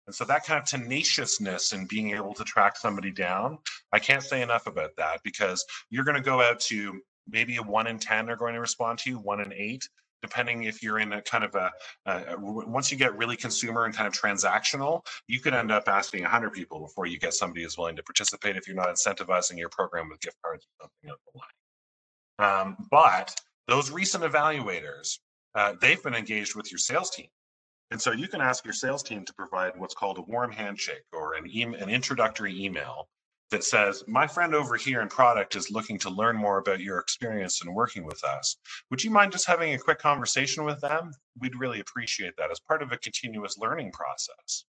And 0.08 0.16
so 0.16 0.24
that 0.26 0.46
kind 0.46 0.60
of 0.60 0.66
tenaciousness 0.66 1.74
and 1.74 1.88
being 1.88 2.12
able 2.12 2.34
to 2.36 2.44
track 2.46 2.78
somebody 2.78 3.12
down, 3.12 3.58
I 3.92 4.00
can't 4.00 4.24
say 4.24 4.42
enough 4.42 4.66
about 4.66 4.92
that 4.98 5.20
because 5.24 5.66
you're 5.90 6.06
going 6.06 6.16
to 6.16 6.24
go 6.24 6.42
out 6.42 6.62
to 6.62 7.02
maybe 7.28 7.58
a 7.58 7.62
one 7.62 7.88
in 7.88 8.00
10 8.00 8.30
are 8.30 8.38
going 8.38 8.54
to 8.54 8.62
respond 8.62 9.00
to 9.00 9.10
you, 9.10 9.18
one 9.20 9.42
in 9.42 9.52
eight. 9.54 9.88
Depending 10.22 10.64
if 10.64 10.82
you're 10.82 11.00
in 11.00 11.14
a 11.14 11.22
kind 11.22 11.44
of 11.44 11.56
a, 11.56 11.72
once 12.40 12.92
you 12.92 12.98
get 12.98 13.18
really 13.18 13.36
consumer 13.36 13.86
and 13.86 13.96
kind 13.96 14.08
of 14.08 14.14
transactional, 14.14 15.06
you 15.28 15.40
could 15.40 15.54
end 15.54 15.72
up 15.72 15.88
asking 15.88 16.24
100 16.24 16.52
people 16.52 16.80
before 16.80 17.06
you 17.06 17.20
get 17.20 17.34
somebody 17.34 17.64
who's 17.64 17.78
willing 17.78 17.96
to 17.96 18.04
participate 18.04 18.56
if 18.56 18.68
you're 18.68 18.76
not 18.76 18.90
incentivizing 18.90 19.58
your 19.58 19.70
program 19.70 20.10
with 20.10 20.20
gift 20.20 20.38
cards 20.44 20.66
or 20.66 20.86
something 20.86 21.12
of 21.12 21.18
the 21.26 21.40
like. 21.40 21.58
Um, 22.40 22.88
but 22.92 23.36
those 23.68 23.92
recent 23.92 24.24
evaluators, 24.24 25.20
uh, 25.56 25.74
they've 25.82 26.02
been 26.02 26.14
engaged 26.14 26.56
with 26.56 26.72
your 26.72 26.80
sales 26.80 27.10
team. 27.10 27.28
And 27.92 28.02
so 28.02 28.12
you 28.12 28.28
can 28.28 28.42
ask 28.42 28.66
your 28.66 28.74
sales 28.74 29.02
team 29.02 29.24
to 29.24 29.34
provide 29.34 29.72
what's 29.78 29.96
called 29.96 30.18
a 30.18 30.22
warm 30.22 30.52
handshake 30.52 31.04
or 31.14 31.36
an, 31.36 31.48
e- 31.48 31.64
an 31.64 31.90
introductory 31.90 32.64
email 32.64 33.08
that 33.52 33.64
says, 33.64 34.04
My 34.08 34.28
friend 34.28 34.54
over 34.54 34.76
here 34.76 35.02
in 35.02 35.08
product 35.08 35.56
is 35.56 35.72
looking 35.72 35.98
to 36.00 36.10
learn 36.10 36.36
more 36.36 36.58
about 36.58 36.80
your 36.80 37.00
experience 37.00 37.64
in 37.64 37.74
working 37.74 38.06
with 38.06 38.24
us. 38.24 38.58
Would 38.90 39.04
you 39.04 39.12
mind 39.12 39.32
just 39.32 39.48
having 39.48 39.74
a 39.74 39.80
quick 39.80 40.00
conversation 40.00 40.64
with 40.64 40.82
them? 40.82 41.12
We'd 41.40 41.60
really 41.60 41.80
appreciate 41.80 42.36
that 42.38 42.52
as 42.52 42.60
part 42.60 42.82
of 42.82 42.92
a 42.92 42.98
continuous 42.98 43.58
learning 43.58 43.92
process. 43.92 44.66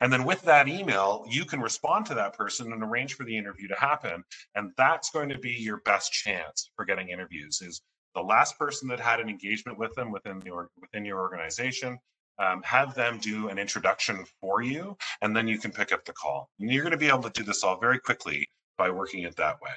And 0.00 0.12
then 0.12 0.24
with 0.24 0.42
that 0.42 0.68
email, 0.68 1.24
you 1.28 1.44
can 1.44 1.60
respond 1.60 2.06
to 2.06 2.14
that 2.14 2.36
person 2.36 2.72
and 2.72 2.82
arrange 2.82 3.14
for 3.14 3.24
the 3.24 3.36
interview 3.36 3.66
to 3.68 3.76
happen. 3.76 4.22
And 4.54 4.72
that's 4.76 5.10
going 5.10 5.30
to 5.30 5.38
be 5.38 5.52
your 5.52 5.78
best 5.84 6.12
chance 6.12 6.70
for 6.76 6.84
getting 6.84 7.08
interviews 7.08 7.60
is 7.62 7.80
the 8.14 8.20
last 8.20 8.58
person 8.58 8.88
that 8.88 9.00
had 9.00 9.20
an 9.20 9.28
engagement 9.28 9.78
with 9.78 9.94
them 9.94 10.10
within 10.10 10.42
your 10.44 10.68
within 10.80 11.04
your 11.04 11.20
organization 11.20 11.98
um, 12.40 12.62
have 12.62 12.94
them 12.94 13.18
do 13.18 13.48
an 13.48 13.58
introduction 13.58 14.24
for 14.40 14.62
you, 14.62 14.96
and 15.20 15.36
then 15.36 15.46
you 15.46 15.58
can 15.58 15.70
pick 15.70 15.92
up 15.92 16.04
the 16.04 16.12
call. 16.12 16.48
And 16.58 16.70
you're 16.70 16.82
going 16.82 16.92
to 16.92 16.98
be 16.98 17.08
able 17.08 17.22
to 17.22 17.30
do 17.30 17.44
this 17.44 17.62
all 17.62 17.78
very 17.78 17.98
quickly 17.98 18.48
by 18.78 18.90
working 18.90 19.22
it 19.24 19.36
that 19.36 19.60
way. 19.60 19.70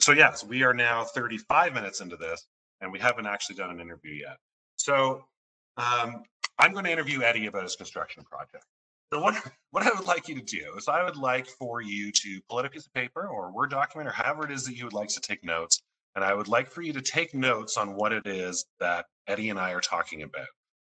So 0.00 0.12
yes, 0.12 0.42
we 0.42 0.62
are 0.62 0.72
now 0.72 1.04
35 1.04 1.74
minutes 1.74 2.00
into 2.00 2.16
this, 2.16 2.46
and 2.80 2.90
we 2.90 2.98
haven't 2.98 3.26
actually 3.26 3.56
done 3.56 3.70
an 3.70 3.80
interview 3.80 4.14
yet. 4.14 4.38
So 4.76 5.24
um, 5.76 6.22
I'm 6.58 6.72
going 6.72 6.84
to 6.86 6.92
interview 6.92 7.22
Eddie 7.22 7.46
about 7.46 7.64
his 7.64 7.76
construction 7.76 8.24
project. 8.24 8.64
So 9.12 9.20
what, 9.20 9.34
what 9.70 9.86
I 9.86 9.90
would 9.94 10.06
like 10.06 10.26
you 10.28 10.36
to 10.36 10.42
do 10.42 10.74
is 10.76 10.88
I 10.88 11.04
would 11.04 11.16
like 11.16 11.46
for 11.46 11.82
you 11.82 12.10
to 12.12 12.40
pull 12.48 12.60
out 12.60 12.64
a 12.64 12.70
piece 12.70 12.86
of 12.86 12.94
paper 12.94 13.28
or 13.28 13.52
Word 13.52 13.70
document 13.70 14.08
or 14.08 14.12
however 14.12 14.44
it 14.46 14.52
is 14.52 14.64
that 14.64 14.76
you 14.76 14.84
would 14.84 14.94
like 14.94 15.08
to 15.10 15.20
take 15.20 15.44
notes. 15.44 15.82
And 16.16 16.24
I 16.24 16.32
would 16.32 16.48
like 16.48 16.70
for 16.70 16.80
you 16.82 16.92
to 16.94 17.02
take 17.02 17.34
notes 17.34 17.76
on 17.76 17.94
what 17.94 18.12
it 18.12 18.26
is 18.26 18.64
that 18.80 19.04
Eddie 19.26 19.50
and 19.50 19.58
I 19.58 19.72
are 19.72 19.80
talking 19.80 20.22
about 20.22 20.46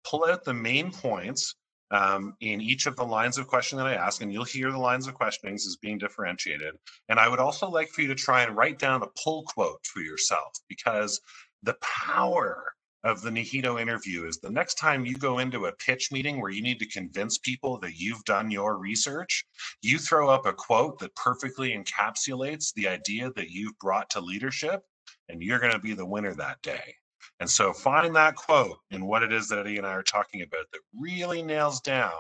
pull 0.04 0.26
out 0.26 0.44
the 0.44 0.54
main 0.54 0.92
points 0.92 1.56
um, 1.92 2.36
in 2.40 2.62
each 2.62 2.86
of 2.86 2.96
the 2.96 3.04
lines 3.04 3.38
of 3.38 3.48
question 3.48 3.78
that 3.78 3.88
I 3.88 3.96
ask, 3.96 4.22
and 4.22 4.32
you'll 4.32 4.46
hear 4.46 4.72
the 4.72 4.78
lines 4.78 5.08
of 5.08 5.14
questionings 5.14 5.68
as 5.68 5.76
being 5.76 5.98
differentiated. 5.98 6.76
And 7.10 7.20
I 7.20 7.28
would 7.28 7.40
also 7.40 7.70
like 7.70 7.90
for 7.90 8.02
you 8.02 8.08
to 8.08 8.16
try 8.16 8.44
and 8.44 8.56
write 8.56 8.80
down 8.80 9.04
a 9.04 9.08
pull 9.22 9.44
quote 9.44 9.86
for 9.86 10.00
yourself 10.00 10.54
because 10.70 11.20
the 11.64 11.76
power 11.82 12.74
of 13.04 13.22
the 13.22 13.30
Nihito 13.30 13.82
interview 13.82 14.26
is 14.26 14.38
the 14.38 14.50
next 14.50 14.76
time 14.76 15.06
you 15.06 15.16
go 15.16 15.40
into 15.40 15.66
a 15.66 15.72
pitch 15.74 16.12
meeting 16.12 16.40
where 16.40 16.52
you 16.52 16.62
need 16.62 16.80
to 16.80 16.86
convince 16.86 17.38
people 17.40 17.80
that 17.80 17.98
you've 17.98 18.24
done 18.26 18.52
your 18.52 18.78
research, 18.78 19.44
you 19.82 19.98
throw 19.98 20.30
up 20.30 20.46
a 20.46 20.54
quote 20.54 21.00
that 21.00 21.16
perfectly 21.16 21.72
encapsulates 21.72 22.74
the 22.74 22.88
idea 22.88 23.32
that 23.36 23.50
you've 23.50 23.78
brought 23.80 24.10
to 24.12 24.22
leadership, 24.22 24.82
and 25.30 25.42
you're 25.42 25.60
going 25.60 25.74
to 25.74 25.80
be 25.80 25.94
the 25.94 26.06
winner 26.06 26.34
that 26.36 26.62
day. 26.62 26.96
And 27.42 27.50
so 27.50 27.74
find 27.74 28.16
that 28.16 28.36
quote 28.36 28.78
in 28.92 29.08
what 29.08 29.24
it 29.24 29.34
is 29.34 29.50
that 29.50 29.58
Eddie 29.58 29.78
and 29.78 29.88
I 29.88 29.94
are 29.94 30.04
talking 30.04 30.44
about 30.44 30.68
that 30.72 30.80
really 30.96 31.42
nails 31.42 31.82
down 31.82 32.12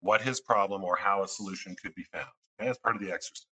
what 0.00 0.22
his 0.22 0.40
problem 0.40 0.84
or 0.84 0.96
how 0.96 1.22
a 1.22 1.28
solution 1.28 1.76
could 1.80 1.94
be 1.94 2.04
found. 2.04 2.24
Okay, 2.58 2.70
as 2.70 2.78
part 2.78 2.96
of 2.96 3.02
the 3.02 3.12
exercise. 3.12 3.44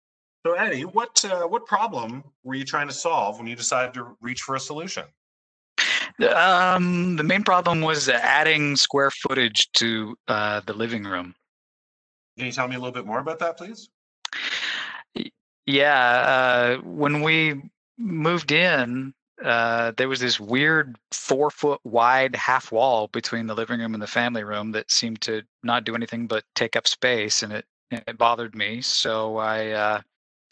So 0.47 0.53
Eddie, 0.53 0.85
what 0.85 1.25
uh, 1.25 1.49
what 1.49 1.67
problem 1.67 2.23
were 2.45 2.55
you 2.55 2.65
trying 2.65 2.87
to 2.87 2.95
solve 2.95 3.39
when 3.39 3.49
you 3.49 3.57
decided 3.57 3.93
to 3.95 4.17
reach 4.21 4.43
for 4.43 4.55
a 4.55 4.61
solution? 4.61 5.03
Um, 6.33 7.17
the 7.17 7.25
main 7.25 7.43
problem 7.43 7.81
was 7.81 8.09
adding 8.09 8.77
square 8.77 9.11
footage 9.11 9.69
to 9.73 10.17
uh, 10.29 10.61
the 10.65 10.75
living 10.75 11.03
room. 11.03 11.35
Can 12.39 12.47
you 12.47 12.53
tell 12.53 12.69
me 12.69 12.77
a 12.77 12.79
little 12.79 12.95
bit 12.95 13.05
more 13.05 13.19
about 13.19 13.41
that, 13.41 13.57
please? 13.57 13.89
Yeah, 15.67 16.79
uh, 16.79 16.83
when 16.85 17.23
we 17.23 17.63
moved 17.99 18.53
in, 18.53 19.13
uh, 19.45 19.93
there 19.97 20.09
was 20.09 20.21
this 20.21 20.41
weird 20.41 20.97
four 21.13 21.51
foot 21.51 21.81
wide 21.85 22.35
half 22.37 22.73
wall 22.73 23.09
between 23.09 23.47
the 23.47 23.55
living 23.55 23.81
room 23.81 23.95
and 23.95 24.03
the 24.03 24.07
family 24.07 24.45
room 24.45 24.73
that 24.73 24.91
seemed 24.91 25.21
to 25.23 25.43
not 25.63 25.85
do 25.85 25.95
anything 25.95 26.27
but 26.27 26.45
take 26.55 26.77
up 26.77 26.89
space, 26.89 27.43
and 27.43 27.53
it 27.53 27.67
it 27.91 28.19
bothered 28.19 28.55
me. 28.55 28.81
So 28.81 29.37
I, 29.37 29.71
uh, 29.71 30.01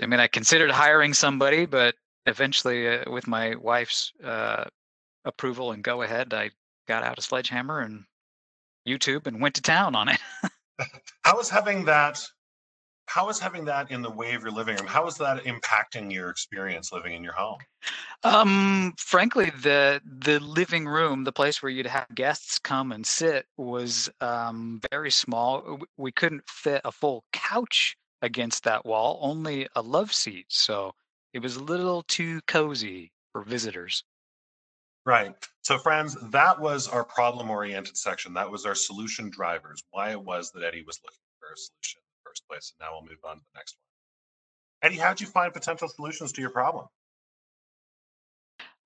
I 0.00 0.06
mean, 0.06 0.20
I 0.20 0.26
considered 0.26 0.70
hiring 0.70 1.14
somebody, 1.14 1.66
but 1.66 1.94
eventually, 2.26 2.88
uh, 2.88 3.10
with 3.10 3.26
my 3.26 3.54
wife's 3.56 4.12
uh, 4.22 4.64
approval 5.24 5.72
and 5.72 5.82
go 5.82 6.02
ahead, 6.02 6.34
I 6.34 6.50
got 6.86 7.02
out 7.02 7.18
a 7.18 7.22
sledgehammer 7.22 7.80
and 7.80 8.04
YouTube 8.86 9.26
and 9.26 9.40
went 9.40 9.54
to 9.56 9.62
town 9.62 9.94
on 9.94 10.08
it. 10.08 10.18
How 11.24 11.36
was 11.36 11.48
having 11.48 11.84
that 11.86 12.22
how 13.06 13.28
is 13.28 13.38
having 13.38 13.64
that 13.66 13.90
in 13.90 14.02
the 14.02 14.10
way 14.10 14.34
of 14.34 14.42
your 14.42 14.50
living 14.50 14.76
room 14.76 14.86
how 14.86 15.06
is 15.06 15.16
that 15.16 15.44
impacting 15.44 16.12
your 16.12 16.30
experience 16.30 16.92
living 16.92 17.14
in 17.14 17.22
your 17.22 17.34
home? 17.34 17.58
Um 18.22 18.94
frankly 18.98 19.50
the 19.50 20.00
the 20.04 20.40
living 20.40 20.86
room 20.86 21.24
the 21.24 21.32
place 21.32 21.62
where 21.62 21.70
you'd 21.70 21.86
have 21.86 22.06
guests 22.14 22.58
come 22.58 22.92
and 22.92 23.06
sit 23.06 23.46
was 23.56 24.10
um 24.20 24.80
very 24.90 25.10
small. 25.10 25.80
We 25.96 26.12
couldn't 26.12 26.48
fit 26.48 26.80
a 26.84 26.92
full 26.92 27.24
couch 27.32 27.96
against 28.22 28.64
that 28.64 28.86
wall 28.86 29.18
only 29.20 29.68
a 29.74 29.82
love 29.82 30.12
seat 30.12 30.46
so 30.48 30.92
it 31.34 31.40
was 31.42 31.56
a 31.56 31.62
little 31.62 32.02
too 32.04 32.40
cozy 32.46 33.12
for 33.32 33.42
visitors. 33.42 34.04
Right. 35.06 35.34
So 35.62 35.76
friends 35.78 36.16
that 36.30 36.58
was 36.58 36.88
our 36.88 37.04
problem 37.04 37.50
oriented 37.50 37.96
section. 37.96 38.32
That 38.34 38.50
was 38.50 38.64
our 38.64 38.74
solution 38.74 39.28
drivers 39.30 39.82
why 39.90 40.12
it 40.12 40.22
was 40.22 40.50
that 40.52 40.62
eddie 40.64 40.82
was 40.86 40.98
looking 41.04 41.18
for 41.40 41.52
a 41.52 41.56
solution 41.56 42.00
first 42.34 42.48
place. 42.48 42.72
And 42.78 42.86
now 42.86 42.92
we'll 42.92 43.08
move 43.08 43.18
on 43.24 43.36
to 43.36 43.42
the 43.52 43.58
next 43.58 43.76
one. 43.76 44.90
Eddie, 44.90 44.98
how'd 44.98 45.20
you 45.20 45.26
find 45.26 45.52
potential 45.52 45.88
solutions 45.88 46.32
to 46.32 46.40
your 46.40 46.50
problem? 46.50 46.86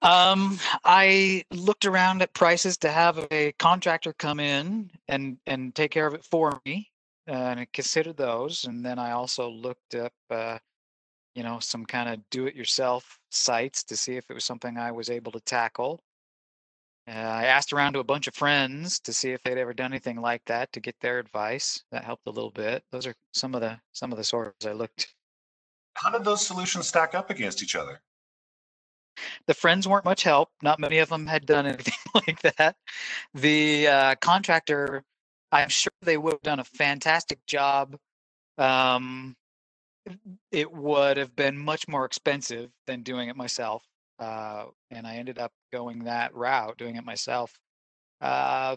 Um, 0.00 0.61
I 0.84 1.44
looked 1.50 1.84
around 1.84 2.22
at 2.22 2.32
prices 2.32 2.76
to 2.78 2.90
have 2.90 3.26
a 3.32 3.52
contractor 3.58 4.12
come 4.12 4.38
in 4.38 4.90
and 5.08 5.38
and 5.46 5.74
take 5.74 5.90
care 5.90 6.06
of 6.06 6.14
it 6.14 6.24
for 6.24 6.61
me, 6.64 6.88
uh, 7.28 7.32
and 7.32 7.61
I 7.61 7.66
considered 7.72 8.16
those. 8.16 8.64
And 8.64 8.87
then 8.87 9.00
I 9.00 9.11
also 9.11 9.50
looked 9.50 9.96
up, 9.96 10.12
uh, 10.30 10.58
you 11.34 11.42
know, 11.42 11.58
some 11.58 11.84
kind 11.84 12.08
of 12.08 12.20
do-it-yourself 12.30 13.18
sites 13.30 13.82
to 13.84 13.96
see 13.96 14.16
if 14.16 14.30
it 14.30 14.34
was 14.34 14.44
something 14.44 14.78
I 14.78 14.92
was 14.92 15.11
able 15.11 15.32
to 15.32 15.40
tackle. 15.40 16.00
Uh, 17.09 17.12
I 17.12 17.44
asked 17.44 17.73
around 17.73 17.94
to 17.94 18.01
a 18.01 18.05
bunch 18.05 18.27
of 18.27 18.35
friends 18.35 19.01
to 19.01 19.14
see 19.14 19.31
if 19.31 19.42
they'd 19.42 19.57
ever 19.57 19.73
done 19.73 19.92
anything 19.92 20.21
like 20.21 20.44
that 20.44 20.71
to 20.73 20.81
get 20.81 20.94
their 21.01 21.18
advice. 21.18 21.83
That 21.90 22.05
helped 22.05 22.27
a 22.27 22.31
little 22.31 22.51
bit. 22.51 22.85
Those 22.92 23.07
are 23.07 23.14
some 23.33 23.55
of 23.55 23.62
the 23.62 23.81
some 23.92 24.12
of 24.12 24.18
the 24.18 24.25
sources 24.25 24.66
I 24.66 24.73
looked. 24.73 25.14
How 25.94 26.11
did 26.11 26.25
those 26.25 26.47
solutions 26.47 26.87
stack 26.87 27.14
up 27.14 27.31
against 27.31 27.62
each 27.62 27.77
other? 27.77 28.03
The 29.47 29.55
friends 29.55 29.88
weren't 29.88 30.05
much 30.05 30.23
help. 30.23 30.51
Not 30.62 30.79
many 30.79 30.99
of 30.99 31.09
them 31.09 31.27
had 31.27 31.47
done 31.47 31.66
anything 31.66 31.94
like 32.14 32.42
that. 32.42 32.77
The 33.33 33.88
uh, 33.88 34.14
contractor, 34.16 35.03
I'm 35.51 35.71
sure 35.71 35.92
they 36.03 36.18
would 36.18 36.35
have 36.35 36.42
done 36.42 36.61
a 36.61 36.64
fantastic 36.64 37.44
job. 37.47 37.97
Um, 38.59 39.35
it 40.53 40.71
would 40.71 41.16
have 41.16 41.35
been 41.35 41.57
much 41.57 41.88
more 41.88 42.05
expensive 42.05 42.71
than 42.87 43.03
doing 43.03 43.31
it 43.31 43.37
myself 43.37 43.83
uh, 44.18 44.66
and 44.90 45.07
I 45.07 45.16
ended 45.16 45.38
up 45.38 45.52
going 45.72 46.04
that 46.04 46.35
route, 46.35 46.78
doing 46.78 46.96
it 46.96 47.04
myself, 47.04 47.59
uh, 48.20 48.76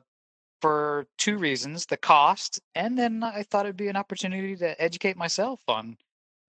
for 0.62 1.08
two 1.18 1.38
reasons: 1.38 1.86
the 1.86 1.98
cost, 1.98 2.60
and 2.76 2.98
then 2.98 3.24
I 3.24 3.44
thought 3.44 3.66
it'd 3.66 3.78
be 3.78 3.88
an 3.88 3.96
opportunity 3.96 4.56
to 4.58 4.82
educate 4.82 5.18
myself 5.18 5.62
on 5.68 5.98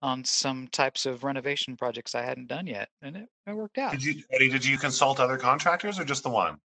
on 0.02 0.24
some 0.24 0.66
types 0.68 1.06
of 1.06 1.22
renovation 1.22 1.76
projects 1.76 2.14
I 2.14 2.22
hadn't 2.22 2.48
done 2.48 2.66
yet, 2.66 2.88
and 3.02 3.16
it, 3.16 3.28
it 3.46 3.54
worked 3.54 3.78
out. 3.78 3.92
Did 3.92 4.04
you, 4.04 4.22
Eddie? 4.32 4.48
Did 4.48 4.64
you 4.64 4.76
consult 4.76 5.20
other 5.20 5.38
contractors 5.38 5.98
or 5.98 6.04
just 6.04 6.22
the 6.22 6.30
one? 6.30 6.58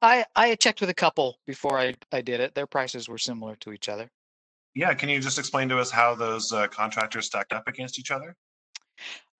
I 0.00 0.24
I 0.36 0.54
checked 0.54 0.80
with 0.80 0.90
a 0.90 0.94
couple 0.94 1.38
before 1.46 1.78
I 1.78 1.94
I 2.12 2.20
did 2.20 2.40
it. 2.40 2.54
Their 2.54 2.66
prices 2.66 3.08
were 3.08 3.18
similar 3.18 3.56
to 3.56 3.72
each 3.72 3.88
other. 3.88 4.10
Yeah, 4.74 4.94
can 4.94 5.08
you 5.08 5.18
just 5.18 5.38
explain 5.38 5.68
to 5.70 5.78
us 5.78 5.90
how 5.90 6.14
those 6.14 6.52
uh, 6.52 6.68
contractors 6.68 7.26
stacked 7.26 7.52
up 7.52 7.66
against 7.66 7.98
each 7.98 8.12
other? 8.12 8.36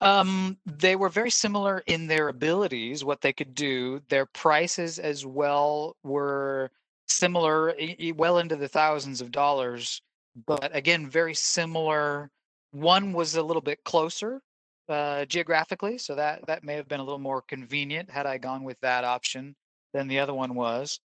Um, 0.00 0.56
they 0.64 0.94
were 0.96 1.08
very 1.08 1.30
similar 1.30 1.82
in 1.87 2.06
their 2.06 2.28
abilities, 2.28 3.04
what 3.04 3.20
they 3.20 3.32
could 3.32 3.54
do. 3.54 4.00
Their 4.08 4.26
prices 4.26 4.98
as 4.98 5.26
well 5.26 5.96
were 6.04 6.70
similar, 7.08 7.74
well 8.14 8.38
into 8.38 8.56
the 8.56 8.68
thousands 8.68 9.20
of 9.20 9.32
dollars. 9.32 10.01
But 10.46 10.74
again, 10.74 11.09
very 11.09 11.34
similar. 11.34 12.30
One 12.70 13.12
was 13.12 13.34
a 13.34 13.42
little 13.42 13.62
bit 13.62 13.82
closer 13.84 14.40
uh, 14.88 15.24
geographically, 15.24 15.99
so 15.99 16.14
that 16.14 16.46
that 16.46 16.64
may 16.64 16.74
have 16.74 16.88
been 16.88 17.01
a 17.01 17.05
little 17.05 17.18
more 17.18 17.42
convenient 17.42 18.11
had 18.11 18.26
I 18.26 18.38
gone 18.38 18.62
with 18.62 18.78
that 18.80 19.05
option 19.05 19.57
than 19.92 20.07
the 20.09 20.20
other 20.20 20.34
one 20.34 20.55
was. 20.55 21.01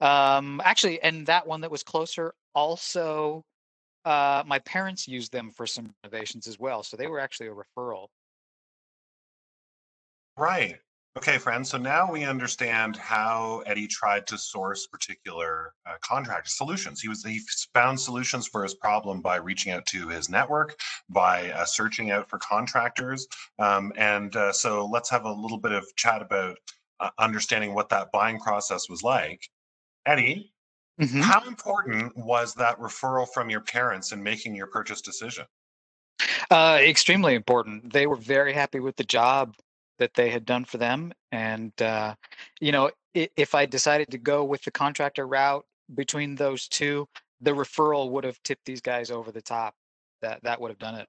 Um, 0.00 0.60
actually, 0.64 1.00
and 1.02 1.26
that 1.26 1.46
one 1.46 1.62
that 1.62 1.70
was 1.70 1.82
closer 1.82 2.34
also 2.54 3.44
uh, 4.04 4.42
my 4.46 4.58
parents 4.60 5.08
used 5.08 5.32
them 5.32 5.50
for 5.50 5.66
some 5.66 5.94
renovations 6.02 6.46
as 6.46 6.58
well, 6.58 6.82
so 6.82 6.96
they 6.96 7.06
were 7.06 7.20
actually 7.20 7.48
a 7.48 7.52
referral. 7.52 8.08
Right. 10.36 10.76
Okay, 11.16 11.38
friends. 11.38 11.70
So 11.70 11.78
now 11.78 12.10
we 12.10 12.24
understand 12.24 12.96
how 12.96 13.62
Eddie 13.66 13.86
tried 13.86 14.26
to 14.26 14.36
source 14.36 14.88
particular 14.88 15.72
uh, 15.86 15.94
contract 16.00 16.50
solutions. 16.50 17.00
He 17.00 17.08
was 17.08 17.22
he 17.22 17.40
found 17.72 18.00
solutions 18.00 18.48
for 18.48 18.64
his 18.64 18.74
problem 18.74 19.20
by 19.20 19.36
reaching 19.36 19.70
out 19.70 19.86
to 19.86 20.08
his 20.08 20.28
network, 20.28 20.76
by 21.08 21.52
uh, 21.52 21.64
searching 21.66 22.10
out 22.10 22.28
for 22.28 22.38
contractors, 22.38 23.28
um, 23.60 23.92
and 23.96 24.34
uh, 24.34 24.52
so 24.52 24.86
let's 24.86 25.08
have 25.08 25.24
a 25.24 25.32
little 25.32 25.58
bit 25.58 25.70
of 25.70 25.86
chat 25.94 26.20
about 26.20 26.56
uh, 26.98 27.10
understanding 27.20 27.74
what 27.74 27.88
that 27.90 28.10
buying 28.10 28.40
process 28.40 28.88
was 28.88 29.04
like. 29.04 29.48
Eddie, 30.06 30.52
mm-hmm. 31.00 31.20
how 31.20 31.46
important 31.46 32.12
was 32.16 32.54
that 32.54 32.76
referral 32.80 33.28
from 33.32 33.50
your 33.50 33.60
parents 33.60 34.10
in 34.10 34.20
making 34.20 34.56
your 34.56 34.66
purchase 34.66 35.00
decision? 35.00 35.44
Uh, 36.50 36.78
extremely 36.80 37.36
important. 37.36 37.92
They 37.92 38.08
were 38.08 38.16
very 38.16 38.52
happy 38.52 38.80
with 38.80 38.96
the 38.96 39.04
job 39.04 39.54
that 39.98 40.14
they 40.14 40.30
had 40.30 40.44
done 40.44 40.64
for 40.64 40.78
them. 40.78 41.12
And, 41.32 41.72
uh, 41.80 42.14
you 42.60 42.72
know, 42.72 42.90
if 43.14 43.54
I 43.54 43.66
decided 43.66 44.10
to 44.10 44.18
go 44.18 44.44
with 44.44 44.62
the 44.62 44.70
contractor 44.70 45.26
route 45.26 45.64
between 45.94 46.34
those 46.34 46.68
two, 46.68 47.08
the 47.40 47.52
referral 47.52 48.10
would 48.10 48.24
have 48.24 48.42
tipped 48.42 48.64
these 48.64 48.80
guys 48.80 49.10
over 49.10 49.30
the 49.30 49.42
top. 49.42 49.74
That 50.22 50.42
that 50.44 50.60
would 50.60 50.70
have 50.70 50.78
done 50.78 50.94
it. 50.94 51.06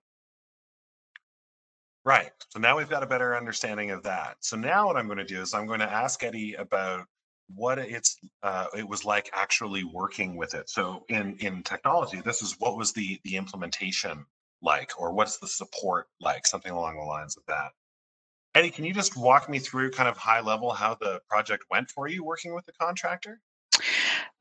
Right. 2.03 2.31
So 2.49 2.59
now 2.59 2.77
we've 2.77 2.89
got 2.89 3.01
a 3.01 3.07
better 3.07 3.36
understanding 3.36 3.91
of 3.91 4.03
that. 4.03 4.38
So 4.41 4.57
now 4.57 4.88
what 4.88 4.97
I'm 4.97 5.07
going 5.07 5.17
to 5.17 5.23
do 5.23 5.41
is 5.41 5.53
I'm 5.53 5.65
going 5.65 5.79
to 5.79 5.91
ask 5.91 6.23
Eddie 6.23 6.53
about 6.53 7.05
what 7.53 7.79
it's 7.79 8.17
uh, 8.43 8.67
it 8.77 8.88
was 8.88 9.05
like 9.05 9.29
actually 9.33 9.83
working 9.83 10.36
with 10.36 10.53
it. 10.53 10.69
So 10.69 11.05
in 11.09 11.38
in 11.39 11.63
technology, 11.63 12.21
this 12.23 12.41
is 12.41 12.55
what 12.59 12.77
was 12.77 12.91
the 12.91 13.19
the 13.23 13.38
implementation 13.38 14.25
like, 14.61 14.91
or 14.99 15.13
what's 15.13 15.38
the 15.38 15.47
support 15.47 16.07
like, 16.19 16.45
something 16.45 16.71
along 16.71 16.97
the 16.97 17.03
lines 17.03 17.38
of 17.38 17.43
that. 17.47 17.71
Eddie, 18.55 18.71
can 18.71 18.85
you 18.85 18.93
just 18.93 19.17
walk 19.17 19.49
me 19.49 19.59
through 19.59 19.91
kind 19.91 20.07
of 20.07 20.15
high 20.15 20.39
level 20.39 20.71
how 20.71 20.95
the 20.95 21.19
project 21.29 21.65
went 21.69 21.91
for 21.91 22.07
you 22.07 22.23
working 22.23 22.55
with 22.55 22.65
the 22.65 22.71
contractor? 22.71 23.41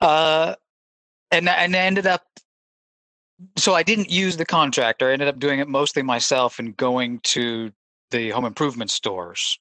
Uh, 0.01 0.55
and 1.33 1.49
and 1.49 1.75
I 1.75 1.81
ended 1.81 2.07
up. 2.07 2.23
So 3.59 3.75
I 3.75 3.83
didn't 3.83 4.11
use 4.11 4.37
the 4.37 4.47
contractor. 4.47 5.11
I 5.11 5.13
ended 5.13 5.27
up 5.27 5.41
doing 5.41 5.59
it 5.59 5.67
mostly 5.67 6.03
myself 6.03 6.61
and 6.61 6.77
going 6.77 7.19
to 7.25 7.73
the 8.13 8.31
home 8.31 8.45
improvement 8.45 8.93
stores. 8.93 9.59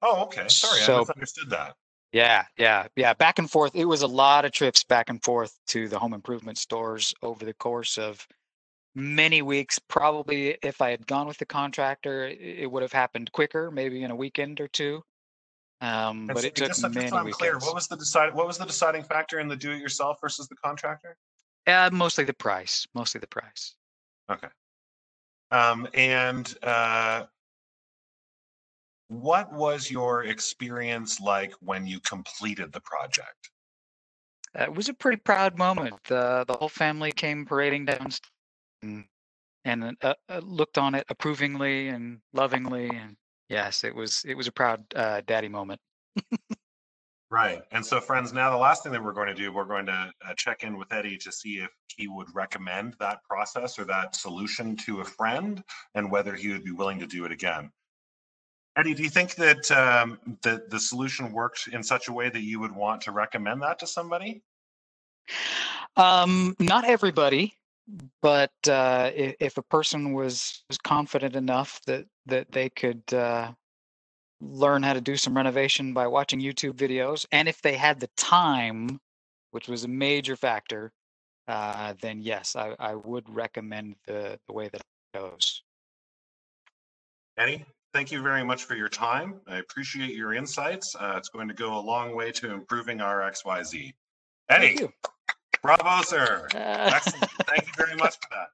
Oh, 0.00 0.22
okay. 0.24 0.46
Sorry, 0.46 0.80
so, 0.82 0.96
I 0.96 0.98
misunderstood 1.00 1.50
that. 1.50 1.74
Yeah, 2.12 2.44
yeah, 2.56 2.86
yeah. 2.94 3.12
Back 3.14 3.40
and 3.40 3.50
forth. 3.50 3.74
It 3.74 3.86
was 3.86 4.02
a 4.02 4.06
lot 4.06 4.44
of 4.44 4.52
trips 4.52 4.84
back 4.84 5.10
and 5.10 5.22
forth 5.24 5.58
to 5.68 5.88
the 5.88 5.98
home 5.98 6.14
improvement 6.14 6.58
stores 6.58 7.12
over 7.22 7.44
the 7.44 7.52
course 7.52 7.98
of 7.98 8.24
many 8.96 9.42
weeks. 9.42 9.78
Probably 9.78 10.56
if 10.62 10.80
I 10.80 10.90
had 10.90 11.06
gone 11.06 11.28
with 11.28 11.38
the 11.38 11.46
contractor, 11.46 12.26
it 12.26 12.68
would 12.68 12.82
have 12.82 12.92
happened 12.92 13.30
quicker, 13.30 13.70
maybe 13.70 14.02
in 14.02 14.10
a 14.10 14.16
weekend 14.16 14.60
or 14.60 14.66
two. 14.66 15.04
Um, 15.82 16.26
but 16.26 16.38
so 16.38 16.46
it 16.46 16.54
took 16.54 16.68
just, 16.68 16.82
many 16.82 17.08
so 17.08 17.18
I'm 17.18 17.26
weekends. 17.26 17.36
Clear, 17.36 17.58
what 17.58 17.74
was 17.74 17.86
the 17.86 17.96
decide? 17.96 18.34
What 18.34 18.46
was 18.46 18.56
the 18.58 18.64
deciding 18.64 19.04
factor 19.04 19.38
in 19.38 19.46
the 19.46 19.56
do-it-yourself 19.56 20.16
versus 20.20 20.48
the 20.48 20.56
contractor? 20.56 21.16
Uh, 21.66 21.90
mostly 21.92 22.24
the 22.24 22.32
price. 22.32 22.86
Mostly 22.94 23.20
the 23.20 23.26
price. 23.26 23.76
Okay. 24.30 24.48
Um, 25.50 25.86
and 25.94 26.52
uh, 26.62 27.24
what 29.08 29.52
was 29.52 29.90
your 29.90 30.24
experience 30.24 31.20
like 31.20 31.52
when 31.60 31.86
you 31.86 32.00
completed 32.00 32.72
the 32.72 32.80
project? 32.80 33.50
Uh, 34.58 34.62
it 34.62 34.74
was 34.74 34.88
a 34.88 34.94
pretty 34.94 35.18
proud 35.18 35.58
moment. 35.58 35.94
The 36.04 36.44
the 36.48 36.54
whole 36.54 36.70
family 36.70 37.12
came 37.12 37.44
parading 37.44 37.84
down 37.84 38.10
and, 38.82 39.04
and 39.64 39.96
uh, 40.02 40.14
uh, 40.28 40.40
looked 40.44 40.78
on 40.78 40.94
it 40.94 41.04
approvingly 41.08 41.88
and 41.88 42.20
lovingly. 42.32 42.88
And 42.88 43.16
yes, 43.48 43.84
it 43.84 43.94
was 43.94 44.24
it 44.26 44.34
was 44.34 44.46
a 44.46 44.52
proud 44.52 44.84
uh, 44.94 45.22
daddy 45.26 45.48
moment. 45.48 45.80
right. 47.30 47.62
And 47.72 47.84
so, 47.84 48.00
friends, 48.00 48.32
now 48.32 48.50
the 48.50 48.56
last 48.56 48.82
thing 48.82 48.92
that 48.92 49.02
we're 49.02 49.12
going 49.12 49.28
to 49.28 49.34
do, 49.34 49.52
we're 49.52 49.64
going 49.64 49.86
to 49.86 50.10
uh, 50.26 50.34
check 50.36 50.62
in 50.62 50.78
with 50.78 50.92
Eddie 50.92 51.18
to 51.18 51.32
see 51.32 51.58
if 51.58 51.70
he 51.96 52.08
would 52.08 52.28
recommend 52.34 52.94
that 53.00 53.22
process 53.24 53.78
or 53.78 53.84
that 53.84 54.14
solution 54.14 54.76
to 54.76 55.00
a 55.00 55.04
friend, 55.04 55.62
and 55.94 56.10
whether 56.10 56.34
he 56.34 56.48
would 56.48 56.64
be 56.64 56.72
willing 56.72 56.98
to 57.00 57.06
do 57.06 57.24
it 57.24 57.32
again. 57.32 57.70
Eddie, 58.76 58.92
do 58.92 59.02
you 59.02 59.08
think 59.08 59.34
that 59.36 59.70
um, 59.70 60.18
that 60.42 60.68
the 60.70 60.78
solution 60.78 61.32
worked 61.32 61.68
in 61.68 61.82
such 61.82 62.08
a 62.08 62.12
way 62.12 62.28
that 62.28 62.42
you 62.42 62.60
would 62.60 62.72
want 62.72 63.00
to 63.02 63.10
recommend 63.10 63.62
that 63.62 63.78
to 63.78 63.86
somebody? 63.86 64.42
Um, 65.96 66.54
not 66.60 66.84
everybody 66.84 67.54
but 68.20 68.52
uh, 68.68 69.10
if, 69.14 69.34
if, 69.40 69.58
a 69.58 69.62
person 69.62 70.12
was, 70.12 70.64
was 70.68 70.78
confident 70.78 71.36
enough 71.36 71.80
that 71.86 72.06
that 72.26 72.50
they 72.50 72.68
could 72.68 73.02
uh, 73.12 73.52
learn 74.40 74.82
how 74.82 74.92
to 74.92 75.00
do 75.00 75.16
some 75.16 75.36
renovation 75.36 75.92
by 75.92 76.06
watching 76.06 76.40
YouTube 76.40 76.74
videos, 76.74 77.26
and 77.30 77.48
if 77.48 77.62
they 77.62 77.76
had 77.76 78.00
the 78.00 78.10
time, 78.16 79.00
which 79.52 79.68
was 79.68 79.84
a 79.84 79.88
major 79.88 80.36
factor, 80.36 80.92
uh, 81.46 81.94
then 82.00 82.20
yes, 82.20 82.56
I, 82.56 82.74
I 82.78 82.94
would 82.94 83.28
recommend 83.28 83.96
the 84.06 84.38
the 84.48 84.52
way 84.52 84.68
that 84.68 84.80
it 84.80 85.18
goes. 85.18 85.62
Eddie, 87.38 87.64
thank 87.92 88.10
you 88.10 88.22
very 88.22 88.44
much 88.44 88.64
for 88.64 88.74
your 88.74 88.88
time. 88.88 89.40
I 89.46 89.58
appreciate 89.58 90.14
your 90.14 90.34
insights. 90.34 90.96
Uh, 90.98 91.14
it's 91.16 91.28
going 91.28 91.48
to 91.48 91.54
go 91.54 91.78
a 91.78 91.80
long 91.80 92.16
way 92.16 92.32
to 92.32 92.50
improving 92.52 93.00
our 93.00 93.20
XYZ. 93.30 93.92
Eddie. 94.48 94.88
Bravo, 95.62 96.02
sir. 96.02 96.48
Excellent. 96.54 97.30
Thank 97.46 97.66
you 97.66 97.72
very 97.76 97.96
much 97.96 98.16
for 98.16 98.28
that. 98.30 98.48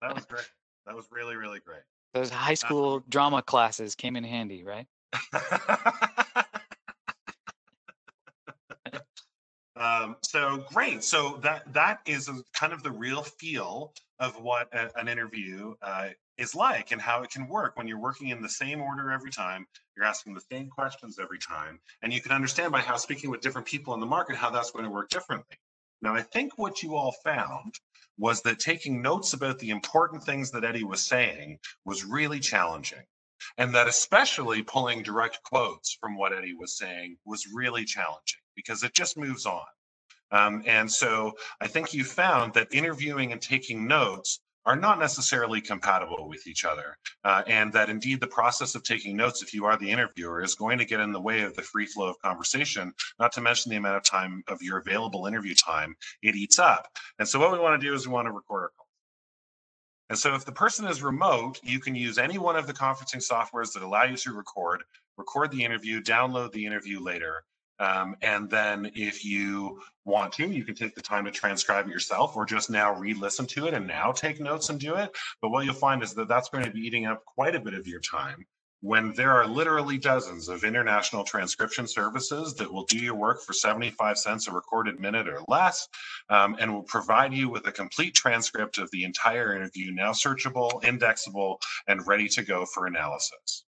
That 0.00 0.14
was 0.14 0.24
great. 0.26 0.48
That 0.86 0.94
was 0.94 1.06
really, 1.10 1.36
really 1.36 1.60
great. 1.60 1.82
Those 2.14 2.30
high 2.30 2.52
uh, 2.52 2.56
school 2.56 2.96
uh, 2.96 3.00
drama 3.08 3.42
classes 3.42 3.94
came 3.94 4.16
in 4.16 4.24
handy, 4.24 4.64
right? 4.64 4.86
um, 9.76 10.16
so 10.22 10.64
great. 10.72 11.02
So 11.02 11.38
that 11.42 11.72
that 11.72 12.00
is 12.06 12.30
kind 12.52 12.72
of 12.72 12.82
the 12.82 12.90
real 12.90 13.22
feel 13.22 13.92
of 14.18 14.40
what 14.40 14.68
a, 14.74 14.90
an 14.98 15.08
interview 15.08 15.74
uh, 15.82 16.08
is 16.38 16.54
like 16.54 16.92
and 16.92 17.00
how 17.00 17.22
it 17.22 17.30
can 17.30 17.48
work 17.48 17.76
when 17.76 17.86
you're 17.86 17.98
working 17.98 18.28
in 18.28 18.42
the 18.42 18.48
same 18.48 18.80
order 18.80 19.10
every 19.10 19.30
time. 19.30 19.66
You're 19.96 20.06
asking 20.06 20.34
the 20.34 20.42
same 20.50 20.68
questions 20.68 21.18
every 21.20 21.38
time, 21.38 21.80
and 22.02 22.12
you 22.12 22.20
can 22.20 22.32
understand 22.32 22.72
by 22.72 22.80
how 22.80 22.96
speaking 22.96 23.30
with 23.30 23.40
different 23.40 23.66
people 23.66 23.94
in 23.94 24.00
the 24.00 24.06
market 24.06 24.36
how 24.36 24.50
that's 24.50 24.70
going 24.70 24.84
to 24.84 24.90
work 24.90 25.08
differently. 25.08 25.56
Now, 26.02 26.14
I 26.14 26.22
think 26.22 26.58
what 26.58 26.82
you 26.82 26.96
all 26.96 27.14
found 27.24 27.74
was 28.22 28.40
that 28.42 28.60
taking 28.60 29.02
notes 29.02 29.32
about 29.32 29.58
the 29.58 29.70
important 29.70 30.22
things 30.22 30.52
that 30.52 30.62
Eddie 30.62 30.84
was 30.84 31.02
saying 31.02 31.58
was 31.84 32.04
really 32.04 32.38
challenging. 32.38 33.02
And 33.58 33.74
that 33.74 33.88
especially 33.88 34.62
pulling 34.62 35.02
direct 35.02 35.40
quotes 35.42 35.98
from 36.00 36.16
what 36.16 36.32
Eddie 36.32 36.54
was 36.54 36.78
saying 36.78 37.16
was 37.24 37.48
really 37.52 37.84
challenging 37.84 38.38
because 38.54 38.84
it 38.84 38.94
just 38.94 39.18
moves 39.18 39.44
on. 39.44 39.64
Um, 40.30 40.62
and 40.66 40.88
so 40.90 41.32
I 41.60 41.66
think 41.66 41.92
you 41.92 42.04
found 42.04 42.54
that 42.54 42.72
interviewing 42.72 43.32
and 43.32 43.42
taking 43.42 43.88
notes 43.88 44.38
are 44.64 44.76
not 44.76 44.98
necessarily 44.98 45.60
compatible 45.60 46.28
with 46.28 46.46
each 46.46 46.64
other. 46.64 46.96
Uh, 47.24 47.42
and 47.46 47.72
that 47.72 47.90
indeed 47.90 48.20
the 48.20 48.26
process 48.26 48.74
of 48.74 48.82
taking 48.82 49.16
notes, 49.16 49.42
if 49.42 49.52
you 49.52 49.64
are 49.64 49.76
the 49.76 49.90
interviewer, 49.90 50.42
is 50.42 50.54
going 50.54 50.78
to 50.78 50.84
get 50.84 51.00
in 51.00 51.12
the 51.12 51.20
way 51.20 51.42
of 51.42 51.54
the 51.56 51.62
free 51.62 51.86
flow 51.86 52.08
of 52.08 52.18
conversation, 52.20 52.92
not 53.18 53.32
to 53.32 53.40
mention 53.40 53.70
the 53.70 53.76
amount 53.76 53.96
of 53.96 54.04
time 54.04 54.42
of 54.48 54.62
your 54.62 54.78
available 54.78 55.26
interview 55.26 55.54
time 55.54 55.94
it 56.22 56.36
eats 56.36 56.58
up. 56.58 56.86
And 57.18 57.26
so 57.26 57.40
what 57.40 57.52
we 57.52 57.58
want 57.58 57.80
to 57.80 57.86
do 57.86 57.94
is 57.94 58.06
we 58.06 58.12
want 58.12 58.26
to 58.26 58.32
record 58.32 58.62
our 58.62 58.70
call. 58.76 58.86
And 60.10 60.18
so 60.18 60.34
if 60.34 60.44
the 60.44 60.52
person 60.52 60.86
is 60.86 61.02
remote, 61.02 61.58
you 61.62 61.80
can 61.80 61.94
use 61.94 62.18
any 62.18 62.38
one 62.38 62.56
of 62.56 62.66
the 62.66 62.74
conferencing 62.74 63.26
softwares 63.26 63.72
that 63.72 63.82
allow 63.82 64.04
you 64.04 64.16
to 64.16 64.32
record, 64.32 64.84
record 65.16 65.50
the 65.50 65.64
interview, 65.64 66.02
download 66.02 66.52
the 66.52 66.66
interview 66.66 67.00
later, 67.00 67.44
um, 67.78 68.16
and 68.22 68.48
then 68.48 68.90
if 68.94 69.24
you 69.24 69.80
want 70.04 70.32
to, 70.34 70.48
you 70.48 70.64
can 70.64 70.74
take 70.74 70.94
the 70.94 71.02
time 71.02 71.24
to 71.24 71.30
transcribe 71.30 71.86
it 71.86 71.92
yourself 71.92 72.36
or 72.36 72.44
just 72.44 72.70
now 72.70 72.94
re-listen 72.94 73.46
to 73.46 73.66
it 73.66 73.74
and 73.74 73.86
now 73.86 74.12
take 74.12 74.40
notes 74.40 74.68
and 74.68 74.78
do 74.78 74.94
it. 74.94 75.10
But 75.40 75.50
what 75.50 75.64
you'll 75.64 75.74
find 75.74 76.02
is 76.02 76.14
that 76.14 76.28
that's 76.28 76.48
going 76.48 76.64
to 76.64 76.70
be 76.70 76.80
eating 76.80 77.06
up 77.06 77.24
quite 77.24 77.54
a 77.54 77.60
bit 77.60 77.74
of 77.74 77.86
your 77.86 78.00
time 78.00 78.46
when 78.82 79.12
there 79.14 79.30
are 79.30 79.46
literally 79.46 79.96
dozens 79.96 80.48
of 80.48 80.64
international 80.64 81.22
transcription 81.22 81.86
services 81.86 82.54
that 82.54 82.70
will 82.70 82.84
do 82.86 82.98
your 82.98 83.14
work 83.14 83.40
for 83.40 83.52
75 83.52 84.18
cents 84.18 84.48
a 84.48 84.52
recorded 84.52 84.98
minute 84.98 85.28
or 85.28 85.40
less 85.46 85.88
um, 86.30 86.56
and 86.58 86.72
will 86.72 86.82
provide 86.82 87.32
you 87.32 87.48
with 87.48 87.64
a 87.68 87.72
complete 87.72 88.12
transcript 88.12 88.78
of 88.78 88.90
the 88.90 89.04
entire 89.04 89.54
interview, 89.54 89.92
now 89.92 90.10
searchable, 90.10 90.82
indexable, 90.84 91.60
and 91.86 92.06
ready 92.08 92.26
to 92.28 92.42
go 92.42 92.66
for 92.66 92.86
analysis. 92.86 93.64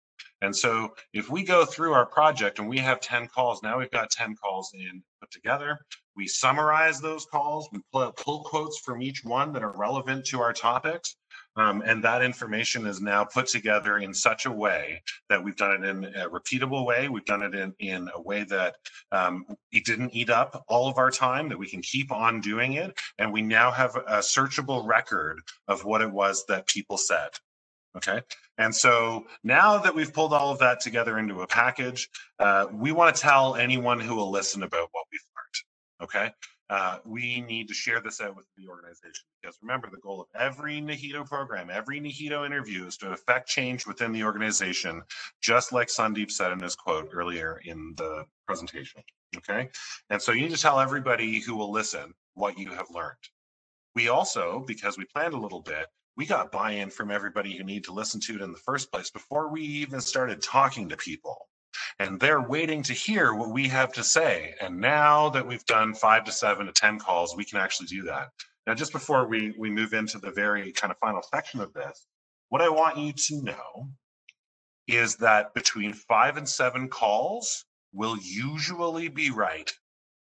And 0.41 0.55
so 0.55 0.95
if 1.12 1.30
we 1.30 1.43
go 1.43 1.64
through 1.64 1.93
our 1.95 2.07
project 2.07 2.59
and 2.59 2.68
we 2.68 2.78
have 2.78 3.01
10 3.01 3.28
calls, 3.28 3.62
now 3.62 3.78
we've 3.78 3.91
got 3.91 4.11
10 4.11 4.36
calls 4.36 4.70
in 4.74 5.03
put 5.20 5.30
together. 5.30 5.78
We 6.16 6.26
summarize 6.26 7.01
those 7.01 7.26
calls, 7.26 7.68
we 7.72 7.80
pull, 7.93 8.12
pull 8.12 8.45
quotes 8.45 8.78
from 8.80 9.03
each 9.03 9.24
one 9.24 9.53
that 9.53 9.62
are 9.62 9.76
relevant 9.76 10.26
to 10.26 10.41
our 10.41 10.53
topics. 10.53 11.16
Um, 11.57 11.82
and 11.84 12.03
that 12.05 12.22
information 12.22 12.86
is 12.86 13.01
now 13.01 13.24
put 13.24 13.49
together 13.49 13.99
in 13.99 14.14
such 14.14 14.47
a 14.47 14.51
way 14.51 15.03
that 15.28 15.43
we've 15.43 15.57
done 15.57 15.82
it 15.82 15.89
in 15.89 16.05
a 16.05 16.28
repeatable 16.28 16.86
way. 16.86 17.09
We've 17.09 17.24
done 17.24 17.43
it 17.43 17.55
in, 17.55 17.74
in 17.80 18.09
a 18.14 18.20
way 18.20 18.45
that 18.45 18.76
um, 19.11 19.45
it 19.72 19.84
didn't 19.84 20.14
eat 20.14 20.30
up 20.30 20.64
all 20.68 20.89
of 20.89 20.99
our 20.99 21.11
time, 21.11 21.49
that 21.49 21.59
we 21.59 21.68
can 21.68 21.82
keep 21.82 22.12
on 22.12 22.41
doing 22.41 22.74
it. 22.74 22.97
And 23.18 23.32
we 23.32 23.43
now 23.43 23.72
have 23.72 23.97
a 23.97 24.18
searchable 24.18 24.86
record 24.86 25.41
of 25.66 25.84
what 25.84 26.01
it 26.01 26.11
was 26.11 26.45
that 26.47 26.68
people 26.68 26.97
said. 26.97 27.30
Okay. 27.99 28.22
And 28.59 28.74
so 28.74 29.26
now 29.42 29.78
that 29.78 29.94
we've 29.94 30.12
pulled 30.12 30.32
all 30.32 30.53
of 30.53 30.59
that 30.61 30.80
together 30.80 31.18
into 31.18 31.42
a 31.42 31.46
package, 31.46 32.09
uh, 32.38 32.66
we 32.72 32.92
want 32.92 33.14
to 33.14 33.20
tell 33.20 33.57
anyone 33.57 34.01
who 34.01 34.14
will 34.14 34.30
listen 34.30 34.62
about 34.62 34.88
what 34.92 35.05
we've 35.12 35.20
learned. 35.36 36.09
Okay. 36.09 36.32
Uh, 36.70 36.99
we 37.05 37.40
need 37.40 37.66
to 37.66 37.74
share 37.74 38.01
this 38.01 38.20
out 38.20 38.36
with 38.36 38.46
the 38.57 38.68
organization 38.68 39.24
because 39.40 39.57
remember 39.62 39.88
the 39.90 39.96
goal 39.96 40.20
of 40.20 40.26
every 40.38 40.80
Nihito 40.82 41.26
program, 41.26 41.70
every 41.70 41.99
Nihito 41.99 42.44
interview 42.44 42.86
is 42.86 42.96
to 42.99 43.11
affect 43.11 43.49
change 43.49 43.86
within 43.86 44.12
the 44.12 44.22
organization, 44.22 45.03
just 45.40 45.72
like 45.72 45.88
Sandeep 45.88 46.30
said 46.30 46.53
in 46.53 46.61
his 46.61 46.76
quote 46.76 47.09
earlier 47.12 47.61
in 47.64 47.94
the 47.96 48.24
presentation. 48.46 49.03
Okay. 49.36 49.70
And 50.11 50.20
so 50.20 50.32
you 50.32 50.42
need 50.42 50.55
to 50.55 50.61
tell 50.61 50.78
everybody 50.78 51.40
who 51.40 51.57
will 51.57 51.72
listen 51.72 52.12
what 52.34 52.59
you 52.59 52.68
have 52.70 52.90
learned. 52.90 53.16
We 53.94 54.09
also, 54.09 54.62
because 54.66 54.99
we 54.99 55.07
planned 55.07 55.34
a 55.34 55.40
little 55.40 55.62
bit, 55.62 55.86
we 56.19 56.27
got 56.27 56.51
buy-in 56.51 56.91
from 56.91 57.12
everybody 57.12 57.57
who 57.57 57.62
need 57.62 57.85
to 57.85 57.93
listen 57.93 58.21
to 58.21 58.35
it 58.35 58.43
in 58.43 58.53
the 58.53 58.59
first 58.59 58.91
place 58.91 59.09
before 59.09 59.51
we 59.51 59.62
even 59.62 60.01
started 60.01 60.43
talking 60.43 60.89
to 60.89 60.97
people. 60.97 61.49
And 62.01 62.19
they're 62.19 62.43
waiting 62.43 62.83
to 62.85 62.93
hear 62.93 63.35
what 63.35 63.53
we 63.53 63.69
have 63.69 63.93
to 63.93 64.03
say. 64.03 64.55
And 64.61 64.81
now 64.81 65.31
that 65.31 65.47
we've 65.47 65.64
done 65.64 65.95
five 65.95 66.25
to 66.25 66.33
seven 66.33 66.66
to 66.66 66.73
ten 66.73 66.99
calls 66.99 67.37
we 67.37 67.45
can 67.45 67.61
actually 67.61 67.87
do 67.87 68.03
that. 68.03 68.31
Now 68.66 68.75
just 68.75 68.93
before 68.93 69.29
we 69.29 69.55
we 69.57 69.71
move 69.71 69.95
into 69.95 70.19
the 70.19 70.33
very 70.33 70.73
kind 70.73 70.91
of 70.91 70.99
final 70.99 71.23
section 71.23 71.61
of 71.61 71.73
this 71.73 72.07
what 72.51 72.62
i 72.62 72.69
want 72.69 72.97
you 72.97 73.12
to 73.12 73.43
know 73.43 73.89
is 74.87 75.16
that 75.16 75.55
between 75.55 75.93
five 75.93 76.37
and 76.39 76.49
seven 76.49 76.89
calls 76.89 77.64
will 77.93 78.16
usually 78.23 79.09
be 79.09 79.31
right. 79.31 79.73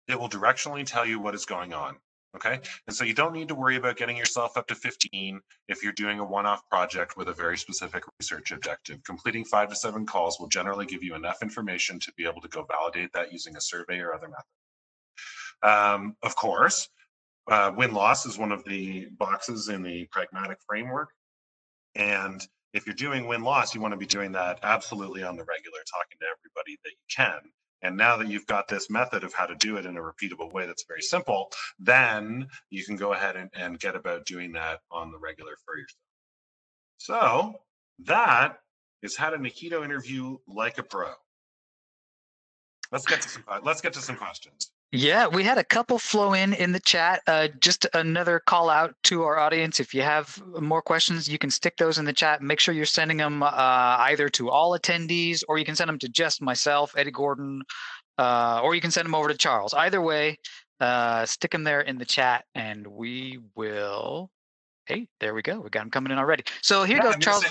It 0.09 0.19
will 0.19 0.29
directionally 0.29 0.85
tell 0.85 1.05
you 1.05 1.19
what 1.19 1.35
is 1.35 1.45
going 1.45 1.73
on 1.73 1.97
Okay. 2.35 2.59
And 2.87 2.95
so 2.95 3.03
you 3.03 3.13
don't 3.13 3.33
need 3.33 3.49
to 3.49 3.55
worry 3.55 3.75
about 3.75 3.97
getting 3.97 4.15
yourself 4.15 4.55
up 4.55 4.67
to 4.67 4.75
15 4.75 5.41
if 5.67 5.83
you're 5.83 5.91
doing 5.91 6.19
a 6.19 6.25
one 6.25 6.45
off 6.45 6.67
project 6.69 7.17
with 7.17 7.27
a 7.27 7.33
very 7.33 7.57
specific 7.57 8.03
research 8.19 8.51
objective. 8.51 9.03
Completing 9.03 9.43
five 9.43 9.67
to 9.69 9.75
seven 9.75 10.05
calls 10.05 10.39
will 10.39 10.47
generally 10.47 10.85
give 10.85 11.03
you 11.03 11.13
enough 11.13 11.41
information 11.41 11.99
to 11.99 12.13
be 12.15 12.25
able 12.25 12.39
to 12.41 12.47
go 12.47 12.65
validate 12.69 13.11
that 13.13 13.33
using 13.33 13.57
a 13.57 13.61
survey 13.61 13.99
or 13.99 14.13
other 14.13 14.29
method. 14.29 15.69
Um, 15.69 16.15
of 16.23 16.35
course, 16.37 16.87
uh, 17.49 17.73
win 17.75 17.93
loss 17.93 18.25
is 18.25 18.37
one 18.37 18.53
of 18.53 18.63
the 18.63 19.07
boxes 19.17 19.67
in 19.67 19.83
the 19.83 20.07
pragmatic 20.11 20.57
framework. 20.65 21.09
And 21.95 22.41
if 22.73 22.85
you're 22.85 22.95
doing 22.95 23.27
win 23.27 23.43
loss, 23.43 23.75
you 23.75 23.81
want 23.81 23.91
to 23.91 23.97
be 23.97 24.05
doing 24.05 24.31
that 24.31 24.59
absolutely 24.63 25.23
on 25.23 25.35
the 25.35 25.43
regular, 25.43 25.79
talking 25.91 26.17
to 26.21 26.27
everybody 26.31 26.77
that 26.83 26.91
you 26.91 27.05
can 27.13 27.51
and 27.81 27.97
now 27.97 28.17
that 28.17 28.27
you've 28.27 28.47
got 28.47 28.67
this 28.67 28.89
method 28.89 29.23
of 29.23 29.33
how 29.33 29.45
to 29.45 29.55
do 29.55 29.77
it 29.77 29.85
in 29.85 29.97
a 29.97 30.01
repeatable 30.01 30.51
way 30.51 30.65
that's 30.65 30.85
very 30.87 31.01
simple, 31.01 31.51
then 31.79 32.47
you 32.69 32.83
can 32.85 32.95
go 32.95 33.13
ahead 33.13 33.35
and, 33.35 33.49
and 33.53 33.79
get 33.79 33.95
about 33.95 34.25
doing 34.25 34.51
that 34.53 34.79
on 34.91 35.11
the 35.11 35.17
regular 35.17 35.53
for 35.65 35.77
yourself. 35.77 35.97
So 36.97 37.61
that 38.05 38.59
is 39.01 39.17
how 39.17 39.31
to 39.31 39.37
Nihito 39.37 39.83
interview 39.83 40.37
like 40.47 40.77
a 40.77 40.83
pro. 40.83 41.11
Let's 42.91 43.05
get 43.05 43.21
to 43.21 43.29
some 43.29 43.43
uh, 43.47 43.59
let's 43.63 43.81
get 43.81 43.93
to 43.93 44.01
some 44.01 44.17
questions. 44.17 44.71
Yeah, 44.93 45.27
we 45.27 45.45
had 45.45 45.57
a 45.57 45.63
couple 45.63 45.97
flow 45.97 46.33
in 46.33 46.53
in 46.53 46.73
the 46.73 46.79
chat. 46.81 47.21
Uh, 47.25 47.47
just 47.61 47.87
another 47.93 48.41
call 48.45 48.69
out 48.69 48.93
to 49.03 49.23
our 49.23 49.37
audience. 49.37 49.79
If 49.79 49.93
you 49.93 50.01
have 50.01 50.41
more 50.59 50.81
questions, 50.81 51.29
you 51.29 51.37
can 51.37 51.49
stick 51.49 51.77
those 51.77 51.97
in 51.97 52.03
the 52.03 52.11
chat. 52.11 52.41
Make 52.41 52.59
sure 52.59 52.73
you're 52.73 52.85
sending 52.85 53.15
them 53.15 53.41
uh, 53.41 53.47
either 53.51 54.27
to 54.29 54.49
all 54.49 54.77
attendees 54.77 55.43
or 55.47 55.57
you 55.57 55.63
can 55.63 55.77
send 55.77 55.87
them 55.87 55.99
to 55.99 56.09
just 56.09 56.41
myself, 56.41 56.93
Eddie 56.97 57.11
Gordon, 57.11 57.61
uh, 58.17 58.59
or 58.61 58.75
you 58.75 58.81
can 58.81 58.91
send 58.91 59.05
them 59.05 59.15
over 59.15 59.29
to 59.29 59.37
Charles. 59.37 59.73
Either 59.73 60.01
way, 60.01 60.37
uh, 60.81 61.25
stick 61.25 61.51
them 61.51 61.63
there 61.63 61.81
in 61.81 61.97
the 61.97 62.05
chat 62.05 62.43
and 62.53 62.85
we 62.85 63.39
will. 63.55 64.29
Hey, 64.87 65.07
there 65.21 65.33
we 65.33 65.41
go. 65.41 65.61
We 65.61 65.69
got 65.69 65.81
them 65.81 65.91
coming 65.91 66.11
in 66.11 66.17
already. 66.17 66.43
So 66.61 66.83
here 66.83 66.97
yeah, 66.97 67.03
goes, 67.03 67.17
Charles. 67.17 67.45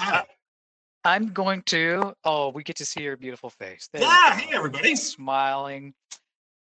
I'm 1.05 1.33
going 1.33 1.63
to. 1.63 2.13
Oh, 2.23 2.51
we 2.51 2.63
get 2.63 2.77
to 2.77 2.85
see 2.85 3.03
your 3.03 3.17
beautiful 3.17 3.49
face. 3.49 3.89
There 3.91 4.03
yeah, 4.03 4.37
hey 4.37 4.55
everybody, 4.55 4.95
smiling. 4.95 5.95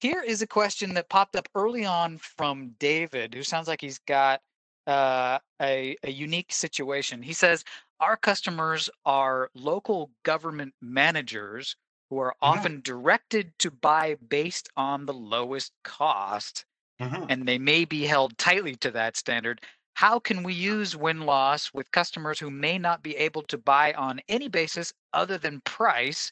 Here 0.02 0.24
is 0.24 0.42
a 0.42 0.48
question 0.48 0.96
that 0.96 1.10
popped 1.10 1.36
up 1.36 1.48
early 1.54 1.86
on 1.86 2.18
from 2.18 2.74
David, 2.80 3.36
who 3.36 3.44
sounds 3.44 3.68
like 3.68 3.82
he's 3.82 4.00
got 4.00 4.42
uh, 4.88 5.38
a, 5.62 5.96
a 6.04 6.10
unique 6.10 6.52
situation. 6.52 7.22
He 7.22 7.34
says, 7.34 7.64
Our 8.00 8.18
customers 8.18 8.90
are 9.06 9.52
local 9.54 10.10
government 10.24 10.74
managers 10.82 11.76
who 12.10 12.18
are 12.18 12.32
mm-hmm. 12.32 12.60
often 12.60 12.82
directed 12.82 13.54
to 13.60 13.70
buy 13.70 14.16
based 14.28 14.70
on 14.76 15.06
the 15.06 15.14
lowest 15.14 15.72
cost, 15.84 16.66
mm-hmm. 17.00 17.26
and 17.30 17.48
they 17.48 17.60
may 17.60 17.86
be 17.86 18.06
held 18.06 18.36
tightly 18.40 18.76
to 18.78 18.90
that 18.90 19.18
standard. 19.18 19.62
How 19.94 20.18
can 20.18 20.42
we 20.42 20.56
use 20.56 20.96
win 20.96 21.22
loss 21.28 21.72
with 21.76 21.92
customers 21.92 22.40
who 22.40 22.50
may 22.50 22.80
not 22.80 23.04
be 23.04 23.16
able 23.18 23.44
to 23.44 23.58
buy 23.60 23.94
on 23.94 24.20
any 24.28 24.48
basis 24.48 24.94
other 25.14 25.38
than 25.38 25.62
price 25.62 26.32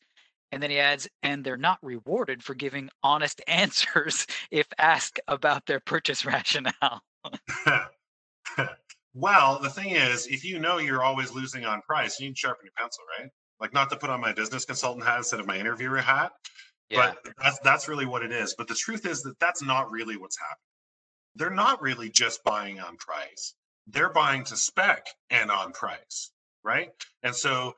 and 0.52 0.62
then 0.62 0.70
he 0.70 0.80
adds, 0.80 1.08
and 1.24 1.44
they're 1.44 1.58
not 1.58 1.80
rewarded 1.82 2.44
for 2.44 2.54
giving 2.54 2.90
honest 3.04 3.42
answers 3.48 4.26
if 4.52 4.68
asked 4.78 5.20
about 5.28 5.66
their 5.66 5.80
purchase 5.80 6.26
rationale. 6.26 7.02
well, 9.14 9.60
the 9.60 9.70
thing 9.70 9.92
is, 9.92 10.28
if 10.28 10.44
you 10.44 10.60
know 10.60 10.78
you're 10.78 11.04
always 11.04 11.32
losing 11.32 11.66
on 11.66 11.82
price, 11.82 12.20
you 12.20 12.28
need 12.28 12.36
to 12.36 12.40
sharpen 12.40 12.66
your 12.66 12.74
pencil, 12.78 13.04
right? 13.20 13.30
Like 13.60 13.74
not 13.74 13.90
to 13.90 13.98
put 13.98 14.10
on 14.10 14.22
my 14.22 14.32
business 14.34 14.66
consultant 14.66 15.06
hat 15.06 15.18
instead 15.18 15.40
of 15.40 15.48
my 15.48 15.58
interviewer 15.58 15.98
hat. 15.98 16.32
Yeah. 16.90 17.14
But 17.24 17.34
that's 17.42 17.60
that's 17.60 17.88
really 17.88 18.06
what 18.06 18.24
it 18.24 18.32
is. 18.32 18.56
But 18.58 18.68
the 18.68 18.74
truth 18.74 19.06
is 19.06 19.22
that 19.24 19.40
that's 19.40 19.62
not 19.62 19.92
really 19.92 20.18
what's 20.18 20.40
happening. 20.40 20.56
They're 21.36 21.50
not 21.50 21.82
really 21.82 22.10
just 22.10 22.44
buying 22.44 22.80
on 22.80 22.98
price. 22.98 23.54
They're 23.86 24.12
buying 24.12 24.44
to 24.46 24.56
spec 24.56 25.06
and 25.30 25.52
on 25.52 25.72
price, 25.72 26.32
right? 26.64 26.90
And 27.22 27.36
so 27.36 27.76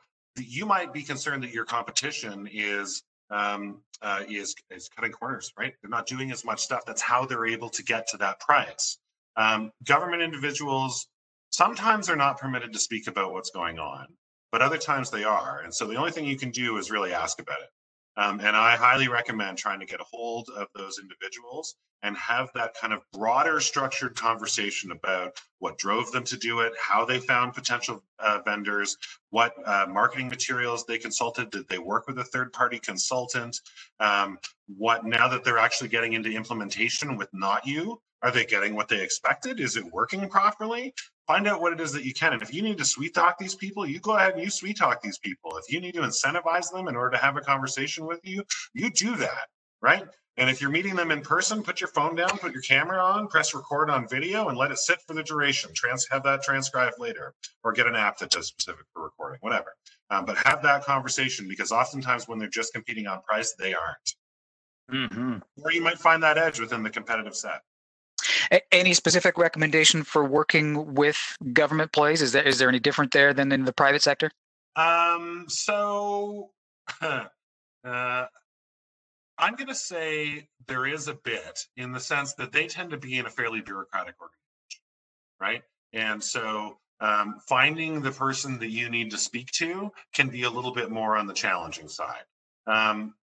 you 0.48 0.66
might 0.66 0.94
be 0.94 1.04
concerned 1.04 1.44
that 1.44 1.52
your 1.52 1.66
competition 1.66 2.50
is 2.52 3.04
um, 3.30 3.82
uh, 4.02 4.24
is 4.30 4.56
is 4.70 4.90
cutting 4.90 5.12
corners, 5.12 5.54
right? 5.58 5.74
They're 5.82 5.90
not 5.90 6.08
doing 6.08 6.32
as 6.32 6.44
much 6.44 6.62
stuff. 6.62 6.86
That's 6.86 7.02
how 7.02 7.26
they're 7.26 7.46
able 7.46 7.70
to 7.70 7.84
get 7.84 8.08
to 8.10 8.18
that 8.18 8.40
price. 8.40 8.98
Um, 9.38 9.72
government 9.86 10.22
individuals 10.22 11.08
sometimes 11.52 12.10
are 12.10 12.16
not 12.16 12.40
permitted 12.40 12.74
to 12.74 12.80
speak 12.80 13.08
about 13.08 13.34
what's 13.34 13.52
going 13.52 13.80
on, 13.80 14.08
but 14.52 14.62
other 14.62 14.78
times 14.78 15.10
they 15.10 15.24
are. 15.24 15.62
And 15.64 15.74
so 15.74 15.88
the 15.88 15.96
only 15.96 16.12
thing 16.12 16.26
you 16.26 16.38
can 16.38 16.52
do 16.52 16.78
is 16.78 16.92
really 16.92 17.14
ask 17.14 17.40
about 17.40 17.62
it. 17.62 17.70
Um, 18.18 18.40
and 18.42 18.56
I 18.56 18.76
highly 18.76 19.08
recommend 19.08 19.58
trying 19.58 19.80
to 19.80 19.86
get 19.86 20.02
a 20.02 20.06
hold 20.12 20.50
of 20.56 20.68
those 20.76 21.00
individuals 21.00 21.76
and 22.04 22.18
have 22.18 22.50
that 22.56 22.74
kind 22.80 22.94
of 22.94 23.02
broader 23.14 23.60
structured 23.60 24.16
conversation 24.16 24.92
about 24.92 25.40
what 25.60 25.78
drove 25.78 26.12
them 26.12 26.24
to 26.26 26.38
do 26.38 26.62
it, 26.62 26.74
how 26.82 27.06
they 27.06 27.20
found 27.20 27.54
potential 27.54 28.04
uh, 28.20 28.40
vendors, 28.44 28.98
what 29.30 29.54
uh, 29.66 29.86
marketing 29.88 30.28
materials 30.28 30.86
they 30.86 30.98
consulted, 30.98 31.50
did 31.52 31.68
they 31.70 31.78
work 31.78 32.08
with 32.08 32.18
a 32.18 32.24
third 32.24 32.52
party 32.54 32.80
consultant, 32.80 33.60
um, 34.00 34.38
what 34.78 35.06
now 35.06 35.28
that 35.28 35.44
they're 35.44 35.60
actually 35.60 35.90
getting 35.90 36.14
into 36.14 36.32
implementation 36.32 37.18
with 37.18 37.30
not 37.34 37.66
you, 37.66 38.02
are 38.24 38.32
they 38.32 38.46
getting 38.46 38.76
what 38.76 38.88
they 38.88 39.02
expected? 39.02 39.60
Is 39.60 39.78
it 39.78 39.86
working 39.86 40.28
properly? 40.30 40.94
Find 41.28 41.48
out 41.48 41.62
what 41.62 41.74
it 41.74 41.80
is 41.80 41.94
that 41.94 42.04
you 42.04 42.14
can. 42.14 42.34
And 42.34 42.42
if 42.42 42.54
you 42.54 42.62
need 42.62 42.78
to 42.80 42.86
sweet 42.86 43.14
talk 43.14 43.38
these 43.38 43.56
people, 43.56 43.86
you 43.86 44.00
go 44.00 44.18
ahead 44.18 44.34
and 44.34 44.44
you 44.44 44.50
sweet 44.50 44.78
talk 44.78 45.02
these 45.02 45.18
people. 45.20 45.58
If 45.58 45.72
you 45.72 45.80
need 45.80 45.94
to 45.94 46.02
incentivize 46.02 46.72
them 46.72 46.88
in 46.88 46.96
order 46.96 47.12
to 47.16 47.24
have 47.24 47.38
a 47.38 47.42
conversation 47.42 48.06
with 48.06 48.20
you, 48.24 48.44
you 48.74 48.90
do 48.90 49.16
that, 49.18 49.48
right? 49.82 50.04
And 50.38 50.50
if 50.50 50.62
you're 50.62 50.72
meeting 50.72 50.96
them 50.96 51.12
in 51.12 51.22
person, 51.22 51.62
put 51.62 51.82
your 51.82 51.90
phone 51.90 52.16
down, 52.16 52.38
put 52.38 52.54
your 52.54 52.62
camera 52.62 53.00
on, 53.00 53.28
press 53.28 53.54
record 53.54 53.90
on 53.90 54.08
video, 54.08 54.48
and 54.48 54.58
let 54.58 54.72
it 54.72 54.78
sit 54.78 55.02
for 55.06 55.14
the 55.14 55.24
duration. 55.24 55.72
Trans 55.74 56.08
have 56.10 56.24
that 56.24 56.42
transcribed 56.42 56.96
later, 57.00 57.34
or 57.64 57.74
get 57.74 57.86
an 57.86 57.96
app 57.96 58.18
that 58.20 58.32
does 58.32 58.48
specific 58.48 58.86
for 58.94 59.04
recording, 59.04 59.40
whatever. 59.42 59.76
Um, 60.10 60.26
but 60.26 60.38
have 60.38 60.64
that 60.64 60.84
conversation 60.86 61.48
because 61.48 61.72
oftentimes 61.72 62.28
when 62.28 62.40
they're 62.40 62.50
just 62.50 62.74
competing 62.74 63.08
on 63.08 63.22
price, 63.22 63.54
they 63.60 63.74
aren't. 63.74 64.16
Mm-hmm. 64.92 65.38
Or 65.64 65.72
you 65.72 65.82
might 65.82 66.00
find 66.00 66.24
that 66.24 66.38
edge 66.38 66.60
within 66.60 66.84
the 66.84 66.90
competitive 66.90 67.36
set. 67.36 67.62
Any 68.72 68.94
specific 68.94 69.38
recommendation 69.38 70.04
for 70.04 70.26
working 70.26 70.94
with 70.94 71.18
government 71.54 71.94
plays? 71.94 72.22
Is 72.22 72.34
there 72.34 72.44
is 72.44 72.60
there 72.60 72.68
any 72.68 72.80
different 72.80 73.12
there 73.12 73.34
than 73.34 73.52
in 73.52 73.66
the 73.66 73.74
private 73.74 74.02
sector? 74.02 74.30
Um, 74.76 75.46
so 75.48 76.52
uh, 77.02 78.26
I'm 79.38 79.56
going 79.56 79.68
to 79.68 79.76
say 79.76 80.48
there 80.68 80.86
is 80.86 81.08
a 81.08 81.14
bit 81.14 81.66
in 81.78 81.92
the 81.92 82.00
sense 82.00 82.34
that 82.34 82.52
they 82.52 82.68
tend 82.68 82.92
to 82.92 82.98
be 82.98 83.18
in 83.18 83.26
a 83.26 83.30
fairly 83.30 83.62
bureaucratic 83.62 84.16
organization, 84.20 84.82
right? 85.40 85.64
And 85.94 86.24
so 86.24 86.78
um, 87.00 87.40
finding 87.48 88.02
the 88.02 88.12
person 88.12 88.60
that 88.60 88.70
you 88.70 88.90
need 88.90 89.12
to 89.12 89.18
speak 89.18 89.50
to 89.52 89.92
can 90.14 90.30
be 90.30 90.44
a 90.44 90.50
little 90.50 90.74
bit 90.74 90.92
more 90.92 91.18
on 91.18 91.26
the 91.26 91.34
challenging 91.34 91.88
side. 91.88 92.24
Um, 92.68 93.16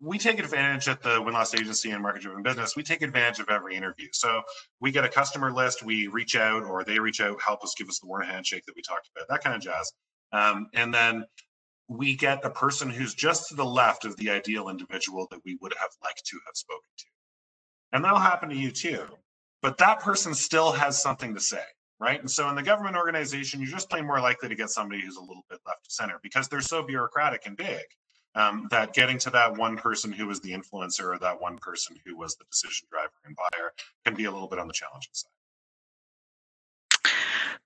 we 0.00 0.18
take 0.18 0.38
advantage 0.38 0.88
at 0.88 1.02
the 1.02 1.20
win 1.20 1.34
loss 1.34 1.54
agency 1.54 1.90
and 1.90 2.02
market 2.02 2.22
driven 2.22 2.42
business 2.42 2.74
we 2.76 2.82
take 2.82 3.02
advantage 3.02 3.38
of 3.38 3.48
every 3.50 3.76
interview. 3.76 4.08
So 4.12 4.42
we 4.80 4.90
get 4.90 5.04
a 5.04 5.08
customer 5.08 5.52
list 5.52 5.82
we 5.82 6.06
reach 6.06 6.36
out 6.36 6.64
or 6.64 6.84
they 6.84 6.98
reach 6.98 7.20
out 7.20 7.40
help 7.42 7.62
us 7.62 7.74
give 7.76 7.88
us 7.88 7.98
the 7.98 8.06
warm 8.06 8.22
handshake 8.22 8.64
that 8.66 8.74
we 8.76 8.82
talked 8.82 9.10
about 9.14 9.28
that 9.28 9.42
kind 9.42 9.56
of 9.56 9.62
jazz. 9.62 9.92
Um, 10.32 10.68
and 10.74 10.92
then 10.92 11.24
we 11.88 12.16
get 12.16 12.44
a 12.44 12.50
person 12.50 12.88
who's 12.88 13.14
just 13.14 13.48
to 13.48 13.54
the 13.54 13.64
left 13.64 14.04
of 14.04 14.16
the 14.16 14.30
ideal 14.30 14.68
individual 14.68 15.26
that 15.30 15.40
we 15.44 15.58
would 15.60 15.74
have 15.78 15.90
liked 16.02 16.24
to 16.24 16.38
have 16.46 16.54
spoken 16.54 16.88
to. 16.98 17.04
And 17.92 18.04
that'll 18.04 18.18
happen 18.18 18.48
to 18.48 18.56
you 18.56 18.70
too. 18.70 19.04
But 19.60 19.78
that 19.78 20.00
person 20.00 20.34
still 20.34 20.72
has 20.72 21.00
something 21.00 21.34
to 21.34 21.40
say 21.40 21.62
right? 22.00 22.20
And 22.20 22.30
so 22.30 22.48
in 22.48 22.56
the 22.56 22.62
government 22.62 22.96
organization, 22.96 23.60
you're 23.60 23.70
just 23.70 23.88
plain 23.88 24.04
more 24.04 24.20
likely 24.20 24.48
to 24.48 24.54
get 24.56 24.68
somebody 24.68 25.00
who's 25.00 25.16
a 25.16 25.20
little 25.20 25.44
bit 25.48 25.60
left 25.64 25.86
of 25.86 25.92
center 25.92 26.18
because 26.22 26.48
they're 26.48 26.60
so 26.60 26.82
bureaucratic 26.82 27.46
and 27.46 27.56
big 27.56 27.84
um, 28.34 28.66
that 28.70 28.94
getting 28.94 29.18
to 29.18 29.30
that 29.30 29.56
one 29.56 29.76
person 29.76 30.12
who 30.12 30.26
was 30.26 30.40
the 30.40 30.52
influencer 30.52 31.14
or 31.14 31.18
that 31.18 31.40
one 31.40 31.58
person 31.58 31.96
who 32.04 32.16
was 32.16 32.36
the 32.36 32.44
decision 32.50 32.86
driver 32.90 33.12
and 33.24 33.36
buyer 33.36 33.72
can 34.04 34.14
be 34.14 34.24
a 34.24 34.30
little 34.30 34.48
bit 34.48 34.58
on 34.58 34.66
the 34.66 34.74
challenging 34.74 35.12
side. 35.12 35.30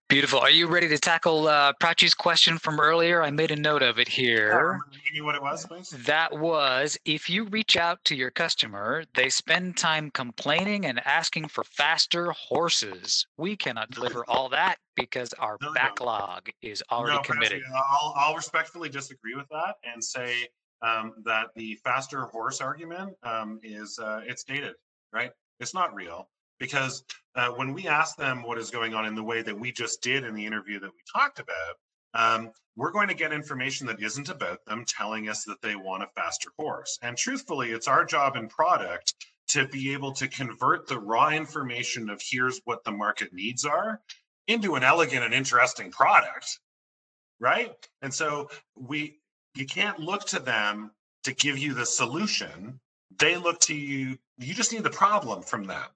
Beautiful. 0.08 0.40
Are 0.40 0.48
you 0.48 0.68
ready 0.68 0.88
to 0.88 0.96
tackle 0.96 1.48
uh, 1.48 1.74
Prachi's 1.74 2.14
question 2.14 2.56
from 2.56 2.80
earlier? 2.80 3.22
I 3.22 3.30
made 3.30 3.50
a 3.50 3.56
note 3.56 3.82
of 3.82 3.98
it 3.98 4.08
here. 4.08 4.80
Yeah, 5.12 5.22
what 5.22 5.34
it 5.34 5.42
was, 5.42 5.66
please? 5.66 5.90
That 5.90 6.32
was 6.32 6.96
if 7.04 7.28
you 7.28 7.44
reach 7.44 7.76
out 7.76 8.02
to 8.06 8.16
your 8.16 8.30
customer, 8.30 9.04
they 9.14 9.28
spend 9.28 9.76
time 9.76 10.10
complaining 10.10 10.86
and 10.86 10.98
asking 11.06 11.48
for 11.48 11.62
faster 11.62 12.32
horses. 12.32 13.26
We 13.36 13.54
cannot 13.54 13.90
deliver 13.90 14.24
all 14.28 14.48
that 14.48 14.76
because 14.96 15.34
our 15.34 15.58
no, 15.60 15.74
backlog 15.74 16.48
no. 16.62 16.70
is 16.70 16.82
already 16.90 17.16
no, 17.16 17.22
committed. 17.22 17.60
I'll, 17.76 18.14
I'll 18.16 18.34
respectfully 18.34 18.88
disagree 18.88 19.34
with 19.34 19.48
that 19.50 19.74
and 19.84 20.02
say 20.02 20.48
um, 20.80 21.12
that 21.26 21.48
the 21.54 21.78
faster 21.84 22.22
horse 22.22 22.62
argument 22.62 23.12
um, 23.24 23.60
is 23.62 23.98
uh, 23.98 24.22
it's 24.24 24.42
dated, 24.42 24.72
right? 25.12 25.32
It's 25.60 25.74
not 25.74 25.94
real 25.94 26.30
because 26.58 27.04
uh, 27.34 27.50
when 27.50 27.72
we 27.72 27.86
ask 27.86 28.16
them 28.16 28.42
what 28.42 28.58
is 28.58 28.70
going 28.70 28.94
on 28.94 29.06
in 29.06 29.14
the 29.14 29.22
way 29.22 29.42
that 29.42 29.58
we 29.58 29.72
just 29.72 30.02
did 30.02 30.24
in 30.24 30.34
the 30.34 30.44
interview 30.44 30.80
that 30.80 30.90
we 30.90 30.98
talked 31.12 31.40
about, 31.40 31.76
um, 32.14 32.50
we're 32.76 32.90
going 32.90 33.08
to 33.08 33.14
get 33.14 33.32
information 33.32 33.86
that 33.86 34.02
isn't 34.02 34.28
about 34.28 34.64
them 34.66 34.84
telling 34.86 35.28
us 35.28 35.44
that 35.44 35.60
they 35.62 35.76
want 35.76 36.02
a 36.02 36.08
faster 36.16 36.50
horse. 36.58 36.98
And 37.02 37.16
truthfully, 37.16 37.70
it's 37.70 37.88
our 37.88 38.04
job 38.04 38.36
in 38.36 38.48
product 38.48 39.14
to 39.48 39.66
be 39.68 39.92
able 39.92 40.12
to 40.12 40.28
convert 40.28 40.86
the 40.86 40.98
raw 40.98 41.30
information 41.30 42.10
of 42.10 42.22
here's 42.22 42.60
what 42.64 42.84
the 42.84 42.92
market 42.92 43.32
needs 43.32 43.64
are 43.64 44.00
into 44.46 44.74
an 44.74 44.82
elegant 44.82 45.24
and 45.24 45.34
interesting 45.34 45.90
product 45.90 46.58
right? 47.40 47.74
And 48.02 48.12
so 48.12 48.50
we 48.76 49.18
you 49.54 49.66
can't 49.66 49.98
look 49.98 50.24
to 50.26 50.38
them 50.38 50.92
to 51.24 51.34
give 51.34 51.58
you 51.58 51.74
the 51.74 51.86
solution. 51.86 52.78
They 53.18 53.36
look 53.36 53.60
to 53.60 53.74
you 53.74 54.18
you 54.38 54.54
just 54.54 54.72
need 54.72 54.84
the 54.84 54.90
problem 54.90 55.42
from 55.42 55.64
them 55.64 55.86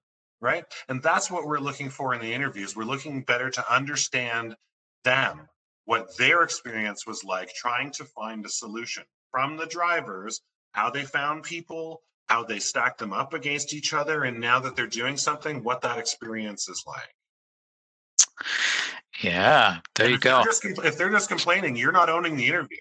right? 0.43 0.65
And 0.89 1.01
that's 1.01 1.31
what 1.31 1.47
we're 1.47 1.59
looking 1.59 1.89
for 1.89 2.13
in 2.13 2.21
the 2.21 2.33
interviews. 2.33 2.75
We're 2.75 2.83
looking 2.83 3.23
better 3.23 3.49
to 3.49 3.73
understand 3.73 4.55
them 5.03 5.47
what 5.85 6.15
their 6.17 6.43
experience 6.43 7.07
was 7.07 7.23
like 7.23 7.53
trying 7.55 7.91
to 7.91 8.03
find 8.03 8.45
a 8.45 8.49
solution 8.49 9.03
from 9.31 9.57
the 9.57 9.65
drivers 9.65 10.41
how 10.73 10.89
they 10.89 11.03
found 11.03 11.43
people 11.43 12.01
how 12.27 12.43
they 12.43 12.59
stacked 12.59 12.99
them 12.99 13.11
up 13.11 13.33
against 13.33 13.73
each 13.73 13.93
other 13.93 14.23
and 14.23 14.39
now 14.39 14.59
that 14.59 14.75
they're 14.75 14.87
doing 14.87 15.17
something 15.17 15.61
what 15.61 15.81
that 15.81 15.99
experience 15.99 16.69
is 16.69 16.83
like. 16.87 17.13
Yeah 19.21 19.79
there 19.95 20.05
and 20.07 20.13
you 20.13 20.19
go 20.19 20.37
they're 20.37 20.45
just, 20.45 20.85
if 20.85 20.97
they're 20.97 21.11
just 21.11 21.29
complaining 21.29 21.75
you're 21.75 21.91
not 21.91 22.09
owning 22.09 22.37
the 22.37 22.47
interview 22.47 22.77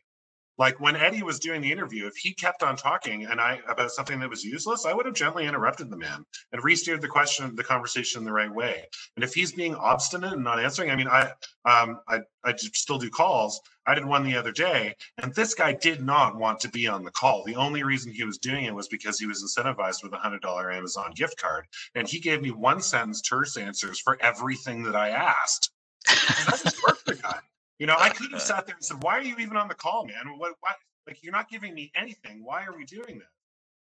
like 0.58 0.78
when 0.80 0.96
Eddie 0.96 1.22
was 1.22 1.38
doing 1.38 1.60
the 1.60 1.72
interview, 1.72 2.06
if 2.06 2.16
he 2.16 2.34
kept 2.34 2.62
on 2.62 2.76
talking 2.76 3.24
and 3.26 3.40
I 3.40 3.60
about 3.68 3.90
something 3.90 4.20
that 4.20 4.28
was 4.28 4.44
useless, 4.44 4.84
I 4.84 4.92
would 4.92 5.06
have 5.06 5.14
gently 5.14 5.46
interrupted 5.46 5.90
the 5.90 5.96
man 5.96 6.24
and 6.52 6.62
re-steered 6.62 7.00
the 7.00 7.08
question, 7.08 7.54
the 7.56 7.64
conversation 7.64 8.24
the 8.24 8.32
right 8.32 8.52
way. 8.52 8.84
And 9.16 9.24
if 9.24 9.34
he's 9.34 9.52
being 9.52 9.74
obstinate 9.74 10.34
and 10.34 10.44
not 10.44 10.60
answering, 10.60 10.90
I 10.90 10.96
mean, 10.96 11.08
I 11.08 11.32
um 11.64 12.00
I 12.08 12.20
I 12.44 12.54
still 12.56 12.98
do 12.98 13.10
calls. 13.10 13.60
I 13.86 13.94
did 13.94 14.04
one 14.04 14.22
the 14.22 14.36
other 14.36 14.52
day, 14.52 14.94
and 15.20 15.34
this 15.34 15.54
guy 15.54 15.72
did 15.72 16.02
not 16.02 16.36
want 16.36 16.60
to 16.60 16.68
be 16.68 16.86
on 16.86 17.02
the 17.02 17.10
call. 17.10 17.42
The 17.44 17.56
only 17.56 17.82
reason 17.82 18.12
he 18.12 18.24
was 18.24 18.38
doing 18.38 18.64
it 18.64 18.74
was 18.74 18.86
because 18.88 19.18
he 19.18 19.26
was 19.26 19.42
incentivized 19.42 20.04
with 20.04 20.12
a 20.12 20.18
hundred 20.18 20.42
dollar 20.42 20.70
Amazon 20.70 21.12
gift 21.16 21.40
card, 21.40 21.66
and 21.94 22.06
he 22.06 22.20
gave 22.20 22.42
me 22.42 22.50
one 22.50 22.80
sentence 22.80 23.20
terse 23.20 23.56
answers 23.56 23.98
for 24.00 24.18
everything 24.20 24.82
that 24.84 24.94
I 24.94 25.10
asked. 25.10 25.70
That's 26.06 26.62
just 26.62 26.82
work 26.86 27.04
the 27.04 27.14
guy. 27.16 27.38
You 27.78 27.86
know, 27.86 27.96
I 27.98 28.10
could 28.10 28.32
have 28.32 28.42
sat 28.42 28.66
there 28.66 28.76
and 28.76 28.84
said, 28.84 29.02
"Why 29.02 29.18
are 29.18 29.22
you 29.22 29.36
even 29.38 29.56
on 29.56 29.68
the 29.68 29.74
call, 29.74 30.06
man? 30.06 30.38
What? 30.38 30.54
Why? 30.60 30.72
Like, 31.06 31.22
you're 31.22 31.32
not 31.32 31.48
giving 31.48 31.74
me 31.74 31.90
anything. 31.94 32.44
Why 32.44 32.64
are 32.64 32.76
we 32.76 32.84
doing 32.84 33.18
this?" 33.18 33.28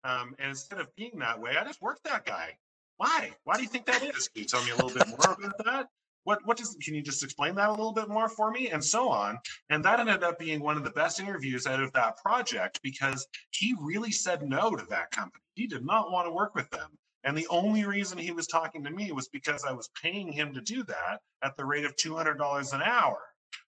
Um, 0.04 0.36
and 0.40 0.50
instead 0.50 0.80
of 0.80 0.94
being 0.96 1.20
that 1.20 1.40
way, 1.40 1.58
I 1.58 1.64
just 1.64 1.82
worked 1.82 2.04
that 2.06 2.26
guy. 2.26 2.58
Why? 2.98 3.32
Why 3.44 3.56
do 3.58 3.64
you 3.64 3.70
think 3.70 3.86
that 3.88 4.04
is? 4.04 4.30
Can 4.30 4.44
you 4.44 4.48
tell 4.48 4.64
me 4.64 4.72
a 4.72 4.76
little 4.76 4.92
bit 4.92 5.08
more 5.08 5.36
about 5.38 5.58
that? 5.66 5.88
What? 6.24 6.46
What 6.46 6.58
does? 6.58 6.78
Can 6.84 6.96
you 6.96 7.02
just 7.02 7.24
explain 7.24 7.56
that 7.56 7.70
a 7.70 7.72
little 7.72 7.94
bit 7.94 8.10
more 8.10 8.30
for 8.30 8.52
me? 8.52 8.70
And 8.70 8.84
so 8.84 9.10
on. 9.10 9.38
And 9.70 9.84
that 9.86 10.00
ended 10.00 10.24
up 10.24 10.40
being 10.40 10.62
one 10.62 10.78
of 10.78 10.84
the 10.84 10.92
best 10.92 11.20
interviews 11.20 11.68
out 11.68 11.82
of 11.82 11.92
that 11.94 12.18
project 12.18 12.80
because 12.84 13.28
he 13.52 13.76
really 13.80 14.12
said 14.12 14.44
no 14.44 14.76
to 14.76 14.86
that 14.90 15.12
company. 15.12 15.44
He 15.56 15.68
did 15.68 15.86
not 15.86 16.12
want 16.12 16.28
to 16.28 16.32
work 16.32 16.56
with 16.56 16.70
them. 16.72 16.98
And 17.24 17.38
the 17.38 17.48
only 17.50 17.86
reason 17.86 18.18
he 18.18 18.32
was 18.32 18.48
talking 18.48 18.84
to 18.84 18.92
me 18.92 19.12
was 19.12 19.28
because 19.30 19.64
I 19.64 19.74
was 19.74 19.90
paying 20.02 20.32
him 20.32 20.54
to 20.54 20.62
do 20.62 20.84
that 20.86 21.20
at 21.44 21.56
the 21.56 21.66
rate 21.66 21.86
of 21.86 21.96
$200 21.96 22.74
an 22.74 22.82
hour. 22.82 23.20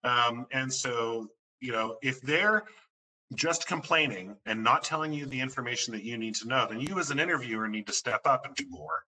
Um, 0.04 0.48
and 0.52 0.72
so, 0.72 1.30
you 1.60 1.72
know, 1.72 1.98
if 2.02 2.22
they're 2.22 2.64
just 3.36 3.68
complaining 3.68 4.36
and 4.46 4.64
not 4.64 4.84
telling 4.84 5.14
you 5.14 5.26
the 5.26 5.40
information 5.40 5.94
that 5.94 6.04
you 6.04 6.18
need 6.18 6.36
to 6.36 6.48
know, 6.48 6.68
then 6.70 6.80
you 6.80 7.00
as 7.00 7.10
an 7.12 7.20
interviewer 7.20 7.68
need 7.68 7.88
to 7.88 7.94
step 7.94 8.22
up 8.26 8.46
and 8.46 8.56
do 8.56 8.66
more. 8.70 9.04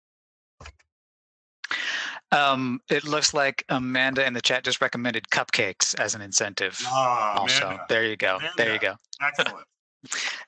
Um, 2.32 2.82
it 2.90 3.06
looks 3.06 3.34
like 3.34 3.64
Amanda 3.70 4.26
in 4.26 4.34
the 4.34 4.42
chat 4.42 4.64
just 4.64 4.82
recommended 4.82 5.26
cupcakes 5.30 5.98
as 6.00 6.16
an 6.16 6.22
incentive. 6.22 6.82
Ah, 6.88 7.40
also, 7.40 7.66
Amanda. 7.66 7.86
there 7.88 8.06
you 8.06 8.18
go. 8.18 8.38
Amanda. 8.38 8.54
There 8.58 8.74
you 8.74 8.80
go. 8.80 8.96
Excellent. 9.22 9.66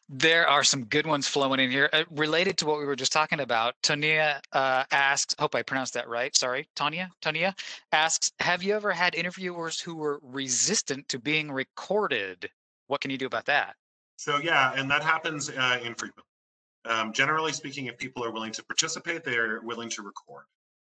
There 0.09 0.47
are 0.47 0.63
some 0.63 0.85
good 0.85 1.05
ones 1.05 1.27
flowing 1.27 1.59
in 1.59 1.69
here. 1.69 1.89
Uh, 1.91 2.03
related 2.11 2.57
to 2.57 2.65
what 2.65 2.79
we 2.79 2.85
were 2.85 2.95
just 2.95 3.11
talking 3.11 3.39
about, 3.39 3.75
Tonia 3.83 4.39
uh, 4.53 4.83
asks, 4.91 5.35
hope 5.39 5.55
I 5.55 5.61
pronounced 5.61 5.93
that 5.95 6.07
right. 6.07 6.35
Sorry, 6.35 6.67
Tonia. 6.75 7.09
Tonia 7.21 7.57
asks, 7.91 8.31
have 8.39 8.63
you 8.63 8.75
ever 8.75 8.91
had 8.91 9.15
interviewers 9.15 9.79
who 9.79 9.95
were 9.95 10.19
resistant 10.23 11.07
to 11.09 11.19
being 11.19 11.51
recorded? 11.51 12.49
What 12.87 13.01
can 13.01 13.11
you 13.11 13.17
do 13.17 13.25
about 13.25 13.45
that? 13.45 13.75
So 14.17 14.39
yeah, 14.39 14.73
and 14.75 14.89
that 14.89 15.03
happens 15.03 15.49
uh, 15.49 15.79
infrequently. 15.83 16.23
Um, 16.85 17.11
generally 17.11 17.51
speaking, 17.51 17.87
if 17.87 17.97
people 17.97 18.23
are 18.23 18.31
willing 18.31 18.53
to 18.53 18.63
participate, 18.63 19.23
they're 19.23 19.61
willing 19.61 19.89
to 19.89 20.01
record. 20.01 20.45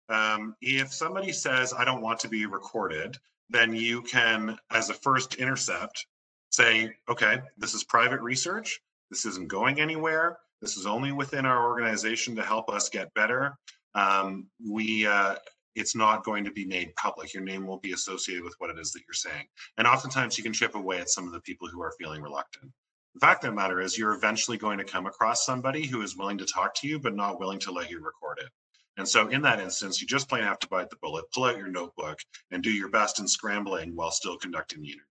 Um, 0.08 0.54
if 0.60 0.92
somebody 0.92 1.32
says, 1.32 1.72
I 1.76 1.84
don't 1.84 2.02
want 2.02 2.20
to 2.20 2.28
be 2.28 2.46
recorded, 2.46 3.16
then 3.48 3.74
you 3.74 4.02
can, 4.02 4.58
as 4.70 4.90
a 4.90 4.94
first 4.94 5.36
intercept, 5.36 6.06
say, 6.50 6.94
okay, 7.08 7.38
this 7.58 7.74
is 7.74 7.84
private 7.84 8.20
research. 8.20 8.80
This 9.10 9.26
isn't 9.26 9.48
going 9.48 9.80
anywhere. 9.80 10.38
This 10.60 10.76
is 10.76 10.86
only 10.86 11.12
within 11.12 11.46
our 11.46 11.66
organization 11.66 12.34
to 12.36 12.42
help 12.42 12.70
us 12.70 12.88
get 12.88 13.12
better. 13.14 13.56
Um, 13.94 14.46
we, 14.66 15.06
uh, 15.06 15.36
it's 15.74 15.94
not 15.94 16.24
going 16.24 16.44
to 16.44 16.50
be 16.50 16.64
made 16.64 16.96
public. 16.96 17.34
Your 17.34 17.42
name 17.42 17.66
won't 17.66 17.82
be 17.82 17.92
associated 17.92 18.42
with 18.42 18.54
what 18.58 18.70
it 18.70 18.78
is 18.78 18.92
that 18.92 19.02
you're 19.06 19.14
saying. 19.14 19.46
And 19.76 19.86
oftentimes 19.86 20.38
you 20.38 20.44
can 20.44 20.52
chip 20.52 20.74
away 20.74 20.98
at 20.98 21.10
some 21.10 21.26
of 21.26 21.32
the 21.32 21.40
people 21.40 21.68
who 21.68 21.82
are 21.82 21.92
feeling 21.98 22.22
reluctant. 22.22 22.72
The 23.14 23.20
fact 23.20 23.44
of 23.44 23.50
the 23.50 23.56
matter 23.56 23.80
is 23.80 23.96
you're 23.96 24.14
eventually 24.14 24.58
going 24.58 24.78
to 24.78 24.84
come 24.84 25.06
across 25.06 25.46
somebody 25.46 25.86
who 25.86 26.02
is 26.02 26.16
willing 26.16 26.38
to 26.38 26.46
talk 26.46 26.74
to 26.76 26.88
you, 26.88 26.98
but 26.98 27.14
not 27.14 27.38
willing 27.38 27.58
to 27.60 27.72
let 27.72 27.90
you 27.90 27.98
record 28.02 28.38
it. 28.40 28.50
And 28.98 29.06
so 29.06 29.28
in 29.28 29.42
that 29.42 29.60
instance, 29.60 30.00
you 30.00 30.06
just 30.06 30.28
plain 30.28 30.42
have 30.42 30.58
to 30.60 30.68
bite 30.68 30.90
the 30.90 30.96
bullet, 31.02 31.24
pull 31.32 31.44
out 31.44 31.58
your 31.58 31.68
notebook 31.68 32.18
and 32.50 32.62
do 32.62 32.70
your 32.70 32.88
best 32.88 33.20
in 33.20 33.28
scrambling 33.28 33.94
while 33.94 34.10
still 34.10 34.38
conducting 34.38 34.80
the 34.80 34.88
interview. 34.88 35.02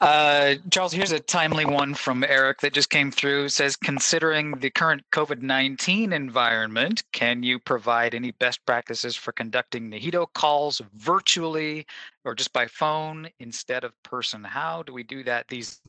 Uh, 0.00 0.54
Charles, 0.70 0.92
here's 0.92 1.10
a 1.10 1.18
timely 1.18 1.64
one 1.64 1.92
from 1.92 2.22
Eric 2.22 2.60
that 2.60 2.72
just 2.72 2.88
came 2.88 3.10
through. 3.10 3.46
It 3.46 3.50
says, 3.50 3.74
considering 3.74 4.52
the 4.52 4.70
current 4.70 5.02
COVID 5.10 5.42
19 5.42 6.12
environment, 6.12 7.02
can 7.12 7.42
you 7.42 7.58
provide 7.58 8.14
any 8.14 8.30
best 8.30 8.64
practices 8.64 9.16
for 9.16 9.32
conducting 9.32 9.90
Nihito 9.90 10.26
calls 10.34 10.80
virtually 10.94 11.84
or 12.24 12.36
just 12.36 12.52
by 12.52 12.66
phone 12.66 13.28
instead 13.40 13.82
of 13.82 13.92
person? 14.04 14.44
How 14.44 14.84
do 14.84 14.92
we 14.92 15.02
do 15.02 15.24
that 15.24 15.48
these 15.48 15.80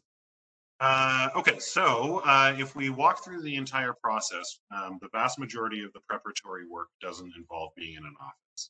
uh, 0.81 1.27
okay, 1.35 1.59
so 1.59 2.21
uh, 2.25 2.55
if 2.57 2.73
we 2.73 2.89
walk 2.89 3.23
through 3.23 3.41
the 3.41 3.55
entire 3.55 3.93
process, 4.01 4.59
um, 4.73 4.97
the 5.01 5.09
vast 5.11 5.37
majority 5.37 5.83
of 5.83 5.91
the 5.91 5.99
preparatory 6.07 6.65
work 6.65 6.87
doesn't 7.01 7.33
involve 7.35 7.71
being 7.75 7.97
in 7.97 8.05
an 8.05 8.15
office. 8.21 8.69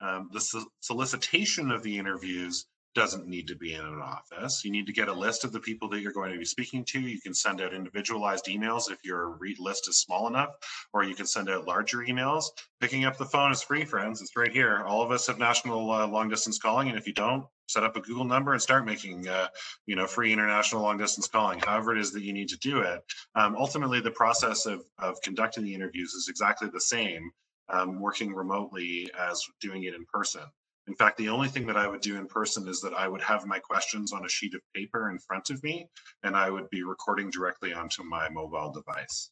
Um, 0.00 0.30
the 0.32 0.40
so 0.40 0.64
solicitation 0.80 1.72
of 1.72 1.82
the 1.82 1.98
interviews 1.98 2.66
doesn't 2.94 3.26
need 3.26 3.46
to 3.48 3.54
be 3.54 3.74
in 3.74 3.80
an 3.80 4.00
office. 4.02 4.64
You 4.64 4.70
need 4.70 4.86
to 4.86 4.92
get 4.92 5.08
a 5.08 5.12
list 5.12 5.44
of 5.44 5.52
the 5.52 5.60
people 5.60 5.88
that 5.90 6.00
you're 6.00 6.12
going 6.12 6.32
to 6.32 6.38
be 6.38 6.44
speaking 6.44 6.84
to. 6.86 7.00
You 7.00 7.20
can 7.20 7.34
send 7.34 7.60
out 7.60 7.74
individualized 7.74 8.46
emails 8.46 8.90
if 8.90 8.98
your 9.04 9.38
list 9.58 9.88
is 9.88 10.00
small 10.00 10.26
enough, 10.26 10.50
or 10.92 11.04
you 11.04 11.14
can 11.14 11.26
send 11.26 11.48
out 11.48 11.66
larger 11.66 11.98
emails. 11.98 12.44
Picking 12.80 13.04
up 13.04 13.16
the 13.16 13.24
phone 13.24 13.52
is 13.52 13.62
free, 13.62 13.84
friends. 13.84 14.20
It's 14.20 14.36
right 14.36 14.52
here. 14.52 14.82
All 14.86 15.02
of 15.02 15.10
us 15.10 15.26
have 15.26 15.38
national 15.38 15.90
uh, 15.90 16.06
long 16.06 16.28
distance 16.28 16.58
calling, 16.58 16.88
and 16.88 16.98
if 16.98 17.06
you 17.06 17.12
don't, 17.12 17.44
set 17.68 17.84
up 17.84 17.96
a 17.96 18.00
Google 18.00 18.24
number 18.24 18.52
and 18.52 18.62
start 18.62 18.86
making, 18.86 19.28
uh, 19.28 19.48
you 19.86 19.94
know, 19.94 20.06
free 20.06 20.32
international 20.32 20.82
long 20.82 20.96
distance 20.96 21.28
calling. 21.28 21.60
However, 21.60 21.94
it 21.94 22.00
is 22.00 22.12
that 22.12 22.22
you 22.22 22.32
need 22.32 22.48
to 22.48 22.58
do 22.58 22.80
it. 22.80 23.02
Um, 23.34 23.54
ultimately, 23.56 24.00
the 24.00 24.10
process 24.10 24.66
of 24.66 24.84
of 24.98 25.20
conducting 25.22 25.64
the 25.64 25.74
interviews 25.74 26.14
is 26.14 26.28
exactly 26.28 26.68
the 26.72 26.80
same, 26.80 27.30
um, 27.68 28.00
working 28.00 28.34
remotely 28.34 29.10
as 29.18 29.44
doing 29.60 29.84
it 29.84 29.94
in 29.94 30.04
person. 30.12 30.42
In 30.88 30.94
fact, 30.94 31.18
the 31.18 31.28
only 31.28 31.48
thing 31.48 31.66
that 31.66 31.76
I 31.76 31.86
would 31.86 32.00
do 32.00 32.16
in 32.16 32.26
person 32.26 32.66
is 32.66 32.80
that 32.80 32.94
I 32.94 33.08
would 33.08 33.20
have 33.20 33.44
my 33.44 33.58
questions 33.58 34.10
on 34.12 34.24
a 34.24 34.28
sheet 34.28 34.54
of 34.54 34.62
paper 34.74 35.10
in 35.10 35.18
front 35.18 35.50
of 35.50 35.62
me, 35.62 35.86
and 36.22 36.34
I 36.34 36.48
would 36.48 36.70
be 36.70 36.82
recording 36.82 37.28
directly 37.28 37.74
onto 37.74 38.02
my 38.02 38.30
mobile 38.30 38.72
device. 38.72 39.30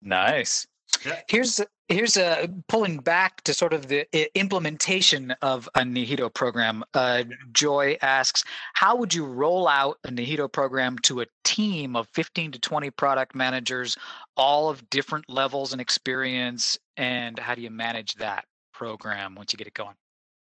Nice. 0.00 0.66
Yeah. 1.04 1.20
Here's 1.28 1.60
here's 1.88 2.16
a 2.16 2.48
pulling 2.68 2.98
back 2.98 3.42
to 3.42 3.52
sort 3.52 3.74
of 3.74 3.88
the 3.88 4.06
implementation 4.38 5.32
of 5.42 5.68
a 5.74 5.80
Nihito 5.80 6.32
program. 6.32 6.82
Uh, 6.94 7.24
Joy 7.52 7.98
asks, 8.00 8.44
how 8.72 8.96
would 8.96 9.12
you 9.12 9.26
roll 9.26 9.68
out 9.68 9.98
a 10.04 10.08
Nihito 10.08 10.50
program 10.50 10.98
to 11.00 11.20
a 11.20 11.26
team 11.44 11.96
of 11.96 12.08
15 12.14 12.52
to 12.52 12.58
20 12.58 12.90
product 12.92 13.34
managers, 13.34 13.96
all 14.36 14.70
of 14.70 14.88
different 14.88 15.28
levels 15.28 15.72
and 15.72 15.80
experience, 15.80 16.78
and 16.96 17.38
how 17.38 17.54
do 17.54 17.60
you 17.60 17.70
manage 17.70 18.14
that 18.14 18.46
program 18.74 19.34
once 19.34 19.52
you 19.52 19.56
get 19.56 19.66
it 19.66 19.74
going? 19.74 19.94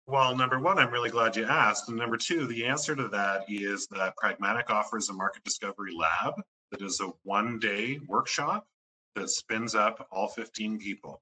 Well, 0.07 0.37
number 0.37 0.59
one, 0.59 0.79
I'm 0.79 0.91
really 0.91 1.11
glad 1.11 1.37
you 1.37 1.45
asked. 1.45 1.89
And 1.89 1.99
number 1.99 2.17
two, 2.17 2.47
the 2.47 2.65
answer 2.65 2.97
to 2.97 3.09
that 3.09 3.45
is 3.49 3.87
that 3.91 4.17
Pragmatic 4.17 4.71
offers 4.71 5.09
a 5.09 5.13
market 5.13 5.45
discovery 5.45 5.93
lab 5.95 6.35
that 6.71 6.81
is 6.81 7.01
a 7.01 7.11
one 7.25 7.59
day 7.59 7.99
workshop 8.07 8.67
that 9.17 9.29
spins 9.29 9.75
up 9.75 10.07
all 10.11 10.29
15 10.29 10.79
people. 10.79 11.21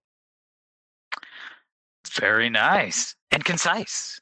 Very 2.14 2.48
nice 2.48 3.16
and 3.32 3.44
concise. 3.44 4.20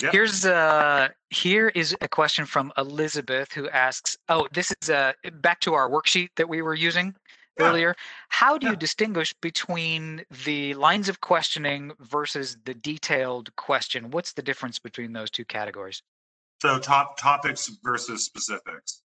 Yep. 0.00 0.12
Here's 0.12 0.44
uh 0.44 1.08
here 1.30 1.68
is 1.68 1.96
a 2.02 2.08
question 2.08 2.44
from 2.44 2.72
Elizabeth 2.76 3.50
who 3.52 3.68
asks, 3.70 4.16
"Oh, 4.28 4.46
this 4.52 4.72
is 4.82 4.90
uh 4.90 5.12
back 5.40 5.60
to 5.60 5.74
our 5.74 5.90
worksheet 5.90 6.28
that 6.36 6.48
we 6.48 6.62
were 6.62 6.74
using 6.74 7.14
yeah. 7.58 7.66
earlier. 7.66 7.96
How 8.28 8.58
do 8.58 8.66
yeah. 8.66 8.72
you 8.72 8.76
distinguish 8.76 9.34
between 9.34 10.24
the 10.44 10.74
lines 10.74 11.08
of 11.08 11.20
questioning 11.20 11.92
versus 12.00 12.56
the 12.64 12.74
detailed 12.74 13.54
question? 13.56 14.10
What's 14.10 14.32
the 14.32 14.42
difference 14.42 14.78
between 14.78 15.12
those 15.12 15.30
two 15.30 15.44
categories?" 15.44 16.02
So 16.60 16.78
top 16.78 17.18
topics 17.18 17.70
versus 17.82 18.24
specifics, 18.24 19.02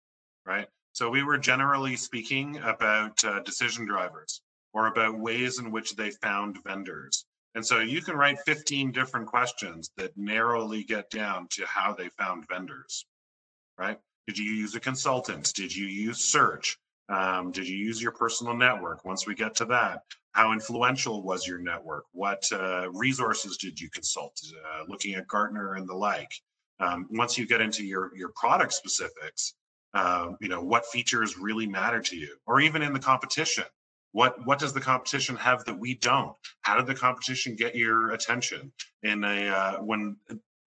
right? 0.45 0.67
So 0.93 1.09
we 1.09 1.23
were 1.23 1.37
generally 1.37 1.95
speaking 1.95 2.57
about 2.57 3.23
uh, 3.23 3.41
decision 3.41 3.85
drivers 3.85 4.41
or 4.73 4.87
about 4.87 5.19
ways 5.19 5.59
in 5.59 5.71
which 5.71 5.95
they 5.95 6.11
found 6.11 6.57
vendors. 6.65 7.25
And 7.55 7.65
so 7.65 7.79
you 7.79 8.01
can 8.01 8.15
write 8.15 8.39
15 8.45 8.91
different 8.91 9.27
questions 9.27 9.89
that 9.95 10.11
narrowly 10.17 10.83
get 10.83 11.09
down 11.09 11.47
to 11.51 11.65
how 11.65 11.93
they 11.93 12.09
found 12.09 12.45
vendors, 12.49 13.05
right? 13.77 13.97
Did 14.27 14.37
you 14.37 14.51
use 14.51 14.75
a 14.75 14.79
consultant? 14.79 15.53
Did 15.53 15.73
you 15.73 15.85
use 15.85 16.25
search? 16.25 16.77
Um, 17.09 17.51
did 17.51 17.67
you 17.67 17.77
use 17.77 18.01
your 18.01 18.11
personal 18.11 18.55
network? 18.55 19.05
Once 19.05 19.27
we 19.27 19.35
get 19.35 19.55
to 19.55 19.65
that, 19.65 20.01
how 20.31 20.53
influential 20.53 21.21
was 21.21 21.47
your 21.47 21.59
network? 21.59 22.05
What 22.11 22.43
uh, 22.51 22.89
resources 22.91 23.57
did 23.57 23.79
you 23.79 23.89
consult? 23.89 24.39
Uh, 24.65 24.83
looking 24.87 25.13
at 25.15 25.27
Gartner 25.27 25.75
and 25.75 25.87
the 25.87 25.95
like. 25.95 26.31
Um, 26.79 27.07
once 27.11 27.37
you 27.37 27.47
get 27.47 27.61
into 27.61 27.85
your 27.85 28.11
your 28.15 28.31
product 28.35 28.73
specifics, 28.73 29.53
um, 29.95 30.37
you 30.41 30.49
know 30.49 30.61
what 30.61 30.85
features 30.85 31.37
really 31.37 31.65
matter 31.65 32.01
to 32.01 32.15
you 32.17 32.35
or 32.45 32.59
even 32.59 32.81
in 32.81 32.93
the 32.93 32.99
competition 32.99 33.63
what 34.11 34.45
what 34.45 34.59
does 34.59 34.73
the 34.73 34.81
competition 34.81 35.35
have 35.35 35.63
that 35.65 35.79
we 35.79 35.95
don't 35.95 36.35
how 36.61 36.75
did 36.75 36.85
the 36.85 36.93
competition 36.93 37.55
get 37.55 37.75
your 37.75 38.11
attention 38.11 38.71
in 39.03 39.23
a 39.23 39.47
uh, 39.47 39.77
when 39.77 40.17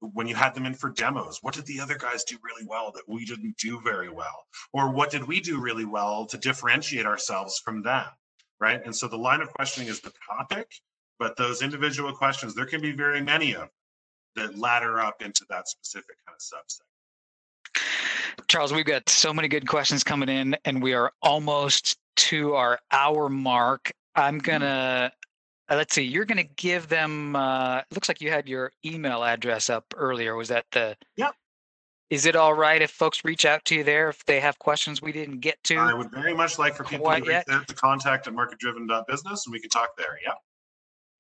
when 0.00 0.26
you 0.26 0.34
had 0.34 0.54
them 0.54 0.66
in 0.66 0.74
for 0.74 0.90
demos 0.90 1.38
what 1.42 1.54
did 1.54 1.66
the 1.66 1.80
other 1.80 1.96
guys 1.96 2.24
do 2.24 2.36
really 2.42 2.66
well 2.66 2.92
that 2.92 3.08
we 3.08 3.24
didn't 3.24 3.56
do 3.56 3.80
very 3.80 4.08
well 4.08 4.46
or 4.72 4.90
what 4.90 5.10
did 5.10 5.26
we 5.26 5.40
do 5.40 5.60
really 5.60 5.84
well 5.84 6.26
to 6.26 6.38
differentiate 6.38 7.06
ourselves 7.06 7.58
from 7.58 7.82
them 7.82 8.06
right 8.60 8.84
and 8.84 8.94
so 8.94 9.08
the 9.08 9.16
line 9.16 9.40
of 9.40 9.52
questioning 9.54 9.88
is 9.88 10.00
the 10.00 10.12
topic 10.28 10.70
but 11.18 11.36
those 11.36 11.62
individual 11.62 12.12
questions 12.12 12.54
there 12.54 12.66
can 12.66 12.80
be 12.80 12.92
very 12.92 13.20
many 13.20 13.52
of 13.52 13.60
them 13.60 13.68
that 14.36 14.58
ladder 14.58 15.00
up 15.00 15.20
into 15.22 15.44
that 15.48 15.68
specific 15.68 16.16
kind 16.26 16.36
of 16.36 16.40
subset 16.40 16.82
Charles, 18.46 18.72
we've 18.72 18.86
got 18.86 19.08
so 19.08 19.32
many 19.34 19.48
good 19.48 19.66
questions 19.66 20.04
coming 20.04 20.28
in, 20.28 20.56
and 20.64 20.80
we 20.82 20.94
are 20.94 21.12
almost 21.22 21.98
to 22.16 22.54
our 22.54 22.78
hour 22.92 23.28
mark. 23.28 23.92
I'm 24.14 24.38
mm-hmm. 24.38 24.50
gonna 24.50 25.12
uh, 25.70 25.76
let's 25.76 25.94
see. 25.94 26.02
You're 26.02 26.24
gonna 26.24 26.44
give 26.44 26.88
them. 26.88 27.36
Uh, 27.36 27.78
it 27.78 27.86
looks 27.92 28.08
like 28.08 28.20
you 28.20 28.30
had 28.30 28.48
your 28.48 28.72
email 28.84 29.24
address 29.24 29.70
up 29.70 29.84
earlier. 29.96 30.36
Was 30.36 30.48
that 30.48 30.66
the? 30.72 30.96
Yep. 31.16 31.34
Is 32.10 32.24
it 32.24 32.36
all 32.36 32.54
right 32.54 32.80
if 32.80 32.90
folks 32.90 33.22
reach 33.24 33.44
out 33.44 33.64
to 33.66 33.74
you 33.74 33.84
there 33.84 34.08
if 34.08 34.24
they 34.24 34.40
have 34.40 34.58
questions 34.58 35.02
we 35.02 35.12
didn't 35.12 35.40
get 35.40 35.62
to? 35.64 35.76
I 35.76 35.92
would 35.92 36.10
very 36.10 36.34
much 36.34 36.58
like 36.58 36.74
for 36.74 36.84
people 36.84 37.10
to 37.10 37.20
reach 37.20 37.44
out 37.50 37.68
to 37.68 37.74
contact 37.74 38.26
at 38.26 38.32
marketdriven.business 38.32 39.46
and 39.46 39.52
we 39.52 39.60
can 39.60 39.68
talk 39.68 39.90
there. 39.98 40.18
Yeah. 40.24 40.32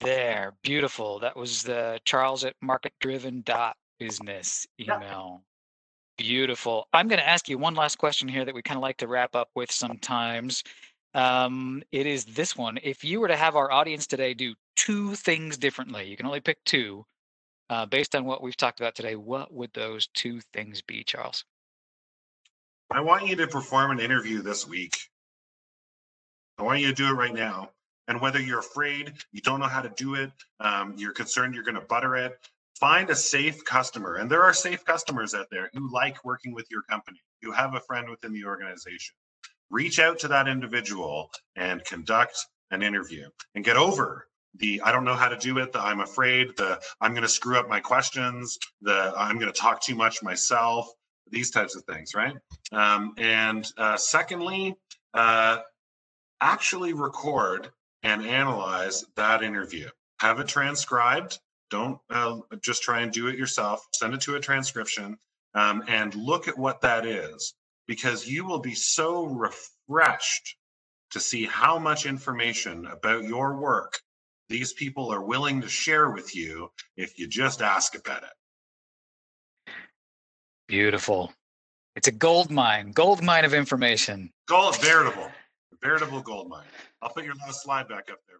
There, 0.00 0.54
beautiful. 0.62 1.18
That 1.18 1.36
was 1.36 1.62
the 1.62 2.00
Charles 2.06 2.42
at 2.44 2.54
marketdriven.business 2.64 4.66
email. 4.80 5.42
Beautiful. 6.16 6.88
I'm 6.92 7.08
going 7.08 7.20
to 7.20 7.28
ask 7.28 7.48
you 7.48 7.58
one 7.58 7.74
last 7.74 7.98
question 7.98 8.28
here 8.28 8.44
that 8.44 8.54
we 8.54 8.62
kind 8.62 8.78
of 8.78 8.82
like 8.82 8.96
to 8.98 9.08
wrap 9.08 9.36
up 9.36 9.50
with 9.54 9.70
sometimes. 9.70 10.64
Um, 11.18 11.82
it 11.90 12.06
is 12.06 12.24
this 12.24 12.56
one. 12.56 12.78
If 12.80 13.02
you 13.02 13.18
were 13.18 13.26
to 13.26 13.36
have 13.36 13.56
our 13.56 13.72
audience 13.72 14.06
today 14.06 14.34
do 14.34 14.54
two 14.76 15.16
things 15.16 15.56
differently, 15.58 16.08
you 16.08 16.16
can 16.16 16.26
only 16.26 16.38
pick 16.38 16.62
two 16.64 17.04
uh, 17.70 17.86
based 17.86 18.14
on 18.14 18.24
what 18.24 18.40
we've 18.40 18.56
talked 18.56 18.78
about 18.78 18.94
today, 18.94 19.16
what 19.16 19.52
would 19.52 19.72
those 19.74 20.06
two 20.14 20.40
things 20.52 20.80
be, 20.80 21.02
Charles? 21.02 21.44
I 22.92 23.00
want 23.00 23.26
you 23.26 23.34
to 23.34 23.48
perform 23.48 23.90
an 23.90 23.98
interview 23.98 24.42
this 24.42 24.64
week. 24.64 24.96
I 26.56 26.62
want 26.62 26.78
you 26.80 26.86
to 26.86 26.94
do 26.94 27.08
it 27.08 27.14
right 27.14 27.34
now. 27.34 27.70
And 28.06 28.20
whether 28.20 28.40
you're 28.40 28.60
afraid, 28.60 29.12
you 29.32 29.40
don't 29.40 29.58
know 29.58 29.66
how 29.66 29.82
to 29.82 29.90
do 29.90 30.14
it, 30.14 30.30
um, 30.60 30.94
you're 30.96 31.12
concerned 31.12 31.52
you're 31.52 31.64
going 31.64 31.74
to 31.74 31.80
butter 31.80 32.14
it, 32.14 32.38
find 32.78 33.10
a 33.10 33.16
safe 33.16 33.64
customer 33.64 34.16
and 34.16 34.30
there 34.30 34.44
are 34.44 34.54
safe 34.54 34.84
customers 34.84 35.34
out 35.34 35.46
there 35.50 35.68
who 35.74 35.92
like 35.92 36.24
working 36.24 36.54
with 36.54 36.70
your 36.70 36.82
company 36.82 37.18
you 37.40 37.50
have 37.50 37.74
a 37.74 37.80
friend 37.80 38.08
within 38.08 38.32
the 38.32 38.44
organization 38.44 39.16
reach 39.70 39.98
out 39.98 40.18
to 40.18 40.28
that 40.28 40.48
individual 40.48 41.30
and 41.56 41.84
conduct 41.84 42.38
an 42.70 42.82
interview 42.82 43.28
and 43.54 43.64
get 43.64 43.76
over 43.76 44.26
the 44.56 44.80
i 44.82 44.90
don't 44.90 45.04
know 45.04 45.14
how 45.14 45.28
to 45.28 45.36
do 45.36 45.58
it 45.58 45.72
the 45.72 45.80
i'm 45.80 46.00
afraid 46.00 46.48
the 46.56 46.80
i'm 47.00 47.12
going 47.12 47.22
to 47.22 47.28
screw 47.28 47.58
up 47.58 47.68
my 47.68 47.80
questions 47.80 48.58
the 48.80 49.12
i'm 49.16 49.38
going 49.38 49.52
to 49.52 49.58
talk 49.58 49.82
too 49.82 49.94
much 49.94 50.22
myself 50.22 50.88
these 51.30 51.50
types 51.50 51.76
of 51.76 51.84
things 51.84 52.14
right? 52.14 52.34
Um, 52.72 53.14
and 53.18 53.66
uh, 53.76 53.96
secondly 53.96 54.74
uh, 55.14 55.58
actually 56.40 56.92
record 56.92 57.70
and 58.02 58.24
analyze 58.24 59.04
that 59.16 59.42
interview. 59.42 59.88
Have 60.20 60.40
it 60.40 60.48
transcribed. 60.48 61.38
Don't 61.70 61.98
uh, 62.10 62.38
just 62.62 62.82
try 62.82 63.00
and 63.00 63.12
do 63.12 63.26
it 63.28 63.36
yourself. 63.36 63.86
Send 63.92 64.14
it 64.14 64.20
to 64.22 64.36
a 64.36 64.40
transcription 64.40 65.18
um, 65.54 65.82
and 65.88 66.14
look 66.14 66.48
at 66.48 66.56
what 66.56 66.80
that 66.82 67.04
is 67.06 67.54
because 67.88 68.28
you 68.28 68.44
will 68.44 68.60
be 68.60 68.74
so 68.74 69.24
refreshed 69.24 70.56
to 71.10 71.18
see 71.18 71.44
how 71.46 71.78
much 71.78 72.06
information 72.06 72.86
about 72.86 73.24
your 73.24 73.56
work 73.56 73.98
these 74.48 74.72
people 74.74 75.12
are 75.12 75.22
willing 75.22 75.60
to 75.60 75.68
share 75.68 76.10
with 76.10 76.36
you 76.36 76.70
if 76.96 77.18
you 77.18 77.26
just 77.26 77.60
ask 77.60 77.94
about 77.98 78.22
it. 78.22 79.72
Beautiful. 80.68 81.32
It's 81.96 82.08
a 82.08 82.12
gold 82.12 82.50
mine, 82.50 82.92
gold 82.92 83.22
mine 83.22 83.44
of 83.44 83.54
information. 83.54 84.30
Gold, 84.46 84.80
veritable, 84.80 85.30
veritable 85.82 86.20
gold 86.20 86.48
mine. 86.48 86.66
I'll 87.02 87.10
put 87.10 87.24
your 87.24 87.34
last 87.34 87.62
slide 87.62 87.88
back 87.88 88.10
up 88.10 88.18
there. 88.26 88.36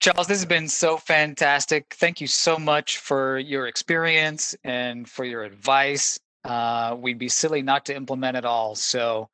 Charles, 0.00 0.26
this 0.26 0.38
has 0.38 0.44
been 0.44 0.68
so 0.68 0.98
fantastic. 0.98 1.94
Thank 1.94 2.20
you 2.20 2.26
so 2.26 2.58
much 2.58 2.98
for 2.98 3.38
your 3.38 3.68
experience 3.68 4.54
and 4.62 5.08
for 5.08 5.24
your 5.24 5.44
advice. 5.44 6.20
Uh, 6.44 6.96
we'd 6.98 7.18
be 7.18 7.28
silly 7.28 7.62
not 7.62 7.86
to 7.86 7.96
implement 7.96 8.36
it 8.36 8.44
all. 8.44 8.74
So 8.74 9.28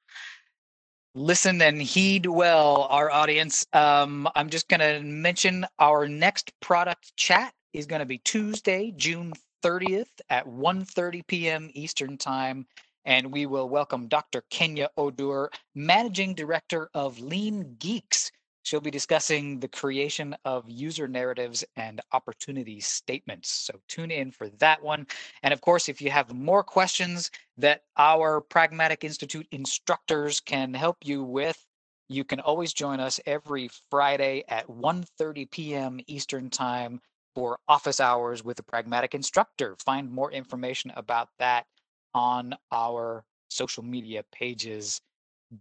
listen 1.15 1.61
and 1.61 1.83
heed 1.83 2.27
well, 2.27 2.87
our 2.91 3.11
audience. 3.11 3.67
Um, 3.73 4.29
I'm 4.35 4.49
just 4.49 4.69
going 4.69 4.81
to 4.81 5.01
mention 5.01 5.67
our 5.79 6.09
next 6.09 6.53
product 6.61 7.17
chat 7.17 7.53
is 7.73 7.87
going 7.87 8.01
to 8.01 8.07
be 8.07 8.19
Tuesday, 8.19 8.93
June 8.97 9.33
30th 9.65 10.21
at 10.29 10.47
1.30 10.47 11.27
p.m. 11.27 11.71
Eastern 11.75 12.17
Time. 12.17 12.67
And 13.05 13.33
we 13.33 13.47
will 13.47 13.69
welcome 13.69 14.09
Dr. 14.09 14.45
Kenya 14.51 14.91
Odur, 14.99 15.49
Managing 15.75 16.35
Director 16.35 16.91
of 16.95 17.19
Lean 17.19 17.77
Geeks. 17.79 18.31
She'll 18.63 18.81
be 18.81 18.91
discussing 18.91 19.61
the 19.61 19.69
creation 19.69 20.37
of 20.45 20.69
user 20.69 21.09
narratives 21.09 21.65
and 21.77 22.01
opportunity 22.13 22.81
statements. 22.81 23.51
So 23.51 23.81
tune 23.89 24.11
in 24.11 24.31
for 24.31 24.49
that 24.59 24.83
one. 24.83 25.07
And 25.43 25.53
of 25.53 25.61
course, 25.61 25.89
if 25.89 26.03
you 26.03 26.11
have 26.11 26.33
more 26.33 26.63
questions 26.63 27.31
that 27.57 27.85
our 27.97 28.41
Pragmatic 28.41 29.05
Institute 29.05 29.47
instructors 29.51 30.41
can 30.41 30.75
help 30.75 30.99
you 31.05 31.25
with, 31.25 31.67
you 32.09 32.25
can 32.25 32.41
always 32.41 32.73
join 32.73 33.01
us 33.01 33.21
every 33.25 33.71
Friday 33.91 34.45
at 34.49 34.69
1:30 34.69 35.51
p.m. 35.51 36.01
Eastern 36.07 36.51
Time 36.51 37.01
for 37.35 37.61
office 37.69 38.01
hours 38.01 38.45
with 38.45 38.59
a 38.59 38.65
pragmatic 38.65 39.15
instructor. 39.15 39.77
Find 39.85 40.11
more 40.11 40.33
information 40.33 40.93
about 40.97 41.29
that 41.39 41.67
on 42.13 42.57
our 42.73 43.25
social 43.49 43.85
media 43.85 44.25
pages. 44.33 45.01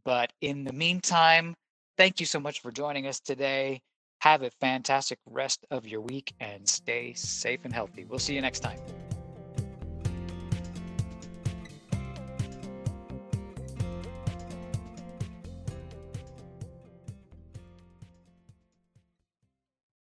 But 0.03 0.33
in 0.41 0.63
the 0.63 0.73
meantime, 0.73 1.55
Thank 1.99 2.21
you 2.21 2.25
so 2.25 2.39
much 2.39 2.61
for 2.61 2.71
joining 2.71 3.07
us 3.07 3.19
today. 3.19 3.81
Have 4.21 4.41
a 4.41 4.51
fantastic 4.61 5.19
rest 5.25 5.65
of 5.69 5.85
your 5.85 5.99
week 5.99 6.33
and 6.39 6.65
stay 6.65 7.11
safe 7.11 7.59
and 7.65 7.73
healthy. 7.73 8.05
We'll 8.05 8.19
see 8.19 8.35
you 8.35 8.41
next 8.41 8.61
time. 8.61 8.79